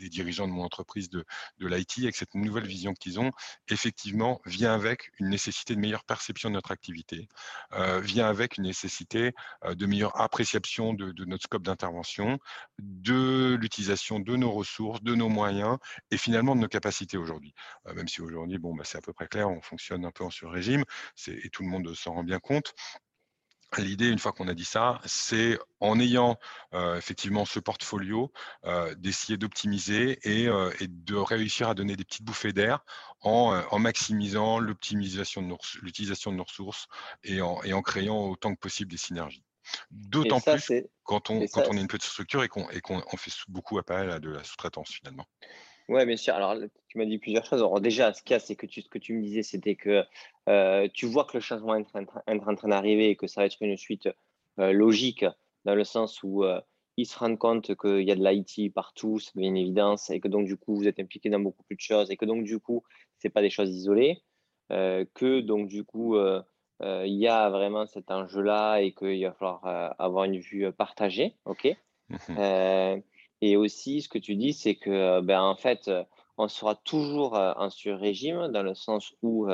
les, 0.00 0.08
dirigeants 0.08 0.46
de 0.46 0.52
mon 0.52 0.62
entreprise 0.62 1.10
de, 1.10 1.24
de 1.58 1.66
l'IT, 1.66 1.98
avec 1.98 2.16
cette 2.16 2.34
nouvelle 2.34 2.66
vision 2.66 2.92
qu'ils 2.94 3.20
ont, 3.20 3.30
effectivement, 3.68 4.40
vient 4.44 4.74
avec 4.74 5.10
une 5.18 5.28
nécessité 5.28 5.74
de 5.74 5.80
meilleure 5.80 6.04
perception 6.04 6.50
de 6.50 6.54
notre 6.54 6.70
activité, 6.70 7.28
vient 8.00 8.28
avec 8.28 8.58
une 8.58 8.64
nécessité 8.64 9.32
de 9.68 9.86
meilleure 9.86 10.20
appréciation 10.20 10.94
de, 10.94 11.24
notre 11.24 11.44
scope 11.44 11.62
d'intervention, 11.62 12.38
de 12.78 13.56
l'utilisation 13.60 14.20
de 14.20 14.36
nos 14.36 14.52
ressources, 14.52 15.02
de 15.02 15.14
nos 15.14 15.28
moyens 15.28 15.78
et 16.10 16.16
finalement 16.16 16.54
de 16.54 16.63
nos 16.64 16.68
capacités 16.68 17.16
aujourd'hui. 17.16 17.54
Euh, 17.86 17.94
même 17.94 18.08
si 18.08 18.20
aujourd'hui, 18.20 18.58
bon, 18.58 18.74
bah, 18.74 18.84
c'est 18.84 18.98
à 18.98 19.00
peu 19.00 19.12
près 19.12 19.28
clair, 19.28 19.48
on 19.48 19.60
fonctionne 19.60 20.04
un 20.04 20.10
peu 20.10 20.24
en 20.24 20.30
sur-régime 20.30 20.84
et 21.26 21.50
tout 21.50 21.62
le 21.62 21.68
monde 21.68 21.94
s'en 21.94 22.14
rend 22.14 22.24
bien 22.24 22.40
compte. 22.40 22.74
L'idée, 23.78 24.08
une 24.08 24.20
fois 24.20 24.30
qu'on 24.30 24.46
a 24.46 24.54
dit 24.54 24.64
ça, 24.64 25.00
c'est 25.04 25.58
en 25.80 25.98
ayant 25.98 26.38
euh, 26.74 26.96
effectivement 26.96 27.44
ce 27.44 27.58
portfolio, 27.58 28.30
euh, 28.66 28.94
d'essayer 28.94 29.36
d'optimiser 29.36 30.18
et, 30.22 30.46
de 30.46 31.16
réussir 31.16 31.68
à 31.68 31.74
donner 31.74 31.96
des 31.96 32.04
petites 32.04 32.22
bouffées 32.22 32.52
d'air 32.52 32.84
en, 33.20 33.78
maximisant 33.80 34.60
l'optimisation 34.60 35.42
de 35.42 35.56
l'utilisation 35.82 36.30
de 36.30 36.36
nos 36.36 36.44
ressources 36.44 36.86
et 37.24 37.42
en, 37.42 37.60
et 37.64 37.72
en, 37.72 37.82
créant 37.82 38.28
autant 38.28 38.54
que 38.54 38.60
possible 38.60 38.92
des 38.92 38.96
synergies. 38.96 39.42
D'autant 39.90 40.40
plus 40.40 40.72
quand 41.02 41.30
on, 41.30 41.46
quand 41.48 41.64
on 41.68 41.76
est 41.76 41.80
une 41.80 41.88
petite 41.88 42.10
structure 42.10 42.44
et 42.44 42.48
qu'on 42.48 43.16
fait 43.16 43.32
beaucoup 43.48 43.78
appel 43.78 44.10
à 44.10 44.20
de 44.20 44.30
la 44.30 44.44
sous-traitance 44.44 44.90
finalement. 44.90 45.26
Oui, 45.88 46.04
bien 46.06 46.16
sûr. 46.16 46.34
Alors, 46.34 46.56
tu 46.88 46.98
m'as 46.98 47.04
dit 47.04 47.18
plusieurs 47.18 47.44
choses. 47.44 47.60
Alors, 47.60 47.80
déjà, 47.80 48.12
ce 48.12 48.22
qu'il 48.22 48.32
y 48.32 48.36
a, 48.36 48.40
c'est 48.40 48.56
que 48.56 48.66
tu, 48.66 48.80
ce 48.82 48.88
que 48.88 48.98
tu 48.98 49.14
me 49.14 49.22
disais, 49.22 49.42
c'était 49.42 49.76
que 49.76 50.04
euh, 50.48 50.88
tu 50.92 51.06
vois 51.06 51.24
que 51.24 51.36
le 51.36 51.40
changement 51.40 51.74
est 51.74 51.86
en 52.26 52.54
train, 52.54 52.68
d'arriver 52.68 53.10
et 53.10 53.16
que 53.16 53.26
ça 53.26 53.42
va 53.42 53.46
être 53.46 53.56
une 53.60 53.76
suite 53.76 54.08
euh, 54.58 54.72
logique 54.72 55.26
dans 55.64 55.74
le 55.74 55.84
sens 55.84 56.22
où 56.22 56.44
euh, 56.44 56.60
ils 56.96 57.06
se 57.06 57.18
rendent 57.18 57.38
compte 57.38 57.74
qu'il 57.76 58.02
y 58.02 58.10
a 58.10 58.16
de 58.16 58.24
l'IT 58.24 58.72
partout, 58.72 59.18
ça 59.18 59.30
devient 59.34 59.48
une 59.48 59.56
évidence, 59.56 60.10
et 60.10 60.20
que 60.20 60.28
donc, 60.28 60.46
du 60.46 60.56
coup, 60.56 60.76
vous 60.76 60.88
êtes 60.88 61.00
impliqué 61.00 61.28
dans 61.28 61.40
beaucoup 61.40 61.64
plus 61.64 61.76
de 61.76 61.80
choses, 61.80 62.10
et 62.10 62.16
que 62.16 62.24
donc, 62.24 62.44
du 62.44 62.60
coup, 62.60 62.82
ce 63.18 63.26
n'est 63.26 63.32
pas 63.32 63.42
des 63.42 63.50
choses 63.50 63.70
isolées, 63.70 64.22
que 64.70 65.40
donc, 65.40 65.66
du 65.68 65.82
coup, 65.82 66.16
il 66.16 67.14
y 67.14 67.26
a 67.26 67.50
vraiment 67.50 67.86
cet 67.86 68.12
enjeu-là 68.12 68.78
et 68.78 68.92
qu'il 68.92 69.24
va 69.24 69.32
falloir 69.32 69.94
avoir 69.98 70.24
une 70.24 70.38
vue 70.38 70.70
partagée. 70.72 71.34
OK? 71.46 71.76
Mmh 72.28 73.00
et 73.44 73.58
aussi, 73.58 74.00
ce 74.00 74.08
que 74.08 74.16
tu 74.16 74.36
dis, 74.36 74.54
c'est 74.54 74.74
que, 74.74 74.88
euh, 74.88 75.20
ben, 75.20 75.42
en 75.42 75.54
fait, 75.54 75.88
euh, 75.88 76.02
on 76.38 76.48
sera 76.48 76.74
toujours 76.76 77.36
euh, 77.36 77.52
en 77.58 77.68
sur-régime 77.68 78.48
dans 78.48 78.62
le 78.62 78.74
sens 78.74 79.14
où 79.20 79.46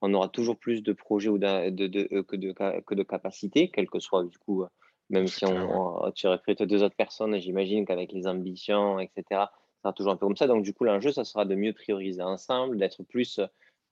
on 0.00 0.14
aura 0.14 0.28
toujours 0.28 0.56
plus 0.56 0.82
de 0.84 0.92
projets 0.92 1.30
ou 1.30 1.38
de, 1.38 1.70
de, 1.70 2.20
que, 2.22 2.36
de, 2.36 2.52
que 2.52 2.94
de 2.94 3.02
capacités, 3.02 3.70
quel 3.70 3.90
que 3.90 3.98
soit, 3.98 4.22
du 4.22 4.38
coup, 4.38 4.64
même 5.10 5.26
si 5.26 5.44
on, 5.46 6.12
tu 6.12 6.28
recrutes 6.28 6.62
deux 6.62 6.84
autres 6.84 6.94
personnes, 6.94 7.36
j'imagine 7.40 7.84
qu'avec 7.86 8.12
les 8.12 8.28
ambitions, 8.28 9.00
etc., 9.00 9.24
ça 9.30 9.48
sera 9.82 9.92
toujours 9.92 10.12
un 10.12 10.16
peu 10.16 10.26
comme 10.26 10.36
ça. 10.36 10.46
Donc, 10.46 10.62
du 10.62 10.72
coup, 10.72 10.84
l'enjeu, 10.84 11.10
ça 11.10 11.24
sera 11.24 11.44
de 11.44 11.56
mieux 11.56 11.72
prioriser 11.72 12.22
ensemble, 12.22 12.76
d'être 12.76 13.02
plus, 13.02 13.40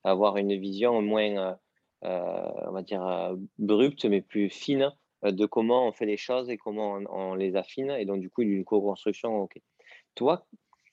avoir 0.04 0.36
une 0.36 0.54
vision 0.54 1.02
moins, 1.02 1.56
on 2.02 2.70
va 2.70 2.82
dire, 2.82 3.36
brute, 3.58 4.04
mais 4.04 4.20
plus 4.20 4.50
fine 4.50 4.82
euh, 4.82 5.01
de 5.22 5.46
comment 5.46 5.86
on 5.86 5.92
fait 5.92 6.06
les 6.06 6.16
choses 6.16 6.50
et 6.50 6.56
comment 6.56 7.00
on, 7.10 7.34
les 7.34 7.56
affine. 7.56 7.90
Et 7.92 8.04
donc, 8.04 8.20
du 8.20 8.30
coup, 8.30 8.42
une 8.42 8.64
co-construction, 8.64 9.42
OK. 9.42 9.60
Toi, 10.14 10.46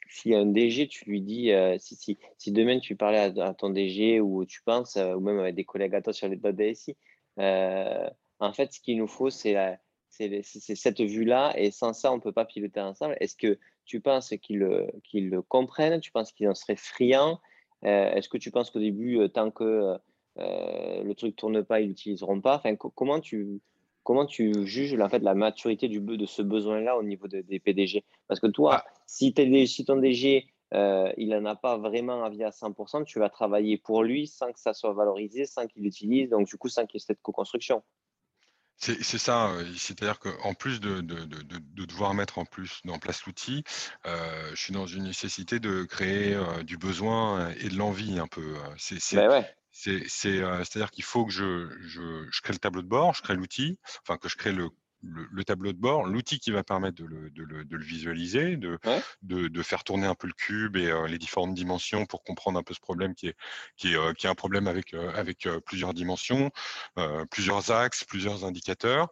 si 0.09 0.33
un 0.33 0.45
DG, 0.45 0.87
tu 0.87 1.05
lui 1.05 1.21
dis, 1.21 1.51
euh, 1.51 1.77
si, 1.77 1.95
si, 1.95 2.17
si, 2.37 2.51
demain 2.51 2.79
tu 2.79 2.95
parlais 2.95 3.39
à, 3.39 3.53
ton 3.53 3.69
DG 3.69 4.19
ou 4.19 4.45
tu 4.45 4.61
penses, 4.63 4.97
euh, 4.97 5.13
ou 5.13 5.19
même 5.19 5.39
avec 5.39 5.55
des 5.55 5.65
collègues 5.65 5.95
à 5.95 6.01
toi 6.01 6.13
sur 6.13 6.27
les 6.27 6.37
DSI, 6.37 6.97
euh, 7.39 8.09
en 8.39 8.53
fait, 8.53 8.73
ce 8.73 8.79
qu'il 8.79 8.97
nous 8.97 9.07
faut, 9.07 9.29
c'est 9.29 9.79
cette 10.09 11.01
vue-là. 11.01 11.53
Et 11.57 11.71
sans 11.71 11.93
ça, 11.93 12.11
on 12.11 12.15
ne 12.15 12.21
peut 12.21 12.31
pas 12.31 12.45
piloter 12.45 12.81
ensemble. 12.81 13.15
Est-ce 13.19 13.35
que 13.35 13.59
tu 13.85 14.01
penses 14.01 14.33
qu'ils 14.41 14.59
le, 14.59 15.41
comprennent 15.43 15.99
Tu 16.01 16.11
penses 16.11 16.31
qu'ils 16.31 16.49
en 16.49 16.55
seraient 16.55 16.75
friands 16.75 17.39
Est-ce 17.83 18.29
que 18.29 18.37
tu 18.37 18.51
penses 18.51 18.71
qu'au 18.71 18.79
début, 18.79 19.29
tant 19.29 19.51
que 19.51 19.97
le 20.37 21.13
truc 21.13 21.31
ne 21.31 21.35
tourne 21.35 21.63
pas, 21.63 21.81
ils 21.81 21.85
ne 21.85 21.89
l'utiliseront 21.89 22.41
pas? 22.41 22.55
Enfin, 22.57 22.75
Comment 22.75 23.19
tu 23.19 23.61
comment 24.09 24.25
tu 24.25 24.65
juges 24.65 24.99
en 24.99 25.07
fait, 25.07 25.19
la 25.19 25.35
maturité 25.35 25.87
du, 25.87 25.99
de 25.99 26.25
ce 26.25 26.41
besoin-là 26.41 26.97
au 26.97 27.03
niveau 27.03 27.27
des 27.27 27.59
PDG 27.59 28.03
Parce 28.27 28.39
que 28.39 28.47
toi, 28.47 28.83
ah. 28.83 28.91
si, 29.05 29.35
si, 29.67 29.85
ton 29.85 29.97
DG, 29.97 30.47
euh, 30.73 31.13
il 31.15 31.29
n'en 31.29 31.45
a 31.45 31.55
pas 31.55 31.77
vraiment 31.77 32.23
envie 32.23 32.43
à 32.43 32.49
100%, 32.49 33.05
tu 33.05 33.19
vas 33.19 33.29
travailler 33.29 33.77
pour 33.77 34.01
lui 34.01 34.25
sans 34.25 34.51
que 34.51 34.59
ça 34.59 34.73
soit 34.73 34.93
valorisé, 34.93 35.45
sans 35.45 35.67
qu'il 35.67 35.83
l'utilise, 35.83 36.31
donc 36.31 36.47
du 36.47 36.57
coup, 36.57 36.69
sans 36.69 36.87
qu'il 36.87 36.99
y 36.99 37.03
ait 37.03 37.05
cette 37.05 37.21
co-construction. 37.21 37.83
C'est 38.77 39.03
ça, 39.03 39.51
euh, 39.51 39.63
c'est-à-dire 39.77 40.17
qu'en 40.17 40.55
plus 40.55 40.79
de, 40.79 41.01
de, 41.01 41.25
de, 41.25 41.85
devoir 41.85 42.15
mettre 42.15 42.39
en, 42.39 42.45
plus, 42.45 42.81
en 42.89 42.97
place 42.97 43.23
l'outil, 43.27 43.63
euh, 44.07 44.49
je 44.55 44.59
suis 44.59 44.73
dans 44.73 44.87
une 44.87 45.03
nécessité 45.03 45.59
de 45.59 45.83
créer 45.83 46.35
du 46.63 46.77
besoin 46.77 47.51
et 47.61 47.67
de 47.67 47.75
l'envie 47.75 48.17
un 48.17 48.27
peu. 48.27 48.55
C'est 48.77 49.17
ben 49.17 49.29
ouais. 49.29 49.45
Euh, 49.87 50.61
à 50.61 50.63
dire 50.63 50.91
qu'il 50.91 51.03
faut 51.03 51.25
que 51.25 51.31
je, 51.31 51.69
je, 51.81 52.27
je, 52.29 52.41
crée 52.41 52.53
le 52.53 52.59
tableau 52.59 52.81
de 52.81 52.87
bord, 52.87 53.13
je 53.13 53.21
crée 53.21 53.35
l'outil, 53.35 53.79
enfin 54.01 54.17
que 54.17 54.27
je 54.27 54.35
crée 54.35 54.51
le 54.51 54.69
le, 55.01 55.43
tableau 55.43 55.71
de 55.71 55.77
bord, 55.77 56.05
l'outil 56.05 56.39
qui 56.39 56.51
va 56.51 56.63
permettre 56.63 57.01
de 57.01 57.05
le, 57.05 57.77
visualiser, 57.77 58.57
de, 58.57 58.79
de, 59.23 59.63
faire 59.63 59.83
tourner 59.83 60.07
un 60.07 60.15
peu 60.15 60.27
le 60.27 60.33
cube 60.33 60.75
et 60.75 60.91
les 61.07 61.17
différentes 61.17 61.53
dimensions 61.53 62.05
pour 62.05 62.23
comprendre 62.23 62.59
un 62.59 62.63
peu 62.63 62.73
ce 62.73 62.79
problème 62.79 63.15
qui 63.15 63.27
est, 63.27 63.35
qui 63.77 63.93
est, 63.93 64.17
qui 64.17 64.27
est 64.27 64.29
un 64.29 64.35
problème 64.35 64.67
avec, 64.67 64.93
avec 64.93 65.47
plusieurs 65.65 65.93
dimensions, 65.93 66.51
plusieurs 67.31 67.71
axes, 67.71 68.03
plusieurs 68.03 68.45
indicateurs. 68.45 69.07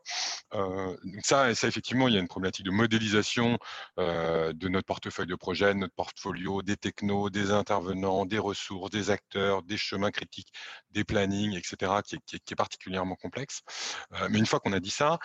donc 0.53 1.23
ça, 1.23 1.53
ça, 1.55 1.67
effectivement, 1.67 2.07
il 2.07 2.13
y 2.13 2.17
a 2.17 2.19
une 2.19 2.27
problématique 2.27 2.65
de 2.65 2.71
modélisation 2.71 3.57
de 3.97 4.67
notre 4.67 4.85
portefeuille 4.85 5.27
de 5.27 5.35
projet, 5.35 5.73
de 5.73 5.79
notre 5.79 5.95
portfolio, 5.95 6.61
des 6.61 6.77
technos, 6.77 7.29
des 7.29 7.51
intervenants, 7.51 8.25
des 8.25 8.39
ressources, 8.39 8.91
des 8.91 9.09
acteurs, 9.09 9.63
des 9.63 9.77
chemins 9.77 10.11
critiques, 10.11 10.51
des 10.91 11.03
plannings, 11.03 11.55
etc., 11.55 11.91
qui 12.05 12.15
est, 12.15 12.39
qui 12.39 12.53
est 12.53 12.55
particulièrement 12.55 13.15
complexe. 13.15 13.61
mais 14.29 14.39
une 14.39 14.45
fois 14.45 14.59
qu'on 14.59 14.73
a 14.73 14.79
dit 14.79 14.91
ça, 14.91 15.19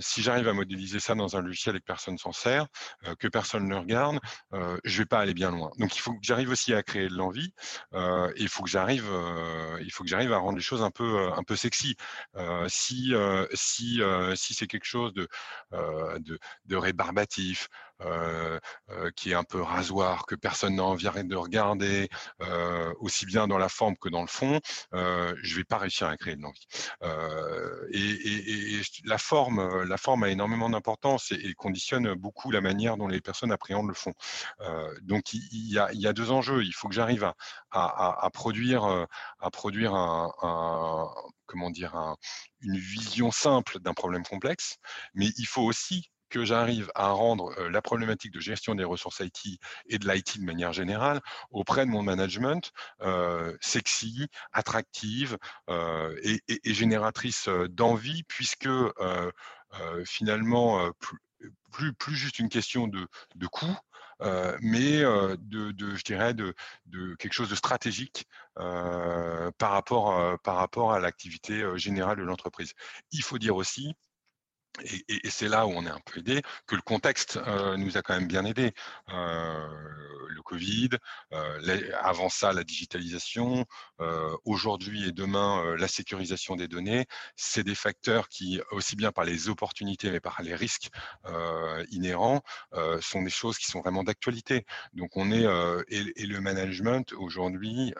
si 0.00 0.22
j'arrive 0.22 0.48
à 0.48 0.52
modéliser 0.52 1.00
ça 1.00 1.14
dans 1.14 1.36
un 1.36 1.40
logiciel 1.40 1.76
et 1.76 1.80
que 1.80 1.84
personne 1.84 2.18
s'en 2.18 2.32
sert, 2.32 2.66
que 3.18 3.28
personne 3.28 3.68
ne 3.68 3.76
regarde, 3.76 4.18
je 4.84 4.98
je 4.98 5.02
vais 5.04 5.06
pas 5.06 5.20
aller 5.20 5.34
bien 5.34 5.52
loin. 5.52 5.70
Donc 5.78 5.94
il 5.96 6.00
faut 6.00 6.12
que 6.12 6.18
j'arrive 6.22 6.50
aussi 6.50 6.74
à 6.74 6.82
créer 6.82 7.08
de 7.08 7.14
l'envie. 7.14 7.52
il 8.36 8.48
faut 8.48 8.64
que 8.64 8.68
j'arrive, 8.68 9.08
il 9.80 9.90
faut 9.92 10.02
que 10.02 10.10
j'arrive 10.10 10.32
à 10.32 10.38
rendre 10.38 10.56
les 10.56 10.62
choses 10.62 10.82
un 10.82 10.90
peu, 10.90 11.30
un 11.32 11.42
peu 11.44 11.54
sexy. 11.54 11.96
si 12.66 13.14
si 13.54 14.00
si 14.34 14.54
c'est 14.54 14.66
quelque 14.66 14.84
chose 14.84 15.14
de, 15.14 15.28
de, 16.64 16.76
rébarbatif, 16.76 17.68
euh, 17.68 17.68
euh, 17.68 17.87
qui 19.16 19.30
est 19.30 19.34
un 19.34 19.44
peu 19.44 19.60
rasoir, 19.60 20.26
que 20.26 20.34
personne 20.34 20.76
n'a 20.76 20.84
envie 20.84 21.08
de 21.24 21.36
regarder, 21.36 22.08
euh, 22.42 22.92
aussi 23.00 23.26
bien 23.26 23.48
dans 23.48 23.58
la 23.58 23.68
forme 23.68 23.96
que 23.96 24.08
dans 24.08 24.20
le 24.20 24.28
fond, 24.28 24.60
je 24.92 24.98
ne 24.98 25.56
vais 25.56 25.64
pas 25.64 25.78
réussir 25.78 26.08
à 26.08 26.16
créer 26.16 26.36
de 26.36 26.42
l'envie. 26.42 26.66
Et, 27.92 28.80
la 29.04 29.18
forme, 29.18 29.84
la 29.84 29.96
forme 29.96 30.24
a 30.24 30.28
énormément 30.28 30.70
d'importance 30.70 31.32
et, 31.32 31.54
conditionne 31.54 32.14
beaucoup 32.14 32.50
la 32.50 32.60
manière 32.60 32.96
dont 32.96 33.08
les 33.08 33.20
personnes 33.20 33.52
appréhendent 33.52 33.88
le 33.88 33.94
fond. 33.94 34.12
donc 35.02 35.32
il, 35.32 35.72
y 35.72 36.06
a, 36.06 36.12
deux 36.12 36.30
enjeux. 36.30 36.64
Il 36.64 36.72
faut 36.72 36.88
que 36.88 36.94
j'arrive 36.94 37.32
à, 37.70 38.30
produire, 38.32 38.84
à 39.40 39.50
produire 39.50 39.94
une 42.60 42.78
vision 42.78 43.30
simple 43.30 43.80
d'un 43.80 43.94
problème 43.94 44.24
complexe, 44.24 44.76
mais 45.14 45.28
il 45.36 45.46
faut 45.46 45.62
aussi 45.62 46.10
que 46.28 46.44
j'arrive 46.44 46.90
à 46.94 47.08
rendre 47.08 47.54
la 47.68 47.82
problématique 47.82 48.32
de 48.32 48.40
gestion 48.40 48.74
des 48.74 48.84
ressources 48.84 49.20
IT 49.20 49.60
et 49.86 49.98
de 49.98 50.08
l'IT 50.08 50.38
de 50.38 50.44
manière 50.44 50.72
générale 50.72 51.20
auprès 51.50 51.86
de 51.86 51.90
mon 51.90 52.02
management 52.02 52.72
sexy, 53.60 54.28
attractive 54.52 55.38
et, 55.68 56.40
génératrice 56.64 57.48
d'envie, 57.70 58.22
puisque 58.24 58.68
finalement, 60.04 60.90
plus, 61.72 61.92
plus, 61.94 62.16
juste 62.16 62.38
une 62.38 62.48
question 62.48 62.88
de, 62.88 63.06
de 63.34 63.46
coût, 63.46 63.76
mais 64.60 65.00
de, 65.00 65.36
de, 65.72 65.94
je 65.94 66.04
dirais, 66.04 66.34
de, 66.34 66.54
de, 66.86 67.14
quelque 67.16 67.32
chose 67.32 67.50
de 67.50 67.54
stratégique 67.54 68.26
par, 68.54 69.70
rapport, 69.70 70.38
par 70.42 70.56
rapport 70.56 70.92
à 70.92 71.00
l'activité 71.00 71.64
générale 71.76 72.18
de 72.18 72.22
l'entreprise. 72.22 72.72
Il 73.12 73.22
faut 73.22 73.38
dire 73.38 73.56
aussi 73.56 73.94
et, 75.08 75.30
c'est 75.30 75.48
là 75.48 75.66
où 75.66 75.70
on 75.70 75.84
est 75.86 75.90
un 75.90 76.00
peu 76.04 76.20
aidé, 76.20 76.42
que 76.66 76.76
le 76.76 76.82
contexte 76.82 77.38
nous 77.76 77.96
a 77.96 78.02
quand 78.02 78.14
même 78.14 78.28
bien 78.28 78.44
aidé. 78.44 78.72
le 79.08 80.42
Covid, 80.42 80.90
avant 82.00 82.28
ça 82.28 82.52
la 82.52 82.64
digitalisation, 82.64 83.66
aujourd'hui 84.44 85.08
et 85.08 85.12
demain 85.12 85.76
la 85.76 85.88
sécurisation 85.88 86.56
des 86.56 86.68
données, 86.68 87.06
c'est 87.36 87.64
des 87.64 87.74
facteurs 87.74 88.28
qui, 88.28 88.60
aussi 88.70 88.96
bien 88.96 89.12
par 89.12 89.24
les 89.24 89.48
opportunités 89.48 90.10
mais 90.10 90.20
par 90.20 90.40
les 90.42 90.54
risques 90.54 90.90
inhérents, 91.90 92.42
sont 93.00 93.22
des 93.22 93.30
choses 93.30 93.58
qui 93.58 93.66
sont 93.66 93.80
vraiment 93.80 94.04
d'actualité. 94.04 94.64
Donc 94.92 95.16
on 95.16 95.30
est, 95.32 95.46
et, 95.88 96.26
le 96.26 96.40
management 96.40 97.12
aujourd'hui, 97.14 97.92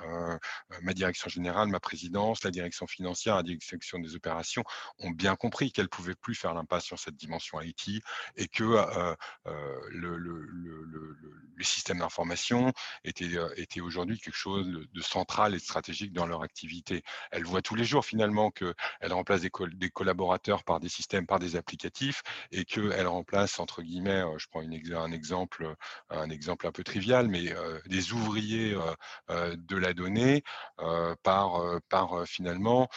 ma 0.83 0.95
direction 0.95 1.29
générale, 1.29 1.69
ma 1.69 1.81
présidence, 1.81 2.45
la 2.45 2.51
direction 2.51 2.87
financière, 2.87 3.37
la 3.37 3.43
direction 3.43 3.99
des 3.99 4.15
opérations 4.15 4.63
ont 5.01 5.11
bien 5.11 5.35
compris 5.35 5.73
qu'elles 5.73 5.89
pouvaient 5.89 6.15
plus 6.15 6.35
faire 6.35 6.55
l'impact 6.55 6.68
sur 6.81 6.99
cette 6.99 7.17
dimension 7.17 7.61
IT 7.61 8.03
et 8.37 8.49
que 8.49 8.65
le, 9.91 10.17
le, 10.17 11.17
les 11.59 11.65
systèmes 11.65 11.99
d'information 11.99 12.73
étaient, 13.05 13.31
étaient 13.57 13.81
aujourd'hui 13.81 14.19
quelque 14.19 14.35
chose 14.35 14.67
de, 14.67 15.01
central 15.01 15.55
et 15.55 15.59
stratégique 15.59 16.13
dans 16.13 16.27
leur 16.27 16.43
activité. 16.43 17.03
Elle 17.31 17.45
voit 17.45 17.63
tous 17.63 17.75
les 17.75 17.85
jours 17.85 18.05
finalement 18.05 18.51
qu'elle 18.51 18.75
remplace 19.13 19.41
des, 19.41 19.51
des, 19.75 19.91
collaborateurs 19.91 20.65
par 20.65 20.81
des 20.81 20.89
systèmes, 20.89 21.27
par 21.27 21.39
des 21.39 21.57
applicatifs 21.57 22.23
et 22.53 22.65
qu'elle 22.65 23.07
remplace, 23.07 23.59
entre 23.59 23.83
guillemets, 23.83 24.23
je 24.39 24.47
prends 24.51 24.61
un, 24.61 25.13
exemple, 25.13 25.75
un 26.11 26.31
exemple 26.31 26.67
un 26.67 26.73
peu 26.73 26.85
trivial, 26.85 27.29
mais 27.29 27.53
des 27.87 28.13
ouvriers 28.13 28.77
de 29.29 29.77
la 29.77 29.95
donnée 29.95 30.43
par, 31.23 31.81
par 31.89 32.27
finalement 32.27 32.89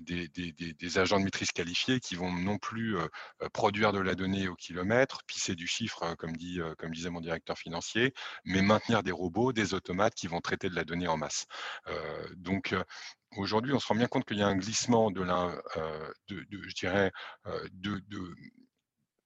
des, 0.00 0.98
agents 0.98 1.18
de 1.18 1.24
maîtrise 1.24 1.52
qualifiés 1.52 2.00
qui 2.00 2.14
vont 2.14 2.32
non 2.32 2.58
plus 2.58 2.81
produire 3.52 3.92
de 3.92 3.98
la 3.98 4.14
donnée 4.14 4.48
au 4.48 4.54
kilomètre, 4.54 5.22
pisser 5.26 5.54
du 5.54 5.66
chiffre, 5.66 6.14
comme, 6.16 6.36
dit, 6.36 6.60
comme 6.78 6.92
disait 6.92 7.10
mon 7.10 7.20
directeur 7.20 7.58
financier, 7.58 8.12
mais 8.44 8.62
maintenir 8.62 9.02
des 9.02 9.12
robots, 9.12 9.52
des 9.52 9.74
automates 9.74 10.14
qui 10.14 10.26
vont 10.26 10.40
traiter 10.40 10.68
de 10.68 10.74
la 10.74 10.84
donnée 10.84 11.08
en 11.08 11.16
masse. 11.16 11.46
donc, 12.36 12.74
aujourd'hui, 13.36 13.72
on 13.72 13.80
se 13.80 13.86
rend 13.86 13.94
bien 13.94 14.08
compte 14.08 14.24
qu'il 14.24 14.38
y 14.38 14.42
a 14.42 14.48
un 14.48 14.56
glissement 14.56 15.10
de 15.10 15.22
la, 15.22 15.54
de, 16.28 16.46
je 16.50 16.74
dirais, 16.74 17.12
de, 17.72 18.02
de 18.08 18.34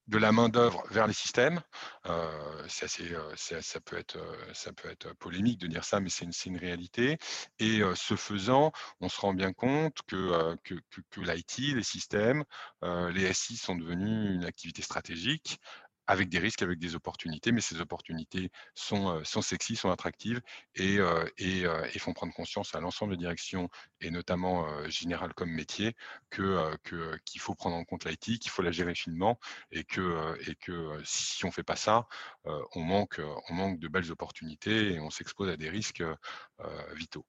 la 0.09 0.32
main-d'œuvre 0.32 0.82
vers 0.90 1.07
les 1.07 1.12
systèmes. 1.12 1.61
Euh, 2.07 2.62
ça, 2.68 3.80
peut 3.80 3.96
être, 3.98 4.18
ça 4.54 4.72
peut 4.72 4.88
être 4.88 5.12
polémique 5.16 5.59
de 5.59 5.66
dire 5.66 5.84
ça, 5.84 6.00
mais 6.00 6.11
c'est 6.11 6.24
une, 6.24 6.32
une, 6.46 6.59
réalité. 6.59 7.18
Et 7.59 7.80
ce 7.94 8.16
faisant, 8.16 8.72
on 9.00 9.09
se 9.09 9.20
rend 9.20 9.34
bien 9.34 9.52
compte 9.52 9.98
que, 10.07 10.54
que, 10.64 10.74
que 11.11 11.20
l'IT, 11.20 11.74
les 11.74 11.82
systèmes, 11.82 12.44
les 12.82 13.32
SI 13.32 13.57
sont 13.57 13.74
devenus 13.74 14.34
une 14.34 14.44
activité 14.44 14.82
stratégique 14.82 15.61
avec 16.07 16.28
des 16.28 16.38
risques, 16.38 16.62
avec 16.62 16.78
des 16.78 16.94
opportunités, 16.94 17.52
mais 17.52 17.61
ces 17.61 17.80
opportunités 17.80 18.50
sont, 18.74 19.22
sont 19.24 19.42
sexy, 19.42 19.76
sont 19.76 19.90
attractives 19.90 20.40
et, 20.74 20.98
et, 21.38 21.62
et 21.62 21.98
font 21.98 22.12
prendre 22.12 22.32
conscience 22.32 22.74
à 22.74 22.80
l'ensemble 22.80 23.12
des 23.12 23.18
directions, 23.18 23.68
et 24.00 24.11
notamment 24.11 24.66
générales 24.88 25.34
comme 25.34 25.50
métier, 25.50 25.94
que, 26.30 26.76
que, 26.84 27.16
qu'il 27.24 27.40
faut 27.40 27.54
prendre 27.54 27.76
en 27.76 27.84
compte 27.84 28.04
l'IT, 28.04 28.38
qu'il 28.38 28.50
faut 28.50 28.62
la 28.62 28.70
gérer 28.70 28.94
finement 28.94 29.38
et 29.70 29.84
que, 29.84 30.36
et 30.48 30.54
que 30.54 31.00
si 31.04 31.44
on 31.44 31.48
ne 31.48 31.52
fait 31.52 31.62
pas 31.62 31.76
ça, 31.76 32.07
on, 32.44 32.80
manque, 32.80 33.20
on 33.48 33.54
manque 33.54 33.78
de 33.78 33.88
belles 33.88 34.11
opportunités 34.11 34.92
et 34.92 35.00
on 35.00 35.11
s'expose 35.11 35.48
à 35.48 35.57
des 35.57 35.70
risques 35.70 36.04
vitaux. 36.94 37.24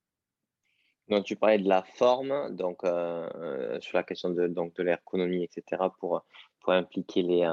Donc, 1.09 1.23
tu 1.23 1.37
parlais 1.37 1.57
de 1.57 1.69
la 1.69 1.83
forme, 1.83 2.55
donc 2.55 2.81
sur 2.81 3.97
la 3.97 4.03
question 4.03 4.29
de, 4.29 4.47
donc, 4.47 4.75
de 4.75 4.83
l'ergonomie, 4.83 5.43
etc., 5.43 5.83
pour, 5.99 6.23
pour 6.59 6.73
impliquer 6.73 7.21
les, 7.21 7.45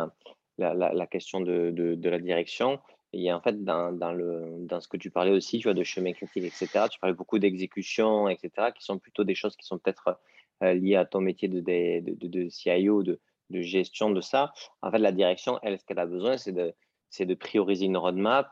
la, 0.59 1.07
question 1.07 1.41
de, 1.41 1.71
de, 1.71 2.09
la 2.09 2.19
direction. 2.19 2.81
Et 3.13 3.33
en 3.33 3.41
fait, 3.41 3.63
dans, 3.63 3.93
dans, 3.93 4.13
le, 4.13 4.57
dans 4.61 4.81
ce 4.81 4.89
que 4.89 4.97
tu 4.97 5.11
parlais 5.11 5.31
aussi, 5.31 5.59
tu 5.59 5.65
vois, 5.65 5.75
de 5.75 5.85
chemin 5.85 6.13
critique, 6.13 6.45
etc., 6.45 6.87
tu 6.91 6.99
parlais 6.99 7.15
beaucoup 7.15 7.39
d'exécution, 7.39 8.29
etc., 8.29 8.73
qui 8.75 8.85
sont 8.85 8.99
plutôt 8.99 9.25
des 9.25 9.35
choses 9.35 9.57
qui 9.57 9.67
sont 9.67 9.79
peut-être 9.79 10.19
euh, 10.63 10.75
liées 10.75 10.97
à 10.97 11.05
ton 11.05 11.21
métier 11.21 11.49
de, 11.49 11.61
de, 11.61 12.27
de, 12.27 12.49
CIO, 12.49 13.03
de, 13.03 13.21
gestion 13.51 14.11
de 14.11 14.21
ça. 14.21 14.53
En 14.83 14.91
fait, 14.91 14.99
la 14.99 15.13
direction, 15.13 15.61
elle, 15.63 15.79
ce 15.79 15.85
qu'elle 15.85 16.01
a 16.01 16.07
besoin, 16.07 16.37
c'est 16.37 16.53
de, 16.53 16.75
de 17.21 17.35
prioriser 17.35 17.87
une 17.87 17.97
roadmap, 17.97 18.51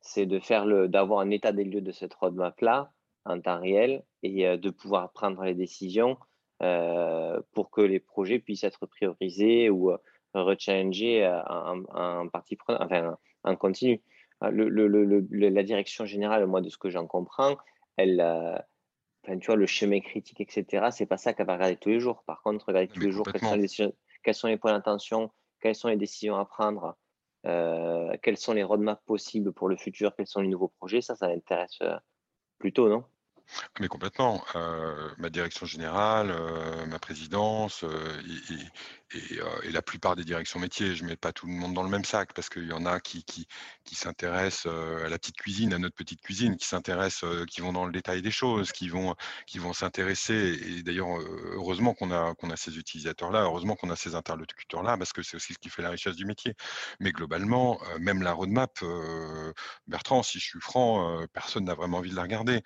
c'est 0.00 0.26
de 0.26 0.38
faire 0.38 0.64
le, 0.64 0.86
d'avoir 0.86 1.20
un 1.20 1.30
état 1.30 1.50
des 1.50 1.64
lieux 1.64 1.80
de 1.80 1.90
cette 1.90 2.14
roadmap-là 2.14 2.92
en 3.24 3.40
temps 3.40 3.60
réel 3.60 4.04
et 4.22 4.46
euh, 4.46 4.56
de 4.56 4.70
pouvoir 4.70 5.10
prendre 5.12 5.42
les 5.42 5.54
décisions 5.54 6.18
euh, 6.62 7.40
pour 7.52 7.70
que 7.70 7.80
les 7.80 7.98
projets 7.98 8.38
puissent 8.38 8.64
être 8.64 8.86
priorisés 8.86 9.70
ou 9.70 9.92
rechallenger 10.42 11.24
un, 11.24 11.82
un 11.94 12.28
partie 12.28 12.56
enfin 12.68 13.16
un 13.44 13.56
continu. 13.56 14.02
Euh, 14.42 14.50
le, 14.50 14.68
le, 14.68 14.88
le, 14.88 15.48
la 15.48 15.62
direction 15.62 16.04
générale, 16.04 16.46
moi, 16.46 16.60
de 16.60 16.68
ce 16.68 16.78
que 16.78 16.90
j'en 16.90 17.06
comprends, 17.06 17.56
elle, 17.96 18.20
euh, 18.20 18.56
enfin, 19.24 19.38
tu 19.38 19.46
vois, 19.46 19.56
le 19.56 19.66
chemin 19.66 20.00
critique, 20.00 20.40
etc., 20.40 20.88
c'est 20.90 21.06
pas 21.06 21.16
ça 21.16 21.32
qu'elle 21.32 21.46
va 21.46 21.54
regarder 21.54 21.76
tous 21.76 21.90
les 21.90 22.00
jours. 22.00 22.24
Par 22.26 22.42
contre, 22.42 22.66
regarder 22.66 22.88
tous 22.88 23.00
les 23.00 23.12
jours 23.12 23.26
quels 23.30 23.40
sont 23.40 23.54
les, 23.54 23.94
quels 24.22 24.34
sont 24.34 24.48
les 24.48 24.56
points 24.56 24.72
d'attention, 24.72 25.30
quelles 25.60 25.74
sont 25.74 25.88
les 25.88 25.96
décisions 25.96 26.36
à 26.36 26.44
prendre, 26.44 26.96
euh, 27.46 28.16
quels 28.22 28.36
sont 28.36 28.54
les 28.54 28.64
roadmaps 28.64 29.02
possibles 29.06 29.52
pour 29.52 29.68
le 29.68 29.76
futur, 29.76 30.14
quels 30.16 30.26
sont 30.26 30.40
les 30.40 30.48
nouveaux 30.48 30.72
projets, 30.78 31.00
ça, 31.00 31.14
ça 31.14 31.28
m'intéresse 31.28 31.78
plutôt, 32.58 32.88
non? 32.88 33.04
Mais 33.78 33.88
complètement. 33.88 34.42
ma 35.18 35.28
direction 35.28 35.66
générale, 35.66 36.34
ma 36.88 36.98
présidence 36.98 37.84
et, 37.84 38.54
la 39.70 39.82
plupart 39.82 40.16
des 40.16 40.24
directions 40.24 40.60
métiers, 40.60 40.94
je 40.94 41.04
ne 41.04 41.08
mets 41.08 41.16
pas 41.16 41.32
tout 41.32 41.46
le 41.46 41.52
monde 41.52 41.74
dans 41.74 41.82
le 41.82 41.88
même 41.88 42.04
sac 42.04 42.32
parce 42.32 42.48
qu'il 42.48 42.66
y 42.66 42.72
en 42.72 42.86
a 42.86 43.00
qui, 43.00 43.46
s'intéressent 43.92 44.66
à 44.66 45.08
la 45.08 45.18
petite 45.18 45.36
cuisine, 45.36 45.72
à 45.72 45.78
notre 45.78 45.94
petite 45.94 46.20
cuisine, 46.20 46.56
qui 46.56 46.66
s'intéressent, 46.66 47.46
qui 47.46 47.60
vont 47.60 47.72
dans 47.72 47.86
le 47.86 47.92
détail 47.92 48.22
des 48.22 48.30
choses, 48.30 48.72
qui 48.72 48.88
vont, 48.88 49.14
s'intéresser. 49.72 50.58
Et 50.66 50.82
d'ailleurs, 50.82 51.18
heureusement 51.52 51.94
qu'on 51.94 52.10
a, 52.10 52.34
qu'on 52.34 52.50
a 52.50 52.56
ces 52.56 52.76
utilisateurs-là, 52.76 53.42
heureusement 53.42 53.76
qu'on 53.76 53.90
a 53.90 53.96
ces 53.96 54.14
interlocuteurs-là, 54.14 54.96
parce 54.96 55.12
que 55.12 55.22
c'est 55.22 55.36
aussi 55.36 55.54
ce 55.54 55.58
qui 55.58 55.70
fait 55.70 55.82
la 55.82 55.90
richesse 55.90 56.16
du 56.16 56.24
métier. 56.24 56.54
Mais 57.00 57.12
globalement, 57.12 57.80
même 58.00 58.22
la 58.22 58.32
roadmap, 58.32 58.84
Bertrand, 59.86 60.22
si 60.22 60.38
je 60.38 60.44
suis 60.44 60.60
franc, 60.60 61.24
personne 61.32 61.64
n'a 61.64 61.74
vraiment 61.74 61.98
envie 61.98 62.10
de 62.10 62.16
la 62.16 62.22
regarder. 62.22 62.62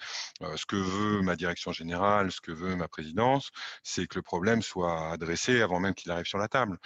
ce 0.57 0.67
que 0.67 0.77
veut 0.77 1.23
ma 1.23 1.37
direction 1.37 1.73
générale, 1.73 2.33
ce 2.33 2.41
que 2.41 2.53
veut 2.53 2.77
ma 2.77 2.89
présidence, 2.89 3.51
c'est 3.83 4.07
que 4.07 4.17
le 4.17 4.23
problème 4.23 4.63
soit 4.63 5.11
adressé 5.11 5.63
avant 5.63 5.81
même 5.81 5.95
qu'il 5.95 6.11
arrive 6.11 6.27
sur 6.27 6.38
la 6.39 6.49
table. 6.49 6.79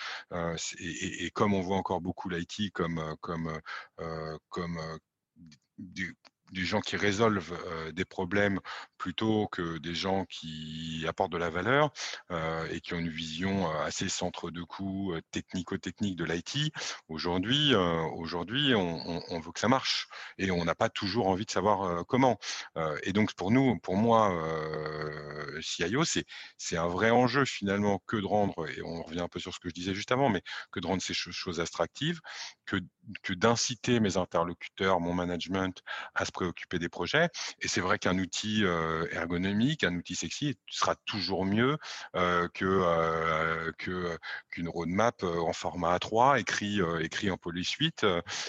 et, 0.79 1.31
comme 1.33 1.55
on 1.55 1.61
voit 1.61 1.77
encore 1.77 2.01
beaucoup 2.01 2.29
l'IT 2.29 2.73
comme, 2.73 3.17
comme, 3.21 3.61
comme 4.49 4.79
des 6.53 6.65
gens 6.65 6.81
qui 6.81 6.97
résolvent 6.97 7.59
des 7.93 8.05
problèmes 8.05 8.61
plutôt 8.99 9.49
que 9.49 9.79
des 9.79 9.95
gens 9.95 10.25
qui 10.27 11.05
apportent 11.09 11.33
de 11.33 11.39
la 11.39 11.51
valeur 11.51 11.91
et 12.71 12.81
qui 12.81 12.95
ont 12.95 12.99
une 12.99 13.09
vision 13.09 13.71
assez 13.81 14.09
centre 14.09 14.51
de 14.51 14.63
coût 14.63 15.15
technico-technique 15.31 16.17
de 16.17 16.25
l'IT. 16.25 16.73
Aujourd'hui, 17.09 17.75
aujourd'hui, 17.75 18.75
on, 18.75 19.41
veut 19.41 19.53
que 19.53 19.61
ça 19.61 19.69
marche 19.69 20.09
et 20.39 20.51
on 20.51 20.65
n'a 20.65 20.75
pas 20.75 20.89
toujours 20.89 21.29
envie 21.29 21.47
de 21.47 21.51
savoir 21.51 22.05
comment. 22.07 22.39
et 23.03 23.13
donc 23.13 23.35
pour 23.35 23.51
nous, 23.51 23.79
pour 23.81 23.97
moi, 23.97 24.33
CIO, 25.61 26.05
c'est 26.05 26.77
un 26.77 26.89
vrai 26.89 27.11
enjeu 27.11 27.45
finalement 27.45 28.03
que 28.07 28.17
de 28.17 28.27
rendre 28.27 28.69
et 28.69 28.83
on 28.83 29.03
revient 29.03 29.21
un 29.21 29.29
peu 29.29 29.41
sur 29.41 29.55
ce 29.55 29.61
que 29.61 29.69
je 29.69 29.75
disais 29.75 29.95
juste 29.95 30.13
avant, 30.13 30.29
mais 30.29 30.43
que 30.71 30.81
de 30.81 30.87
rendre 30.87 31.03
ces 31.03 31.15
choses 31.15 31.61
attractives, 31.61 32.21
que 32.67 32.77
que 33.23 33.33
d'inciter 33.33 34.01
mes 34.01 34.17
interlocuteurs, 34.17 35.01
mon 35.01 35.15
management 35.15 35.83
à 36.15 36.25
se 36.25 36.33
préoccuper 36.43 36.79
des 36.79 36.89
projets. 36.89 37.29
Et 37.61 37.69
c'est 37.69 37.81
vrai 37.81 37.99
qu'un 37.99 38.19
outil 38.19 38.65
ergonomique, 39.13 39.85
un 39.85 39.95
outil 39.95 40.17
sexy 40.17 40.57
sera 40.69 40.97
toujours 41.07 41.45
mieux 41.45 41.79
que 42.55 44.17
qu'une 44.51 44.69
roadmap 44.69 45.23
en 45.23 45.53
format 45.53 45.97
A3 45.97 46.41
écrit 46.41 46.81
écrit 47.01 47.31
en 47.31 47.39
8 47.45 48.07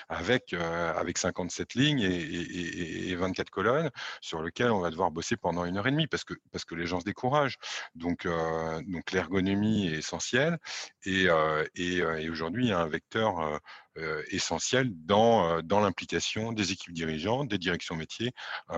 avec 0.09 0.53
avec 0.53 1.17
57 1.17 1.75
lignes 1.75 2.01
et, 2.01 3.15
24 3.15 3.49
colonnes 3.49 3.91
sur 4.21 4.41
lequel 4.41 4.71
on 4.71 4.79
va 4.79 4.89
devoir 4.89 5.11
bosser 5.11 5.37
pendant 5.37 5.65
une 5.65 5.77
heure 5.77 5.87
et 5.87 5.91
demie 5.91 6.07
parce 6.07 6.23
que 6.23 6.33
parce 6.51 6.65
que 6.65 6.75
les 6.75 6.87
gens 6.87 6.99
se 6.99 7.05
découragent. 7.05 7.57
Donc 7.95 8.27
donc 8.87 9.11
l'ergonomie 9.11 9.87
est 9.87 9.97
essentielle 9.97 10.57
et 11.05 11.27
et, 11.75 12.29
aujourd'hui 12.29 12.65
il 12.65 12.69
y 12.69 12.73
a 12.73 12.79
un 12.79 12.87
vecteur 12.87 13.59
essentiel 14.31 14.89
dans, 15.05 15.61
dans 15.61 15.79
l'implication 15.79 16.51
des 16.51 16.71
équipes 16.71 16.93
dirigeantes, 16.93 17.47
des 17.47 17.57
directions 17.57 17.95
métiers, 17.95 18.31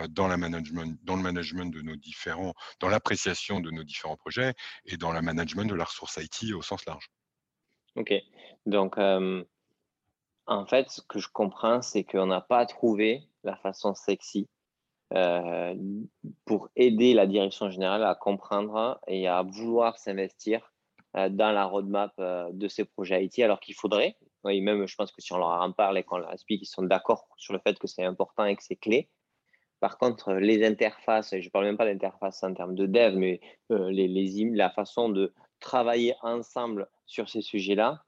dans, 0.09 0.27
la 0.27 0.37
management, 0.37 0.97
dans 1.03 1.15
le 1.15 1.21
management 1.21 1.73
de 1.73 1.81
nos 1.81 1.95
différents, 1.95 2.53
dans 2.79 2.89
l'appréciation 2.89 3.59
de 3.59 3.71
nos 3.71 3.83
différents 3.83 4.17
projets 4.17 4.53
et 4.85 4.97
dans 4.97 5.11
le 5.11 5.21
management 5.21 5.65
de 5.65 5.75
la 5.75 5.85
ressource 5.85 6.17
IT 6.17 6.53
au 6.53 6.61
sens 6.61 6.85
large. 6.85 7.09
Ok, 7.95 8.13
donc 8.65 8.97
en 10.47 10.65
fait, 10.65 10.89
ce 10.89 11.01
que 11.01 11.19
je 11.19 11.29
comprends, 11.29 11.81
c'est 11.81 12.03
qu'on 12.03 12.27
n'a 12.27 12.41
pas 12.41 12.65
trouvé 12.65 13.23
la 13.43 13.55
façon 13.55 13.95
sexy 13.95 14.47
pour 16.45 16.69
aider 16.75 17.13
la 17.13 17.27
direction 17.27 17.69
générale 17.69 18.03
à 18.03 18.15
comprendre 18.15 18.99
et 19.07 19.27
à 19.27 19.43
vouloir 19.43 19.97
s'investir 19.97 20.73
dans 21.13 21.51
la 21.51 21.65
roadmap 21.65 22.13
de 22.17 22.67
ces 22.67 22.85
projets 22.85 23.23
IT, 23.23 23.39
alors 23.39 23.59
qu'il 23.59 23.75
faudrait, 23.75 24.17
même, 24.45 24.87
je 24.87 24.95
pense 24.95 25.11
que 25.11 25.21
si 25.21 25.33
on 25.33 25.37
leur 25.37 25.61
en 25.61 25.71
parle 25.71 25.97
et 25.97 26.03
qu'on 26.03 26.17
leur 26.17 26.31
explique, 26.31 26.61
ils 26.61 26.67
sont 26.67 26.83
d'accord 26.83 27.27
sur 27.37 27.53
le 27.53 27.59
fait 27.59 27.77
que 27.77 27.87
c'est 27.87 28.03
important 28.03 28.45
et 28.45 28.55
que 28.55 28.63
c'est 28.63 28.75
clé. 28.75 29.09
Par 29.79 29.97
contre, 29.97 30.33
les 30.33 30.65
interfaces, 30.65 31.33
et 31.33 31.41
je 31.41 31.47
ne 31.47 31.51
parle 31.51 31.65
même 31.65 31.77
pas 31.77 31.85
d'interface 31.85 32.43
en 32.43 32.53
termes 32.53 32.75
de 32.75 32.85
dev, 32.85 33.15
mais 33.15 33.39
euh, 33.71 33.91
la 33.91 34.69
façon 34.69 35.09
de 35.09 35.33
travailler 35.59 36.15
ensemble 36.21 36.87
sur 37.05 37.29
ces 37.29 37.41
sujets-là, 37.41 38.03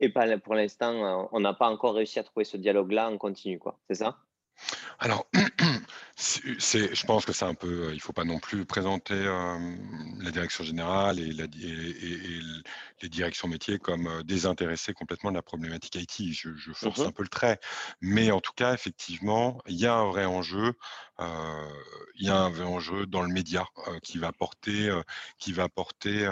et 0.00 0.10
pas 0.10 0.38
pour 0.38 0.54
l'instant, 0.54 1.28
on 1.32 1.40
n'a 1.40 1.54
pas 1.54 1.68
encore 1.68 1.94
réussi 1.94 2.18
à 2.18 2.24
trouver 2.24 2.44
ce 2.44 2.56
dialogue-là 2.56 3.08
en 3.10 3.16
continu. 3.16 3.60
C'est 3.88 3.96
ça? 3.96 4.25
Alors, 4.98 5.26
je 6.16 7.06
pense 7.06 7.24
que 7.26 7.32
c'est 7.32 7.44
un 7.44 7.54
peu, 7.54 7.90
il 7.90 7.96
ne 7.96 8.00
faut 8.00 8.12
pas 8.12 8.24
non 8.24 8.38
plus 8.38 8.64
présenter 8.64 9.14
la 9.14 10.30
direction 10.30 10.64
générale 10.64 11.20
et, 11.20 11.32
les 13.02 13.10
directions 13.10 13.46
métiers 13.46 13.78
comme 13.78 14.22
désintéressées 14.22 14.94
complètement 14.94 15.30
de 15.30 15.36
la 15.36 15.42
problématique 15.42 15.96
IT. 15.96 16.32
Je, 16.32 16.54
je 16.54 16.72
force 16.72 17.00
mmh 17.00 17.06
un 17.06 17.12
peu 17.12 17.22
le 17.22 17.28
trait, 17.28 17.60
mais 18.00 18.30
en 18.30 18.40
tout 18.40 18.54
cas, 18.54 18.72
effectivement, 18.72 19.60
il 19.66 19.76
y 19.76 19.86
a 19.86 19.94
un 19.94 20.06
vrai 20.06 20.24
enjeu. 20.24 20.72
il 21.20 22.26
y 22.26 22.30
a 22.30 22.36
un 22.36 22.50
vrai 22.50 22.64
enjeu 22.64 23.06
dans 23.06 23.22
le 23.22 23.28
média 23.28 23.66
qui 24.02 24.18
va 24.18 24.32
porter, 24.32 24.90
qui 25.38 25.52
va 25.52 25.68
porter 25.68 26.26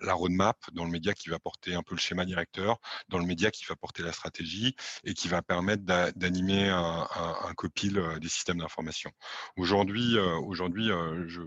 la 0.00 0.12
roadmap, 0.12 0.58
dans 0.72 0.84
le 0.84 0.90
média 0.90 1.14
qui 1.14 1.30
va 1.30 1.38
porter 1.38 1.74
un 1.74 1.82
peu 1.82 1.94
le 1.94 2.00
schéma 2.00 2.24
directeur, 2.24 2.78
dans 3.08 3.18
le 3.18 3.24
média 3.24 3.50
qui 3.50 3.64
va 3.64 3.76
porter 3.76 4.02
la 4.02 4.12
stratégie 4.12 4.76
et 5.04 5.14
qui 5.14 5.28
va 5.28 5.42
permettre 5.42 5.84
d'animer 5.84 6.68
un, 6.68 7.05
un, 7.14 7.54
copil 7.54 8.02
des 8.20 8.28
systèmes 8.28 8.58
d'information. 8.58 9.10
Aujourd'hui, 9.56 10.16
euh, 10.16 10.36
aujourd'hui, 10.40 10.90
euh, 10.90 11.26
je, 11.28 11.40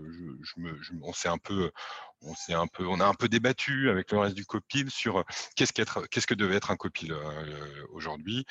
on 1.02 1.12
s'est 1.12 1.28
un 1.28 1.38
peu, 1.38 1.70
on 2.22 2.34
s'est 2.34 2.54
un 2.54 2.66
peu, 2.66 2.86
on 2.86 3.00
a 3.00 3.06
un 3.06 3.14
peu 3.14 3.28
débattu 3.28 3.90
avec 3.90 4.10
le 4.12 4.18
reste 4.18 4.36
du 4.36 4.44
copil 4.44 4.90
sur 4.90 5.18
euh, 5.18 5.22
qu'est-ce 5.56 5.72
qu'est-ce 5.72 6.26
que 6.26 6.34
devait 6.34 6.56
être 6.56 6.70
un 6.70 6.76
copil 6.76 7.14
aujourd'hui, 7.90 8.44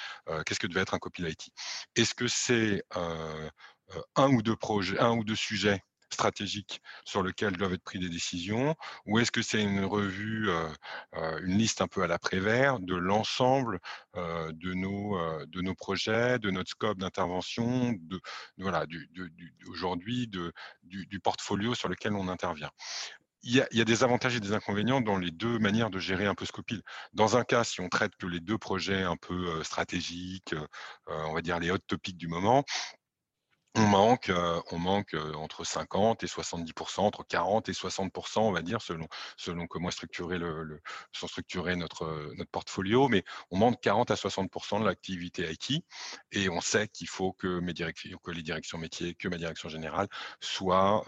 qu'est-ce 0.45 0.59
que 0.59 0.67
devait 0.67 0.81
être 0.81 0.93
un 0.93 0.99
copil 0.99 1.27
IT. 1.27 1.51
Est-ce 1.95 2.13
que 2.13 2.27
c'est 2.27 2.83
un 4.15 4.31
ou 4.31 4.41
deux 4.41 4.55
projets, 4.55 4.99
un 4.99 5.11
ou 5.11 5.23
deux 5.23 5.35
sujets 5.35 5.81
stratégiques 6.13 6.81
sur 7.05 7.23
lesquels 7.23 7.57
doivent 7.57 7.73
être 7.73 7.83
prises 7.83 8.01
des 8.01 8.09
décisions 8.09 8.75
ou 9.05 9.19
est-ce 9.19 9.31
que 9.31 9.41
c'est 9.41 9.61
une 9.61 9.85
revue, 9.85 10.49
une 11.13 11.57
liste 11.57 11.81
un 11.81 11.87
peu 11.87 12.03
à 12.03 12.07
l'après-vert 12.07 12.79
de 12.79 12.95
l'ensemble 12.95 13.79
de, 14.15 14.73
nos, 14.73 15.17
de 15.45 15.61
nos 15.61 15.75
projets, 15.75 16.39
de 16.39 16.51
notre 16.51 16.69
scope 16.69 16.97
d'intervention, 16.97 17.93
de, 17.93 18.19
voilà, 18.57 18.85
du, 18.85 19.09
aujourd'hui 19.67 20.27
du, 20.27 20.51
du, 20.83 21.19
portfolio 21.19 21.75
sur 21.75 21.89
lequel 21.89 22.13
on 22.13 22.27
intervient? 22.27 22.71
Il 23.41 23.55
y, 23.55 23.81
a, 23.81 23.85
des 23.85 24.03
avantages 24.03 24.35
et 24.35 24.41
des 24.41 24.51
inconvénients 24.51 24.99
dans 24.99 25.17
les 25.17 25.31
deux 25.31 25.59
manières 25.59 25.89
de 25.89 25.97
gérer 25.97 26.25
un 26.25 26.35
peu 26.35 26.45
ce 26.45 26.51
copil. 26.51 26.81
Dans 27.13 27.37
un 27.37 27.45
cas, 27.45 27.63
si 27.63 27.79
on 27.79 27.87
traite 27.87 28.13
que 28.17 28.27
les 28.27 28.41
deux 28.41 28.57
projets 28.57 29.03
un 29.03 29.15
peu 29.15 29.63
stratégiques, 29.63 30.53
on 31.07 31.33
va 31.33 31.41
dire 31.41 31.57
les 31.59 31.71
hot 31.71 31.77
topics 31.77 32.17
du 32.17 32.27
moment, 32.27 32.65
on 33.75 33.81
manque, 33.81 34.31
on 34.71 34.79
manque 34.79 35.15
entre 35.35 35.63
50 35.63 36.23
et 36.23 36.27
70%, 36.27 37.01
entre 37.01 37.23
40 37.23 37.69
et 37.69 37.71
60%, 37.71 38.39
on 38.39 38.51
va 38.51 38.61
dire, 38.61 38.81
selon, 38.81 39.07
selon 39.37 39.67
comment 39.67 39.91
structurer 39.91 40.37
le, 40.37 40.81
sont 41.11 41.27
structurés 41.27 41.75
notre, 41.75 42.33
notre 42.35 42.49
portfolio, 42.49 43.07
mais 43.09 43.23
on 43.51 43.57
manque 43.57 43.79
40 43.81 44.11
à 44.11 44.15
60% 44.15 44.79
de 44.79 44.85
l'activité 44.85 45.51
IT 45.51 45.83
et 46.31 46.49
on 46.49 46.61
sait 46.61 46.87
qu'il 46.87 47.07
faut 47.07 47.31
que, 47.33 47.59
mes 47.59 47.73
directions, 47.73 48.17
que 48.17 48.31
les 48.31 48.41
directions 48.41 48.77
métiers, 48.79 49.13
que 49.13 49.27
ma 49.27 49.37
direction 49.37 49.69
générale 49.69 50.07
soient 50.39 51.05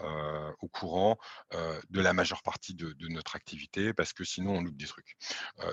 au 0.60 0.68
courant 0.68 1.16
de 1.52 2.00
la 2.00 2.12
majeure 2.12 2.42
partie 2.42 2.74
de, 2.74 2.94
notre 3.08 3.36
activité 3.36 3.92
parce 3.92 4.12
que 4.12 4.24
sinon 4.24 4.56
on 4.56 4.62
loupe 4.62 4.76
des 4.76 4.86
trucs. 4.86 5.16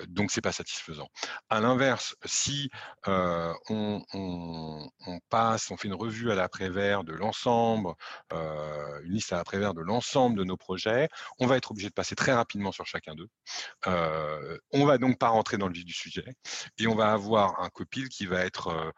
donc 0.08 0.32
c'est 0.32 0.42
pas 0.42 0.52
satisfaisant. 0.52 1.10
À 1.50 1.60
l'inverse, 1.60 2.16
si 2.26 2.70
on, 3.06 4.90
passe, 5.30 5.70
on 5.72 5.78
fait 5.78 5.88
une 5.88 5.94
revue 5.94 6.32
à 6.32 6.36
de 6.80 7.14
l'ensemble, 7.14 7.94
une 8.32 9.12
liste 9.12 9.34
à 9.34 9.44
travers 9.44 9.74
de 9.74 9.82
l'ensemble 9.82 10.38
de 10.38 10.44
nos 10.44 10.58
projets. 10.58 11.10
On 11.40 11.48
va 11.48 11.58
être 11.58 11.72
obligé 11.72 11.90
de 11.90 11.94
passer 11.94 12.16
très 12.16 12.34
rapidement 12.34 12.72
sur 12.72 12.86
chacun 12.86 13.16
d'eux. 13.16 13.30
On 13.86 14.86
va 14.86 14.98
donc 14.98 15.20
pas 15.20 15.30
rentrer 15.30 15.58
dans 15.58 15.68
le 15.68 15.74
vif 15.74 15.86
du 15.86 15.94
sujet 15.94 16.34
et 16.78 16.88
on 16.88 16.96
va 16.96 17.12
avoir 17.12 17.62
un 17.62 17.70
copil 17.70 18.10
qui 18.10 18.26
va 18.26 18.46
être 18.46 18.94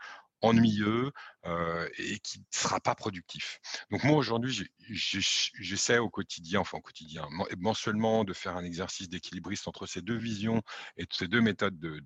euh, 1.48 1.89
et 1.98 2.20
qui 2.20 2.38
ne 2.38 2.44
sera 2.52 2.80
pas 2.80 2.94
productif. 2.94 3.60
Donc 3.89 4.04
moi 4.04 4.16
aujourd'hui, 4.16 4.70
j'essaie 4.89 5.98
au 5.98 6.08
quotidien, 6.08 6.60
enfin 6.60 6.78
au 6.78 6.82
quotidien, 6.82 7.28
mensuellement 7.58 8.24
de 8.24 8.34
faire 8.34 8.56
un 8.56 8.64
exercice 8.64 9.10
d'équilibriste 9.10 9.68
entre 9.68 9.88
ces 9.88 10.04
deux 10.04 10.18
visions 10.18 10.62
et 10.98 11.06
ces 11.10 11.28
deux 11.28 11.42
méthodes 11.42 11.80
de, 11.80 12.00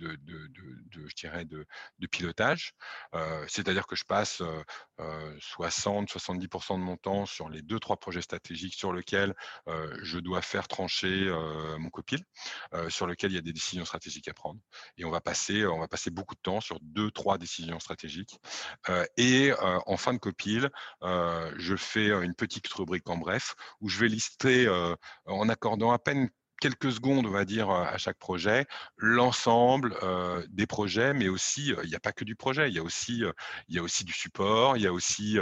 je 0.91 1.15
dirais, 1.15 1.43
de, 1.43 1.65
pilotage. 2.09 2.75
C'est-à-dire 3.47 3.87
que 3.87 3.97
je 3.97 4.05
passe 4.05 4.41
60-70% 4.99 6.77
de 6.77 6.83
mon 6.83 6.95
temps 6.95 7.25
sur 7.25 7.49
les 7.49 7.61
deux, 7.61 7.79
trois 7.79 7.97
projets 7.97 8.21
stratégiques 8.21 8.75
sur 8.75 8.93
lesquels 8.93 9.33
je 10.01 10.19
dois 10.19 10.41
faire 10.41 10.69
trancher 10.69 11.29
mon 11.77 11.89
copil, 11.89 12.23
sur 12.87 13.05
lesquels 13.05 13.31
il 13.31 13.35
y 13.35 13.39
a 13.39 13.41
des 13.41 13.53
décisions 13.53 13.85
stratégiques 13.85 14.29
à 14.29 14.33
prendre. 14.33 14.61
Et 14.97 15.03
on 15.03 15.11
va 15.11 15.19
passer, 15.19 15.65
on 15.65 15.79
va 15.79 15.89
passer 15.89 16.09
beaucoup 16.09 16.35
de 16.35 16.41
temps 16.41 16.61
sur 16.61 16.79
deux, 16.79 17.11
trois 17.11 17.37
décisions 17.37 17.79
stratégiques. 17.81 18.39
et 19.17 19.24
et 19.25 19.53
en 19.59 19.97
fin 19.97 20.13
de 20.13 20.19
copile, 20.19 20.69
je 21.01 21.75
fais 21.75 22.09
une 22.09 22.35
petite 22.35 22.67
rubrique 22.73 23.09
en 23.09 23.17
bref 23.17 23.55
où 23.81 23.89
je 23.89 23.99
vais 23.99 24.07
lister 24.07 24.69
en 25.25 25.49
accordant 25.49 25.91
à 25.91 25.99
peine 25.99 26.29
quelques 26.61 26.93
secondes, 26.93 27.25
on 27.25 27.31
va 27.31 27.43
dire, 27.43 27.69
à 27.69 27.97
chaque 27.97 28.17
projet, 28.17 28.65
l'ensemble 28.97 29.95
des 30.49 30.65
projets, 30.65 31.13
mais 31.13 31.27
aussi, 31.27 31.73
il 31.83 31.89
n'y 31.89 31.95
a 31.95 31.99
pas 31.99 32.13
que 32.13 32.23
du 32.23 32.35
projet, 32.35 32.69
il 32.69 32.75
y 32.75 32.79
a 32.79 32.83
aussi, 32.83 33.23
il 33.67 33.75
y 33.75 33.79
a 33.79 33.83
aussi 33.83 34.05
du 34.05 34.13
support, 34.13 34.77
il 34.77 34.83
y 34.83 34.87
a 34.87 34.93
aussi, 34.93 35.37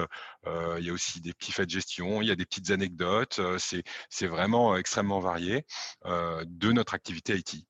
il 0.48 0.84
y 0.84 0.90
a 0.90 0.94
aussi 0.94 1.22
des 1.22 1.34
petits 1.34 1.52
faits 1.52 1.68
de 1.68 1.72
gestion, 1.72 2.22
il 2.22 2.28
y 2.28 2.32
a 2.32 2.36
des 2.36 2.46
petites 2.46 2.72
anecdotes, 2.72 3.40
c'est 4.10 4.28
vraiment 4.28 4.76
extrêmement 4.76 5.20
varié 5.20 5.66
de 6.06 6.72
notre 6.72 6.94
activité 6.94 7.38
IT 7.38 7.66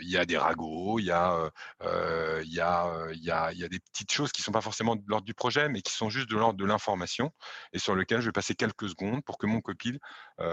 il 0.00 0.08
y 0.08 0.16
a 0.16 0.24
des 0.24 0.36
ragots, 0.36 0.98
il 0.98 1.06
y, 1.06 1.10
a, 1.10 1.50
y 1.82 2.60
a, 2.60 3.08
il, 3.12 3.18
y 3.18 3.32
il 3.52 3.58
y 3.58 3.64
a 3.64 3.68
des 3.68 3.80
petites 3.80 4.12
choses 4.12 4.32
qui 4.32 4.40
ne 4.42 4.44
sont 4.44 4.52
pas 4.52 4.60
forcément 4.60 4.96
de 4.96 5.02
l'ordre 5.06 5.26
du 5.26 5.34
projet, 5.34 5.68
mais 5.68 5.82
qui 5.82 5.92
sont 5.92 6.10
juste 6.10 6.30
de 6.30 6.36
l'ordre 6.36 6.58
de 6.58 6.64
l'information 6.64 7.32
et 7.72 7.78
sur 7.78 7.94
lesquelles 7.94 8.20
je 8.20 8.26
vais 8.26 8.32
passer 8.32 8.54
quelques 8.54 8.88
secondes 8.88 9.24
pour 9.24 9.38
que 9.38 9.46
mon 9.46 9.60
copil, 9.60 9.98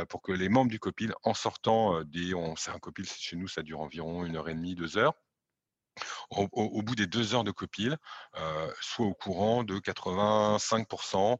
pour 0.09 0.21
que 0.21 0.31
les 0.31 0.49
membres 0.49 0.71
du 0.71 0.79
copil, 0.79 1.13
en 1.23 1.33
sortant 1.33 2.03
des. 2.03 2.33
C'est 2.57 2.71
un 2.71 2.79
copil, 2.79 3.05
chez 3.05 3.35
nous, 3.35 3.47
ça 3.47 3.61
dure 3.63 3.79
environ 3.79 4.25
une 4.25 4.35
heure 4.35 4.49
et 4.49 4.53
demie, 4.53 4.75
deux 4.75 4.97
heures. 4.97 5.13
Au, 6.29 6.81
bout 6.81 6.95
des 6.95 7.07
deux 7.07 7.35
heures 7.35 7.43
de 7.43 7.51
copil, 7.51 7.97
euh, 8.37 8.71
soit 8.79 9.05
au 9.05 9.13
courant 9.13 9.63
de 9.63 9.77
85% 9.79 11.37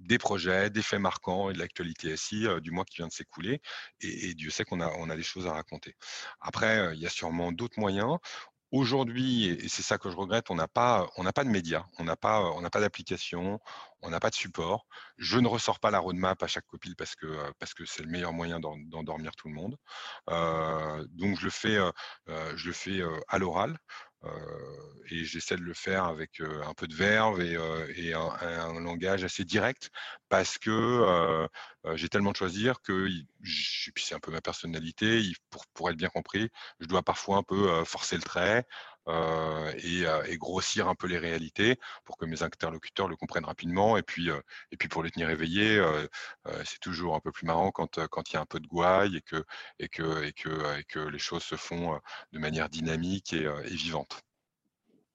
des 0.00 0.18
projets, 0.18 0.70
des 0.70 0.82
faits 0.82 1.00
marquants 1.00 1.50
et 1.50 1.52
de 1.52 1.58
l'actualité 1.58 2.16
SI 2.16 2.46
du 2.60 2.70
mois 2.70 2.84
qui 2.84 2.96
vient 2.96 3.08
de 3.08 3.12
s'écouler. 3.12 3.60
Et, 4.00 4.34
Dieu 4.34 4.50
sait 4.50 4.64
qu'on 4.64 4.80
a, 4.80 5.16
des 5.16 5.22
choses 5.22 5.46
à 5.46 5.52
raconter. 5.52 5.96
Après, 6.40 6.94
il 6.94 7.00
y 7.00 7.06
a 7.06 7.10
sûrement 7.10 7.52
d'autres 7.52 7.78
moyens. 7.78 8.18
Aujourd'hui, 8.72 9.46
et 9.46 9.68
c'est 9.68 9.82
ça 9.82 9.98
que 9.98 10.08
je 10.10 10.16
regrette, 10.16 10.48
on 10.48 10.54
n'a 10.54 10.68
pas, 10.68 11.08
de 11.16 11.48
médias, 11.48 11.86
on 11.98 12.04
n'a 12.04 12.14
pas, 12.14 12.40
on 12.52 12.60
n'a 12.60 12.70
pas 12.70 12.78
d'application, 12.80 13.58
on 14.00 14.10
n'a 14.10 14.20
pas 14.20 14.30
de 14.30 14.36
support. 14.36 14.86
Je 15.18 15.38
ne 15.40 15.48
ressors 15.48 15.80
pas 15.80 15.90
la 15.90 15.98
roadmap 15.98 16.40
à 16.40 16.46
chaque 16.46 16.66
copil 16.66 16.94
parce 16.94 17.16
que 17.16 17.84
c'est 17.84 18.04
le 18.04 18.08
meilleur 18.08 18.32
moyen 18.32 18.60
d'endormir 18.60 19.32
tout 19.34 19.48
le 19.48 19.54
monde. 19.54 19.76
donc 21.08 21.36
je 21.40 21.44
le 22.66 22.72
fais 22.72 23.02
à 23.28 23.38
l'oral. 23.38 23.76
Et 25.10 25.24
j'essaie 25.24 25.56
de 25.56 25.62
le 25.62 25.74
faire 25.74 26.04
avec 26.04 26.40
un 26.40 26.74
peu 26.74 26.86
de 26.86 26.94
verve 26.94 27.40
et, 27.40 28.12
un, 28.14 28.80
langage 28.80 29.24
assez 29.24 29.44
direct 29.44 29.90
parce 30.28 30.58
que 30.58 31.48
j'ai 31.94 32.08
tellement 32.08 32.32
de 32.32 32.36
choisir 32.36 32.80
que 32.82 33.08
c'est 33.96 34.14
un 34.14 34.20
peu 34.20 34.30
ma 34.30 34.40
personnalité, 34.40 35.22
pour, 35.48 35.66
pour 35.74 35.90
être 35.90 35.96
bien 35.96 36.08
compris, 36.08 36.50
je 36.80 36.86
dois 36.86 37.02
parfois 37.02 37.38
un 37.38 37.42
peu 37.42 37.84
forcer 37.84 38.16
le 38.16 38.22
trait, 38.22 38.66
euh, 39.10 39.72
euh, 40.04 40.24
et, 40.28 40.36
grossir 40.36 40.88
un 40.88 40.94
peu 40.94 41.06
les 41.06 41.18
réalités 41.18 41.76
pour 42.04 42.16
que 42.16 42.24
mes 42.26 42.42
interlocuteurs 42.42 43.08
le 43.08 43.16
comprennent 43.16 43.44
rapidement. 43.44 43.96
Et 43.96 44.02
puis, 44.02 44.30
euh, 44.30 44.40
et 44.72 44.76
puis 44.76 44.88
pour 44.88 45.02
les 45.02 45.10
tenir 45.10 45.30
éveillés, 45.30 45.82
c'est 46.64 46.80
toujours 46.80 47.14
un 47.14 47.20
peu 47.20 47.32
plus 47.32 47.46
marrant 47.46 47.70
quand, 47.70 48.06
quand 48.08 48.30
il 48.30 48.34
y 48.34 48.36
a 48.36 48.40
un 48.40 48.46
peu 48.46 48.60
de 48.60 48.66
gouaille 48.66 49.16
et 49.16 49.20
que, 49.20 49.44
et 49.78 49.88
que, 49.88 50.24
et 50.24 50.32
que, 50.32 50.78
et 50.78 50.84
que 50.84 51.00
les 51.00 51.18
choses 51.18 51.42
se 51.42 51.56
font 51.56 51.98
de 52.32 52.38
manière 52.38 52.68
dynamique 52.68 53.32
et, 53.32 53.48
vivante. 53.70 54.22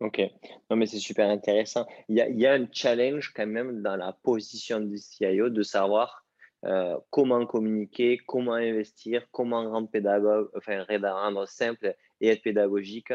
Ok, 0.01 0.21
non 0.69 0.75
mais 0.75 0.87
c'est 0.87 0.99
super 0.99 1.29
intéressant. 1.29 1.85
Il 2.09 2.17
y, 2.17 2.21
a, 2.21 2.29
y, 2.29 2.45
a, 2.45 2.53
un 2.53 2.67
challenge 2.71 3.31
quand 3.33 3.47
même 3.47 3.81
dans 3.81 3.95
la 3.95 4.11
position 4.11 4.79
du 4.79 4.97
CIO 4.97 5.49
de 5.49 5.63
savoir 5.63 6.25
comment 7.09 7.45
communiquer, 7.45 8.17
comment 8.27 8.53
investir, 8.53 9.27
comment 9.31 9.69
rendre, 9.69 9.89
pédagogue, 9.89 10.49
enfin, 10.55 10.83
rendre 10.87 11.47
simple 11.47 11.95
et 12.21 12.29
être 12.29 12.41
pédagogique 12.41 13.13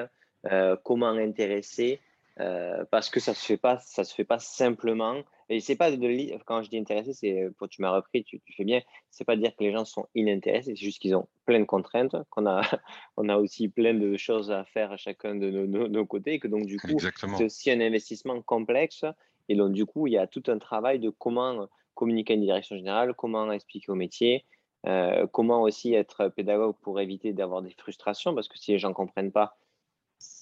euh, 0.51 0.76
comment 0.82 1.09
intéresser, 1.09 2.01
euh, 2.38 2.84
parce 2.91 3.11
que 3.11 3.20
ça 3.20 3.34
se 3.34 3.45
fait 3.45 3.57
pas, 3.57 3.78
ça 3.80 4.05
se 4.05 4.14
fait 4.14 4.24
pas 4.24 4.38
simplement. 4.38 5.22
Et 5.49 5.61
c'est 5.61 5.76
pas 5.76 5.91
de 5.91 6.45
quand 6.45 6.62
je 6.62 6.70
dis 6.70 6.78
intéresser, 6.78 7.12
c'est 7.12 7.49
pour 7.59 7.68
tu 7.68 7.82
m'as 7.82 7.91
repris, 7.91 8.24
tu, 8.24 8.41
fais 8.57 8.64
bien. 8.64 8.80
C'est 9.11 9.24
pas 9.24 9.36
dire 9.36 9.55
que 9.55 9.64
les 9.64 9.72
gens 9.72 9.84
sont 9.84 10.07
inintéressés, 10.14 10.74
c'est 10.76 10.84
juste 10.84 11.01
qu'ils 11.01 11.14
ont 11.16 11.26
plein 11.45 11.59
de 11.59 11.64
contraintes, 11.64 12.16
qu'on 12.30 12.47
a, 12.47 12.62
on 13.16 13.28
a 13.28 13.36
aussi 13.36 13.68
plein 13.68 13.95
de 13.95 14.16
choses 14.16 14.51
à 14.51 14.64
faire 14.64 14.93
à 14.93 14.97
chacun 14.97 15.34
de 15.34 15.51
nos, 15.51 15.88
nos, 15.88 16.07
côtés, 16.07 16.34
et 16.34 16.38
que 16.38 16.49
donc 16.49 16.66
du 16.66 16.78
coup 16.78 16.99
c'est 16.99 17.45
aussi 17.45 17.70
un 17.70 17.80
investissement 17.80 18.41
complexe. 18.43 19.05
Et 19.49 19.57
donc 19.57 19.72
du 19.72 19.84
coup 19.84 20.07
il 20.07 20.12
y 20.12 20.18
a 20.18 20.26
tout 20.26 20.45
un 20.47 20.59
travail 20.59 21.01
de 21.01 21.11
comment 21.11 21.68
communiquer 21.95 22.32
à 22.32 22.36
une 22.36 22.43
direction 22.43 22.76
générale, 22.76 23.12
comment 23.14 23.51
expliquer 23.53 23.91
au 23.91 23.97
métier, 23.97 24.45
euh, 24.86 25.26
comment 25.26 25.61
aussi 25.61 25.93
être 25.93 26.28
pédagogue 26.28 26.76
pour 26.80 27.01
éviter 27.01 27.32
d'avoir 27.34 27.61
des 27.61 27.74
frustrations, 27.76 28.34
parce 28.34 28.49
que 28.49 28.57
si 28.57 28.72
les 28.72 28.78
gens 28.78 28.95
comprennent 28.95 29.32
pas, 29.32 29.57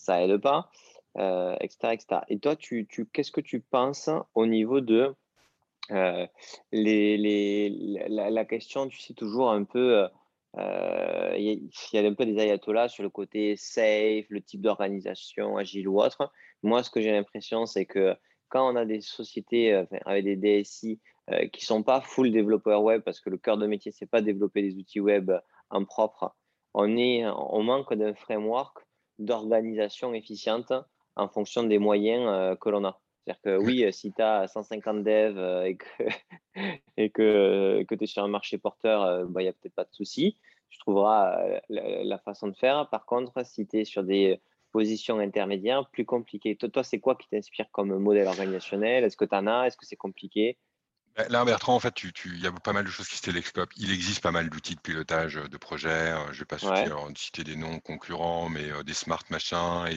ça 0.08 0.22
aide 0.22 0.38
pas, 0.38 0.70
euh, 1.18 1.54
etc., 1.60 1.98
Et 2.28 2.38
toi, 2.38 2.56
tu, 2.56 2.86
tu 2.86 3.06
qu'est-ce 3.06 3.30
que 3.30 3.42
tu 3.42 3.60
penses 3.60 4.08
au 4.34 4.46
niveau 4.46 4.80
de 4.80 5.14
euh, 5.90 6.26
les, 6.72 7.18
les, 7.18 8.06
la, 8.08 8.44
question, 8.46 8.88
tu 8.88 8.98
sais, 9.00 9.12
toujours 9.12 9.50
un 9.50 9.64
peu, 9.64 10.08
euh, 10.56 11.34
il 11.36 11.70
y, 11.92 11.98
a 11.98 12.00
un 12.00 12.14
peu 12.14 12.24
des 12.24 12.38
ayatollahs 12.38 12.88
sur 12.88 13.02
le 13.02 13.10
côté 13.10 13.56
safe, 13.56 14.26
le 14.30 14.40
type 14.40 14.62
d'organisation, 14.62 15.58
agile 15.58 15.88
ou 15.88 16.00
autre. 16.00 16.32
Moi, 16.62 16.82
ce 16.82 16.90
que 16.90 17.00
j'ai 17.02 17.12
l'impression, 17.12 17.66
c'est 17.66 17.84
que 17.86 18.16
quand 18.48 18.72
on 18.72 18.76
a 18.76 18.86
des 18.86 19.02
sociétés 19.02 19.84
avec 20.06 20.24
des 20.24 20.36
DSI 20.36 21.00
qui 21.52 21.64
sont 21.66 21.82
pas 21.82 22.00
full 22.00 22.30
développeurs 22.32 22.82
web, 22.82 23.02
parce 23.02 23.20
que 23.20 23.28
le 23.28 23.36
cœur 23.36 23.58
de 23.58 23.66
métier, 23.66 23.92
c'est 23.92 24.10
pas 24.10 24.22
développer 24.22 24.62
des 24.62 24.76
outils 24.78 25.00
web 25.00 25.30
en 25.68 25.84
propre, 25.84 26.34
on, 26.72 26.96
est, 26.96 27.26
on 27.26 27.62
manque 27.62 27.92
d'un 27.92 28.14
framework 28.14 28.87
d'organisation 29.18 30.14
efficiente 30.14 30.72
en 31.16 31.28
fonction 31.28 31.64
des 31.64 31.78
moyens 31.78 32.24
euh, 32.28 32.56
que 32.56 32.68
l'on 32.70 32.84
a. 32.84 33.00
C'est-à-dire 33.24 33.42
que 33.42 33.64
oui, 33.64 33.84
euh, 33.84 33.92
si 33.92 34.12
tu 34.12 34.22
as 34.22 34.46
150 34.46 35.02
devs 35.02 35.36
euh, 35.36 35.64
et 35.64 35.76
que, 35.76 36.04
et 36.96 37.10
que, 37.10 37.84
que 37.88 37.94
tu 37.94 38.04
es 38.04 38.06
sur 38.06 38.22
un 38.22 38.28
marché 38.28 38.58
porteur, 38.58 39.24
il 39.26 39.32
bah, 39.32 39.42
n'y 39.42 39.48
a 39.48 39.52
peut-être 39.52 39.74
pas 39.74 39.84
de 39.84 39.92
souci. 39.92 40.36
Tu 40.70 40.78
trouveras 40.78 41.60
la, 41.70 42.18
façon 42.18 42.48
de 42.48 42.56
faire. 42.56 42.88
Par 42.90 43.06
contre, 43.06 43.44
si 43.46 43.66
tu 43.66 43.78
es 43.78 43.84
sur 43.84 44.04
des 44.04 44.40
positions 44.70 45.18
intermédiaires, 45.18 45.88
plus 45.88 46.04
compliqué. 46.04 46.56
Toi, 46.56 46.68
toi 46.68 46.84
c'est 46.84 47.00
quoi 47.00 47.14
qui 47.14 47.26
t'inspire 47.28 47.70
comme 47.72 47.96
modèle 47.98 48.26
organisationnel? 48.26 49.02
Est-ce 49.02 49.16
que 49.16 49.24
tu 49.24 49.34
en 49.34 49.46
as? 49.46 49.66
Est-ce 49.66 49.78
que 49.78 49.86
c'est 49.86 49.96
compliqué? 49.96 50.58
Là, 51.28 51.44
Bertrand, 51.44 51.74
en 51.74 51.80
fait, 51.80 51.94
il 52.02 52.40
y 52.40 52.46
a 52.46 52.52
pas 52.52 52.72
mal 52.72 52.84
de 52.84 52.90
choses 52.90 53.08
qui 53.08 53.16
se 53.16 53.22
télescopent. 53.22 53.72
Il 53.76 53.92
existe 53.92 54.22
pas 54.22 54.30
mal 54.30 54.48
d'outils 54.48 54.74
de 54.74 54.80
pilotage 54.80 55.36
euh, 55.36 55.48
de 55.48 55.56
projets. 55.56 55.88
Euh, 55.88 56.18
je 56.32 56.34
ne 56.34 56.38
vais 56.38 56.44
pas 56.44 56.58
citer, 57.16 57.44
des 57.44 57.56
noms 57.56 57.80
concurrents, 57.80 58.48
mais 58.48 58.70
euh, 58.70 58.82
des 58.82 58.94
smart 58.94 59.22
machins. 59.30 59.86
Et 59.90 59.94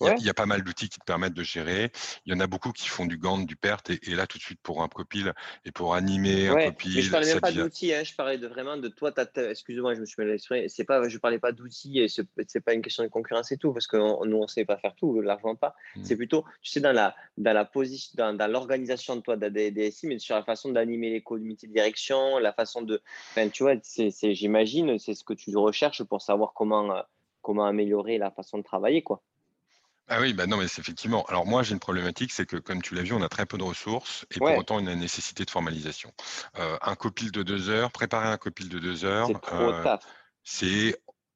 il, 0.00 0.24
y 0.24 0.28
a, 0.28 0.34
pas 0.34 0.46
mal 0.46 0.62
d'outils 0.62 0.88
qui 0.88 0.98
te 0.98 1.04
permettent 1.04 1.34
de 1.34 1.42
gérer. 1.42 1.90
Il 2.26 2.32
y 2.32 2.36
en 2.36 2.40
a 2.40 2.46
beaucoup 2.46 2.72
qui 2.72 2.88
font 2.88 3.06
du 3.06 3.18
Gantt, 3.18 3.46
du 3.46 3.56
PERT. 3.56 3.90
Et, 4.02 4.14
là, 4.14 4.26
tout 4.26 4.38
de 4.38 4.42
suite, 4.42 4.60
pour 4.62 4.82
un 4.82 4.88
copil 4.88 5.32
et 5.64 5.72
pour 5.72 5.94
animer 5.94 6.48
un 6.48 6.70
copil. 6.70 6.96
Mais 6.96 7.02
je 7.02 7.06
ne 7.06 7.12
parlais 7.12 7.26
même 7.28 7.40
pas 7.40 7.52
d'outils. 7.52 7.94
Hein, 7.94 8.04
je 8.04 8.14
parlais 8.14 8.38
de, 8.38 8.46
vraiment 8.46 8.76
de 8.76 8.88
toi. 8.88 9.12
Excuse-moi, 9.36 9.94
je 9.94 10.00
me 10.00 10.06
suis 10.06 10.16
mal 10.18 10.30
exprimé. 10.30 10.66
Pas, 10.86 11.08
je 11.08 11.14
ne 11.14 11.20
parlais 11.20 11.38
pas 11.38 11.52
d'outils. 11.52 12.08
Ce 12.08 12.22
n'est 12.22 12.60
pas 12.60 12.74
une 12.74 12.82
question 12.82 13.02
de 13.02 13.08
concurrence 13.08 13.52
et 13.52 13.56
tout, 13.56 13.72
parce 13.72 13.86
que 13.86 13.96
nous, 13.96 14.36
on 14.36 14.42
ne 14.42 14.46
sait 14.46 14.64
pas 14.64 14.76
faire 14.76 14.94
tout, 14.94 15.20
l'argent 15.20 15.54
pas. 15.54 15.74
Mmh. 15.96 16.04
C'est 16.04 16.16
plutôt, 16.16 16.44
tu 16.62 16.70
sais, 16.70 16.80
dans 16.80 16.92
la, 16.92 17.14
dans 17.36 17.52
la 17.52 17.64
position, 17.64 18.12
dans, 18.16 18.36
dans 18.36 18.50
l'organisation 18.50 19.16
de 19.16 19.22
toi, 19.22 19.36
des 19.36 19.70
DSI, 19.70 20.06
mais 20.06 20.18
sur 20.18 20.34
la 20.34 20.42
façon 20.48 20.70
d'animer 20.70 21.10
les 21.10 21.20
comités 21.20 21.66
de 21.66 21.72
direction, 21.74 22.38
la 22.38 22.52
façon 22.54 22.80
de. 22.80 23.02
Enfin, 23.30 23.48
tu 23.50 23.64
vois, 23.64 23.74
c'est, 23.82 24.34
j'imagine, 24.34 24.98
c'est 24.98 25.14
ce 25.14 25.22
que 25.22 25.34
tu 25.34 25.54
recherches 25.56 26.02
pour 26.04 26.22
savoir 26.22 26.54
comment, 26.54 26.90
euh, 26.90 27.02
comment 27.42 27.66
améliorer 27.66 28.16
la 28.16 28.30
façon 28.30 28.56
de 28.58 28.62
travailler, 28.62 29.02
quoi. 29.02 29.22
Ah 30.10 30.22
oui, 30.22 30.32
bah 30.32 30.46
non, 30.46 30.56
mais 30.56 30.68
c'est 30.68 30.80
effectivement. 30.80 31.22
Alors 31.26 31.44
moi, 31.44 31.62
j'ai 31.62 31.74
une 31.74 31.80
problématique, 31.80 32.32
c'est 32.32 32.46
que 32.46 32.56
comme 32.56 32.80
tu 32.80 32.94
l'as 32.94 33.02
vu, 33.02 33.12
on 33.12 33.20
a 33.20 33.28
très 33.28 33.44
peu 33.44 33.58
de 33.58 33.62
ressources 33.62 34.24
et 34.30 34.38
pour 34.38 34.56
autant 34.56 34.78
une 34.78 34.94
nécessité 34.94 35.44
de 35.44 35.50
formalisation. 35.50 36.10
Euh, 36.58 36.78
un 36.80 36.94
copil 36.94 37.30
de 37.30 37.42
deux 37.42 37.68
heures, 37.68 37.92
préparer 37.92 38.28
un 38.28 38.38
copil 38.38 38.70
de 38.70 38.78
deux 38.78 39.04
heures, 39.04 39.28
c'est, 40.44 40.88
euh, 40.88 40.92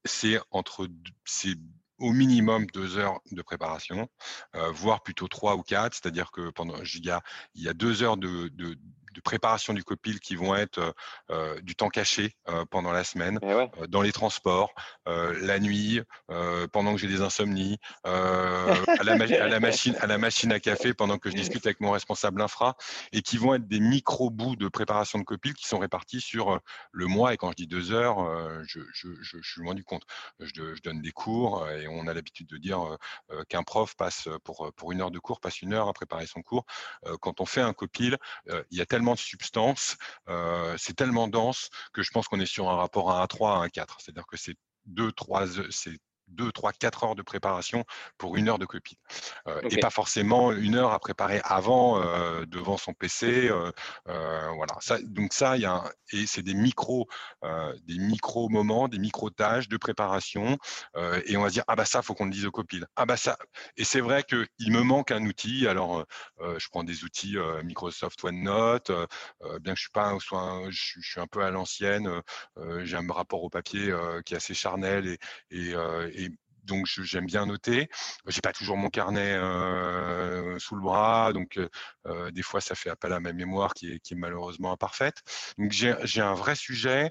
c'est 0.06 0.40
entre, 0.50 0.88
c'est 1.26 1.56
au 1.98 2.12
minimum 2.12 2.66
deux 2.72 2.96
heures 2.96 3.20
de 3.30 3.42
préparation, 3.42 4.08
voire 4.54 5.02
plutôt 5.02 5.28
trois 5.28 5.54
ou 5.54 5.62
quatre, 5.62 5.92
c'est-à-dire 5.94 6.32
que 6.32 6.50
pendant 6.50 6.76
il 6.78 7.04
y 7.04 7.10
a, 7.10 7.22
il 7.54 7.62
y 7.62 7.68
a 7.68 7.74
deux 7.74 8.02
heures 8.02 8.16
de, 8.16 8.48
de, 8.48 8.78
de 9.12 9.20
préparation 9.20 9.72
du 9.72 9.84
copil 9.84 10.20
qui 10.20 10.34
vont 10.34 10.54
être 10.54 10.78
euh, 10.78 10.92
euh, 11.30 11.60
du 11.60 11.76
temps 11.76 11.88
caché 11.88 12.34
euh, 12.48 12.64
pendant 12.70 12.92
la 12.92 13.04
semaine, 13.04 13.38
eh 13.42 13.86
dans 13.88 14.02
les 14.02 14.12
transports, 14.12 14.74
la 15.06 15.58
nuit, 15.58 16.00
pendant 16.72 16.94
que 16.94 16.98
j'ai 16.98 17.08
des 17.08 17.20
insomnies, 17.20 17.78
à 18.04 18.10
la, 19.04 19.12
à, 19.12 19.48
la, 19.48 19.60
machine, 19.60 19.96
à 20.00 20.06
la 20.06 20.18
machine 20.18 20.52
à 20.52 20.60
café 20.60 20.94
pendant 20.94 21.18
que 21.18 21.30
je 21.30 21.34
discute 21.34 21.66
avec 21.66 21.80
mon 21.80 21.90
responsable 21.90 22.40
infra, 22.40 22.76
et 23.12 23.22
qui 23.22 23.36
vont 23.36 23.54
être 23.54 23.66
des 23.66 23.80
micro-bouts 23.80 24.56
de 24.56 24.68
préparation 24.68 25.18
de 25.18 25.24
copil 25.24 25.54
qui 25.54 25.66
sont 25.66 25.78
répartis 25.78 26.20
sur 26.20 26.60
le 26.92 27.06
mois. 27.06 27.34
Et 27.34 27.36
quand 27.36 27.50
je 27.50 27.56
dis 27.56 27.66
deux 27.66 27.92
heures, 27.92 28.18
je, 28.64 28.80
je, 28.92 29.08
je, 29.20 29.38
je, 29.42 29.50
suis 29.50 29.62
loin 29.62 29.74
du 29.74 29.84
compte. 29.84 30.02
Je, 30.40 30.80
donne 30.82 31.02
des 31.02 31.12
cours 31.12 31.68
et 31.68 31.86
on 31.88 32.06
a 32.06 32.14
l'habitude 32.14 32.48
de 32.48 32.56
dire 32.56 32.96
qu'un 33.48 33.62
prof 33.62 33.94
passe 33.96 34.28
pour, 34.44 34.72
pour 34.74 34.92
une 34.92 35.00
heure 35.00 35.10
de 35.10 35.18
cours, 35.18 35.40
passe 35.40 35.62
une 35.62 35.72
heure 35.72 35.88
à 35.88 35.92
préparer 35.92 36.26
son 36.26 36.42
cours. 36.42 36.64
quand 37.20 37.40
on 37.40 37.46
fait 37.46 37.60
un 37.60 37.72
copil, 37.72 38.16
il 38.70 38.78
y 38.78 38.80
a 38.80 38.86
tellement 38.86 39.01
de 39.02 39.18
substance, 39.18 39.96
euh, 40.28 40.74
c'est 40.78 40.94
tellement 40.94 41.28
dense 41.28 41.70
que 41.92 42.02
je 42.02 42.10
pense 42.10 42.28
qu'on 42.28 42.40
est 42.40 42.46
sur 42.46 42.70
un 42.70 42.76
rapport 42.76 43.10
à 43.10 43.22
1 43.22 43.26
3 43.26 43.56
à 43.56 43.64
1 43.64 43.68
4. 43.68 43.98
C'est-à-dire 44.00 44.26
que 44.26 44.36
c'est 44.36 44.56
2, 44.86 45.12
3, 45.12 45.46
c'est 45.70 45.98
2, 46.32 46.52
3, 46.52 46.72
4 46.72 47.04
heures 47.04 47.14
de 47.14 47.22
préparation 47.22 47.84
pour 48.18 48.36
une 48.36 48.48
heure 48.48 48.58
de 48.58 48.66
copie. 48.66 48.98
Et 49.70 49.78
pas 49.78 49.90
forcément 49.90 50.52
une 50.52 50.74
heure 50.74 50.92
à 50.92 50.98
préparer 50.98 51.40
avant 51.44 52.00
devant 52.46 52.76
son 52.76 52.92
PC. 52.94 53.50
voilà. 54.06 54.76
Ça, 54.80 54.98
donc 55.02 55.32
ça, 55.32 55.56
il 55.56 55.62
y 55.62 55.66
a 55.66 55.84
et 56.12 56.26
c'est 56.26 56.42
des 56.42 56.54
micros, 56.54 57.08
des 57.42 57.98
micro 57.98 58.48
moments, 58.48 58.88
des 58.88 58.98
micro 58.98 59.30
tâches 59.30 59.68
de 59.68 59.76
préparation. 59.76 60.58
et 61.26 61.36
on 61.36 61.42
va 61.42 61.48
se 61.48 61.54
dire 61.54 61.64
ah 61.68 61.76
bah 61.76 61.84
ça, 61.84 62.02
faut 62.02 62.14
qu'on 62.14 62.26
le 62.26 62.30
dise 62.30 62.46
au 62.46 62.50
copil. 62.50 62.86
Ah 62.96 63.06
bah 63.06 63.16
ça. 63.16 63.36
Et 63.76 63.84
c'est 63.84 64.00
vrai 64.00 64.24
qu'il 64.24 64.72
me 64.72 64.82
manque 64.82 65.10
un 65.10 65.24
outil. 65.24 65.66
Alors 65.66 66.04
je 66.40 66.68
prends 66.70 66.84
des 66.84 67.04
outils 67.04 67.36
Microsoft 67.64 68.22
OneNote, 68.24 68.90
bien 69.60 69.72
que 69.72 69.78
je 69.78 69.82
suis 69.82 69.90
pas, 69.92 70.16
soit, 70.20 70.62
je, 70.70 71.00
suis 71.00 71.20
un 71.20 71.26
peu 71.26 71.42
à 71.42 71.50
l'ancienne. 71.50 72.08
j'ai 72.82 72.96
un 72.96 73.06
rapport 73.12 73.42
au 73.42 73.50
papier 73.50 73.94
qui 74.24 74.34
est 74.34 74.36
assez 74.36 74.54
charnel 74.54 75.06
et, 75.06 75.18
et, 75.50 75.74
et 76.14 76.21
donc 76.64 76.86
j'aime 76.86 77.26
bien 77.26 77.46
noter. 77.46 77.88
J'ai 78.26 78.40
pas 78.40 78.52
toujours 78.52 78.76
mon 78.76 78.88
carnet 78.88 79.34
euh, 79.34 80.58
sous 80.58 80.74
le 80.74 80.82
bras, 80.82 81.32
donc 81.32 81.58
euh, 82.06 82.30
des 82.30 82.42
fois 82.42 82.60
ça 82.60 82.74
fait 82.74 82.90
appel 82.90 83.12
à 83.12 83.20
ma 83.20 83.32
mémoire 83.32 83.74
qui 83.74 83.92
est, 83.92 83.98
qui 84.00 84.14
est 84.14 84.16
malheureusement 84.16 84.72
imparfaite. 84.72 85.22
Donc 85.58 85.72
j'ai 85.72 86.20
un 86.20 86.34
vrai 86.34 86.54
sujet 86.54 87.10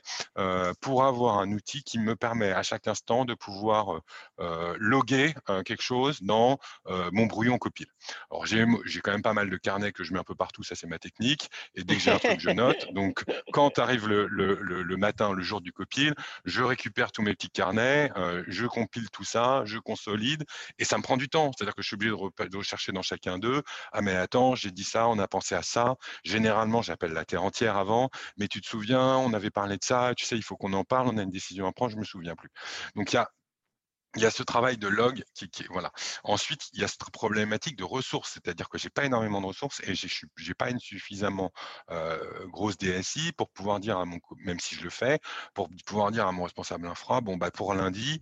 pour 0.82 1.04
avoir 1.04 1.40
un 1.40 1.52
outil 1.52 1.84
qui 1.84 2.00
me 2.00 2.16
permet 2.16 2.52
à 2.52 2.64
chaque 2.64 2.88
instant 2.88 3.26
de 3.26 3.34
pouvoir 3.34 4.02
loguer 4.78 5.34
quelque 5.66 5.84
chose 5.84 6.22
dans 6.22 6.58
mon 6.88 7.26
brouillon 7.26 7.58
copil. 7.58 7.88
Alors 8.30 8.46
j'ai 8.46 8.66
quand 9.04 9.12
même 9.12 9.22
pas 9.22 9.34
mal 9.34 9.50
de 9.50 9.58
carnets 9.58 9.92
que 9.92 10.04
je 10.04 10.14
mets 10.14 10.20
un 10.20 10.24
peu 10.24 10.36
partout, 10.36 10.64
ça 10.64 10.76
c'est 10.76 10.88
ma 10.88 11.00
technique. 11.00 11.50
Et 11.76 11.84
dès 11.84 11.96
que 11.96 12.02
j'ai 12.02 12.12
un 12.12 12.20
truc, 12.20 12.40
je 12.40 12.50
note. 12.50 12.88
Donc 12.94 13.24
quand 13.52 13.80
arrive 13.80 14.08
le, 14.08 14.28
le, 14.28 14.56
le, 14.62 14.98
matin, 14.98 15.34
le 15.34 15.44
jour 15.44 15.62
du 15.62 15.72
copil, 15.72 16.14
je 16.46 16.64
récupère 16.64 17.12
tous 17.12 17.22
mes 17.22 17.34
petits 17.34 17.50
carnets, 17.50 18.12
je 18.48 18.66
compile 18.66 19.10
tout 19.10 19.24
ça 19.24 19.41
je 19.66 19.78
consolide, 19.80 20.44
et 20.80 20.86
ça 20.86 20.98
me 20.98 21.04
prend 21.04 21.18
du 21.18 21.30
temps. 21.30 21.52
C'est-à-dire 21.56 21.76
que 21.76 21.82
je 21.82 21.88
suis 21.88 21.96
obligé 21.96 22.12
de, 22.12 22.58
rechercher 22.58 22.92
dans 22.92 23.02
chacun 23.02 23.40
d'eux. 23.40 23.62
Ah 23.92 24.02
mais 24.02 24.16
attends, 24.16 24.56
j'ai 24.56 24.72
dit 24.72 24.84
ça, 24.84 25.08
on 25.08 25.20
a 25.20 25.28
pensé 25.28 25.56
à 25.56 25.62
ça. 25.62 25.96
Généralement, 26.24 26.82
j'appelle 26.82 27.14
la 27.14 27.26
terre 27.26 27.44
entière 27.44 27.78
avant, 27.78 28.10
mais 28.38 28.48
tu 28.48 28.62
te 28.62 28.68
souviens, 28.68 29.18
on 29.18 29.34
avait 29.34 29.52
parlé 29.52 29.78
de 29.78 29.84
ça, 29.84 30.14
tu 30.16 30.26
sais, 30.26 30.36
il 30.38 30.44
faut 30.44 30.58
qu'on 30.58 30.74
en 30.74 30.84
parle, 30.84 31.08
on 31.08 31.18
a 31.18 31.24
une 31.24 31.32
décision 31.32 31.68
à 31.68 31.72
prendre, 31.72 31.92
je 31.92 31.98
me 31.98 32.04
souviens 32.04 32.36
plus. 32.36 32.50
Donc 32.96 33.14
il 33.14 33.16
y 33.16 33.20
a 33.20 33.30
il 34.16 34.22
y 34.22 34.26
a 34.26 34.32
ce 34.32 34.44
travail 34.44 34.78
de 34.78 34.88
log 34.88 35.24
qui, 35.34 35.50
qui, 35.50 35.64
voilà. 35.70 35.92
Ensuite, 36.24 36.70
il 36.74 36.82
y 36.82 36.84
a 36.84 36.88
cette 36.88 37.10
problématique 37.12 37.78
de 37.78 37.84
ressources, 37.84 38.32
c'est-à-dire 38.34 38.70
que 38.70 38.78
j'ai 38.78 38.90
pas 38.90 39.06
énormément 39.06 39.42
de 39.42 39.46
ressources 39.48 39.82
et 39.86 39.94
j'ai 39.96 40.54
pas 40.54 40.70
une 40.70 40.80
suffisamment 40.80 41.52
grosse 42.48 42.78
DSI 42.78 43.32
pour 43.34 43.50
pouvoir 43.50 43.80
dire 43.80 43.98
à 43.98 44.06
mon 44.06 44.20
même 44.38 44.60
si 44.60 44.76
je 44.76 44.84
le 44.84 44.90
fais, 44.90 45.20
pour 45.54 45.70
pouvoir 45.86 46.12
dire 46.12 46.28
à 46.28 46.32
mon 46.32 46.44
responsable 46.44 46.88
infra, 46.88 47.22
bon 47.22 47.38
bah 47.38 47.52
pour 47.52 47.74
lundi, 47.74 48.20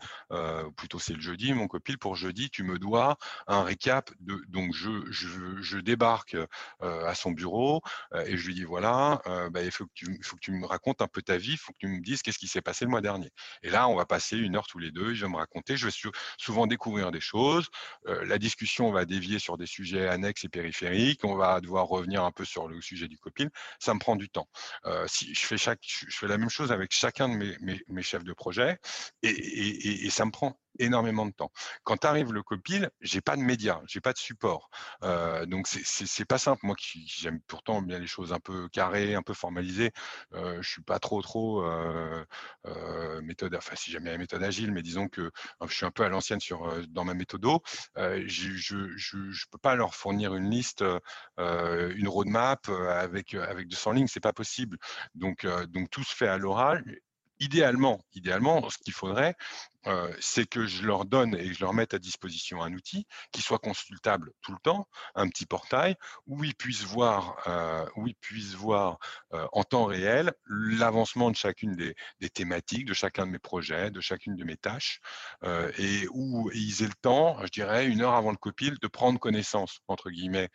plutôt 0.77 0.99
c'est 0.99 1.13
le 1.13 1.21
jeudi, 1.21 1.53
mon 1.53 1.67
copil 1.67 1.97
pour 1.97 2.15
jeudi, 2.15 2.49
tu 2.49 2.63
me 2.63 2.77
dois 2.79 3.17
un 3.47 3.63
récap 3.63 4.11
de 4.19 4.39
donc 4.47 4.73
je 4.73 4.89
je, 5.11 5.61
je 5.61 5.77
débarque 5.79 6.37
à 6.81 7.15
son 7.15 7.31
bureau 7.31 7.81
et 8.25 8.37
je 8.37 8.47
lui 8.47 8.53
dis 8.55 8.63
voilà, 8.63 9.21
bah, 9.51 9.63
il 9.63 9.71
faut 9.71 9.85
que 9.85 9.93
tu 9.93 10.15
il 10.19 10.23
faut 10.23 10.35
que 10.35 10.41
tu 10.41 10.51
me 10.51 10.65
racontes 10.65 11.01
un 11.01 11.07
peu 11.07 11.21
ta 11.21 11.37
vie, 11.37 11.53
il 11.53 11.57
faut 11.57 11.71
que 11.73 11.79
tu 11.79 11.87
me 11.87 12.01
dises 12.01 12.21
qu'est-ce 12.21 12.39
qui 12.39 12.47
s'est 12.47 12.61
passé 12.61 12.85
le 12.85 12.91
mois 12.91 13.01
dernier. 13.01 13.31
Et 13.63 13.69
là, 13.69 13.87
on 13.87 13.95
va 13.95 14.05
passer 14.05 14.37
une 14.37 14.55
heure 14.55 14.67
tous 14.67 14.79
les 14.79 14.91
deux, 14.91 15.13
je 15.13 15.25
vais 15.25 15.31
me 15.31 15.37
raconter 15.37 15.77
je 15.79 15.87
vais 15.87 16.11
souvent 16.37 16.67
découvrir 16.67 17.11
des 17.11 17.19
choses. 17.19 17.69
Euh, 18.07 18.25
la 18.25 18.37
discussion 18.37 18.91
va 18.91 19.05
dévier 19.05 19.39
sur 19.39 19.57
des 19.57 19.65
sujets 19.65 20.07
annexes 20.07 20.43
et 20.43 20.49
périphériques. 20.49 21.23
On 21.23 21.35
va 21.35 21.61
devoir 21.61 21.87
revenir 21.87 22.23
un 22.23 22.31
peu 22.31 22.45
sur 22.45 22.67
le 22.67 22.81
sujet 22.81 23.07
du 23.07 23.17
copil. 23.17 23.49
Ça 23.79 23.93
me 23.93 23.99
prend 23.99 24.15
du 24.15 24.29
temps. 24.29 24.47
Euh, 24.85 25.05
si 25.07 25.33
je 25.33 25.45
fais, 25.45 26.27
la 26.27 26.37
même 26.37 26.49
chose 26.49 26.71
avec 26.71 26.91
chacun 26.91 27.29
de 27.29 27.35
mes, 27.87 28.01
chefs 28.03 28.23
de 28.23 28.33
projet 28.33 28.77
et, 29.23 29.29
et, 29.29 30.05
et 30.05 30.09
ça 30.09 30.25
me 30.25 30.31
prend 30.31 30.59
énormément 30.77 31.25
de 31.25 31.31
temps. 31.31 31.51
Quand 31.83 32.05
arrive 32.05 32.33
le 32.33 32.43
copil, 32.43 32.89
j'ai 33.01 33.21
pas 33.21 33.35
de 33.35 33.41
médias, 33.41 33.81
j'ai 33.87 34.01
pas 34.01 34.13
de 34.13 34.17
support. 34.17 34.69
Euh, 35.03 35.45
donc 35.45 35.67
c'est 35.67 36.25
pas 36.25 36.37
simple. 36.37 36.65
Moi 36.65 36.75
qui 36.75 37.05
j'aime 37.07 37.39
pourtant 37.47 37.81
bien 37.81 37.99
les 37.99 38.07
choses 38.07 38.33
un 38.33 38.39
peu 38.39 38.69
carrées, 38.69 39.15
un 39.15 39.21
peu 39.21 39.33
formalisées, 39.33 39.91
euh, 40.33 40.61
je 40.61 40.69
suis 40.69 40.81
pas 40.81 40.99
trop 40.99 41.21
trop 41.21 41.63
euh, 41.63 42.23
euh 42.65 43.21
méthode. 43.21 43.55
Enfin 43.55 43.75
si 43.75 43.91
bien 43.97 44.11
la 44.11 44.17
méthode 44.17 44.43
agile, 44.43 44.71
mais 44.71 44.81
disons 44.81 45.07
que 45.07 45.21
euh, 45.21 45.67
je 45.67 45.73
suis 45.73 45.85
un 45.85 45.91
peu 45.91 46.03
à 46.03 46.09
l'ancienne 46.09 46.39
sur 46.39 46.67
euh, 46.67 46.83
dans 46.89 47.03
ma 47.03 47.13
méthodo. 47.13 47.61
je, 47.95 48.25
je, 48.27 48.97
je, 48.97 49.31
je, 49.31 49.45
peux 49.51 49.57
pas 49.57 49.75
leur 49.75 49.95
fournir 49.95 50.35
une 50.35 50.49
liste, 50.49 50.83
une 51.37 52.07
roadmap 52.07 52.69
avec 52.69 53.33
avec 53.33 53.67
200 53.67 53.91
lignes, 53.93 54.07
c'est 54.07 54.19
pas 54.19 54.33
possible. 54.33 54.77
Donc 55.15 55.45
donc 55.69 55.89
tout 55.89 56.03
se 56.03 56.15
fait 56.15 56.27
à 56.27 56.37
l'oral 56.37 56.83
idéalement, 57.39 58.01
idéalement, 58.13 58.69
ce 58.69 58.77
qu'il 58.77 58.93
faudrait, 58.93 59.35
c'est 60.19 60.47
que 60.47 60.65
je 60.65 60.83
leur 60.83 61.05
donne 61.05 61.35
et 61.35 61.53
je 61.53 61.61
leur 61.61 61.73
mette 61.73 61.93
à 61.93 61.99
disposition 61.99 62.61
un 62.61 62.73
outil 62.73 63.07
qui 63.31 63.41
soit 63.41 63.59
consultable 63.59 64.31
tout 64.41 64.51
le 64.51 64.59
temps, 64.59 64.87
un 65.15 65.27
petit 65.29 65.45
portail 65.45 65.95
où 66.27 66.43
ils 66.43 66.55
puissent 66.55 66.83
voir, 66.83 67.91
où 67.95 68.07
ils 68.07 68.15
puissent 68.15 68.55
voir 68.55 68.99
en 69.31 69.63
temps 69.63 69.85
réel 69.85 70.33
l'avancement 70.47 71.31
de 71.31 71.35
chacune 71.35 71.75
des, 71.75 71.95
des, 72.19 72.29
thématiques, 72.29 72.85
de 72.85 72.93
chacun 72.93 73.25
de 73.25 73.31
mes 73.31 73.39
projets, 73.39 73.91
de 73.91 74.01
chacune 74.01 74.35
de 74.35 74.43
mes 74.43 74.57
tâches, 74.57 74.99
et 75.77 76.07
où 76.11 76.49
ils 76.53 76.83
aient 76.83 76.87
le 76.87 76.93
temps, 77.01 77.37
je 77.43 77.49
dirais, 77.49 77.87
une 77.87 78.01
heure 78.01 78.15
avant 78.15 78.31
le 78.31 78.37
copil, 78.37 78.77
de 78.81 78.87
prendre 78.87 79.19
connaissance 79.19 79.79
entre 79.87 80.09
guillemets 80.09 80.49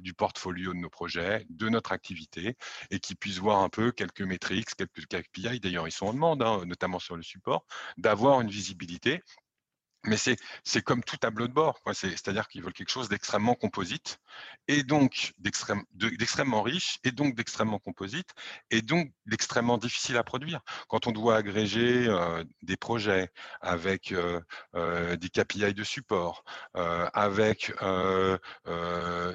du 0.00 0.14
portfolio 0.14 0.72
de 0.72 0.78
nos 0.78 0.90
projets, 0.90 1.44
de 1.50 1.68
notre 1.68 1.92
activité, 1.92 2.56
et 2.90 2.98
qu'ils 2.98 3.16
puissent 3.16 3.38
voir 3.38 3.60
un 3.60 3.68
peu 3.68 3.92
quelques 3.92 4.22
métriques, 4.22 4.74
quelques 4.76 5.06
KPI. 5.06 5.60
D'ailleurs, 5.60 5.88
ils 5.88 5.92
sont 5.92 6.06
en 6.06 6.14
demande, 6.14 6.42
hein, 6.42 6.62
notamment 6.66 6.98
sur 6.98 7.16
le 7.16 7.22
support, 7.22 7.66
d'avoir 7.96 8.40
une 8.40 8.50
visibilité 8.54 9.20
mais 10.06 10.16
c'est 10.16 10.82
comme 10.82 11.02
tout 11.02 11.16
tableau 11.16 11.48
de 11.48 11.52
bord. 11.52 11.80
C'est-à-dire 11.92 12.48
qu'ils 12.48 12.62
veulent 12.62 12.72
quelque 12.72 12.90
chose 12.90 13.08
d'extrêmement 13.08 13.54
composite, 13.54 14.18
et 14.68 14.82
donc 14.82 15.32
d'extrêmement 15.38 16.62
riche, 16.62 16.98
et 17.04 17.12
donc 17.12 17.34
d'extrêmement 17.34 17.78
composite, 17.78 18.30
et 18.70 18.82
donc 18.82 19.12
d'extrêmement 19.26 19.78
difficile 19.78 20.16
à 20.16 20.24
produire. 20.24 20.60
Quand 20.88 21.06
on 21.06 21.12
doit 21.12 21.36
agréger 21.36 22.06
euh, 22.08 22.44
des 22.62 22.76
projets 22.76 23.30
avec 23.60 24.12
euh, 24.12 24.40
euh, 24.74 25.16
des 25.16 25.28
KPI 25.28 25.74
de 25.74 25.84
support, 25.84 26.44
avec 26.74 27.72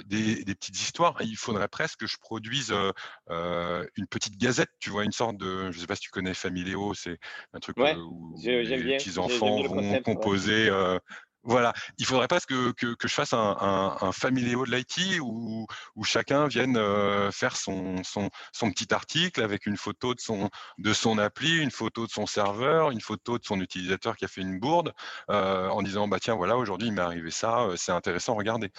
des, 0.05 0.43
des, 0.43 0.55
petites 0.55 0.81
histoires, 0.81 1.15
il 1.21 1.37
faudrait 1.37 1.67
presque 1.67 1.99
que 1.99 2.07
je 2.07 2.17
produise 2.17 2.73
une 3.29 4.07
petite 4.09 4.37
gazette, 4.37 4.69
tu 4.79 4.89
vois, 4.89 5.03
une 5.03 5.11
sorte 5.11 5.37
de, 5.37 5.71
je 5.71 5.77
ne 5.77 5.81
sais 5.81 5.87
pas 5.87 5.95
si 5.95 6.01
tu 6.01 6.09
connais 6.09 6.33
Familéo, 6.33 6.93
c'est 6.93 7.17
un 7.53 7.59
truc 7.59 7.77
où 7.77 8.35
les 8.37 8.97
petits 8.97 9.17
enfants 9.17 9.61
vont 9.63 10.01
composer 10.01 10.58
euh, 10.67 10.99
voilà, 11.43 11.73
il 11.97 12.05
faudrait 12.05 12.27
pas 12.27 12.39
que, 12.45 12.73
je 13.01 13.07
fasse 13.07 13.33
un, 13.33 13.57
un, 14.01 14.11
de 14.65 14.75
l'IT 14.75 15.19
où, 15.21 15.65
où, 15.95 16.03
chacun 16.03 16.47
vienne 16.47 16.75
euh, 16.77 17.31
faire 17.31 17.55
son, 17.55 17.95
petit 18.73 18.93
article 18.93 19.41
avec 19.41 19.65
une 19.65 19.77
photo 19.77 20.13
de 20.13 20.19
son, 20.19 20.49
de 20.79 20.93
son 20.93 21.17
appli, 21.17 21.57
une 21.57 21.71
photo 21.71 22.05
de 22.05 22.11
son 22.11 22.25
serveur, 22.25 22.91
une 22.91 23.01
photo 23.01 23.39
de 23.39 23.45
son 23.45 23.61
utilisateur 23.61 24.17
qui 24.17 24.25
a 24.25 24.27
fait 24.27 24.41
une 24.41 24.59
bourde, 24.59 24.93
euh, 25.29 25.69
en 25.69 25.81
disant 25.81 26.07
bah 26.07 26.19
tiens 26.19 26.35
voilà 26.35 26.57
aujourd'hui 26.57 26.87
il 26.89 26.93
m'est 26.93 27.01
arrivé 27.01 27.31
ça, 27.31 27.67
c'est 27.77 27.93
intéressant, 27.93 28.35
regardez. 28.35 28.71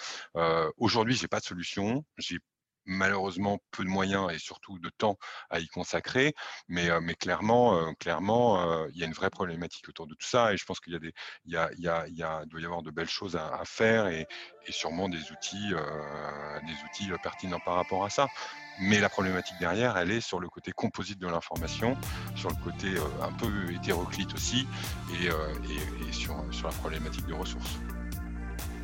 aujourd'hui 0.77 1.15
j'ai 1.15 1.27
pas 1.27 1.39
de 1.39 1.45
solution, 1.45 2.05
j'ai 2.17 2.39
malheureusement 2.85 3.59
peu 3.71 3.83
de 3.83 3.89
moyens 3.89 4.31
et 4.31 4.39
surtout 4.39 4.79
de 4.79 4.89
temps 4.89 5.17
à 5.49 5.59
y 5.59 5.67
consacrer, 5.67 6.33
mais, 6.67 6.89
mais 7.01 7.15
clairement, 7.15 7.93
clairement, 7.95 8.85
il 8.87 8.97
y 8.97 9.03
a 9.03 9.05
une 9.05 9.13
vraie 9.13 9.29
problématique 9.29 9.87
autour 9.89 10.07
de 10.07 10.15
tout 10.15 10.27
ça 10.27 10.53
et 10.53 10.57
je 10.57 10.65
pense 10.65 10.79
qu'il 10.79 10.93
y 10.93 11.57
a 11.57 11.69
y 11.75 11.87
y 11.87 12.47
doit 12.47 12.61
y 12.61 12.65
avoir 12.65 12.81
de 12.81 12.91
belles 12.91 13.09
choses 13.09 13.35
à, 13.35 13.61
faire 13.65 14.07
et, 14.07 14.27
sûrement 14.69 15.09
des 15.09 15.31
outils, 15.31 15.73
des 16.65 16.73
outils 16.85 17.11
pertinents 17.21 17.59
par 17.59 17.75
rapport 17.75 18.05
à 18.05 18.09
ça. 18.09 18.27
Mais 18.79 18.99
la 18.99 19.09
problématique 19.09 19.57
derrière, 19.59 19.97
elle 19.97 20.11
est 20.11 20.21
sur 20.21 20.39
le 20.39 20.49
côté 20.49 20.71
composite 20.71 21.19
de 21.19 21.27
l'information, 21.27 21.97
sur 22.35 22.49
le 22.49 22.55
côté 22.63 22.95
un 23.21 23.33
peu 23.33 23.71
hétéroclite 23.73 24.33
aussi 24.33 24.67
et 25.13 26.11
sur, 26.11 26.43
sur 26.51 26.67
la 26.67 26.73
problématique 26.73 27.25
de 27.25 27.33
ressources. 27.33 27.79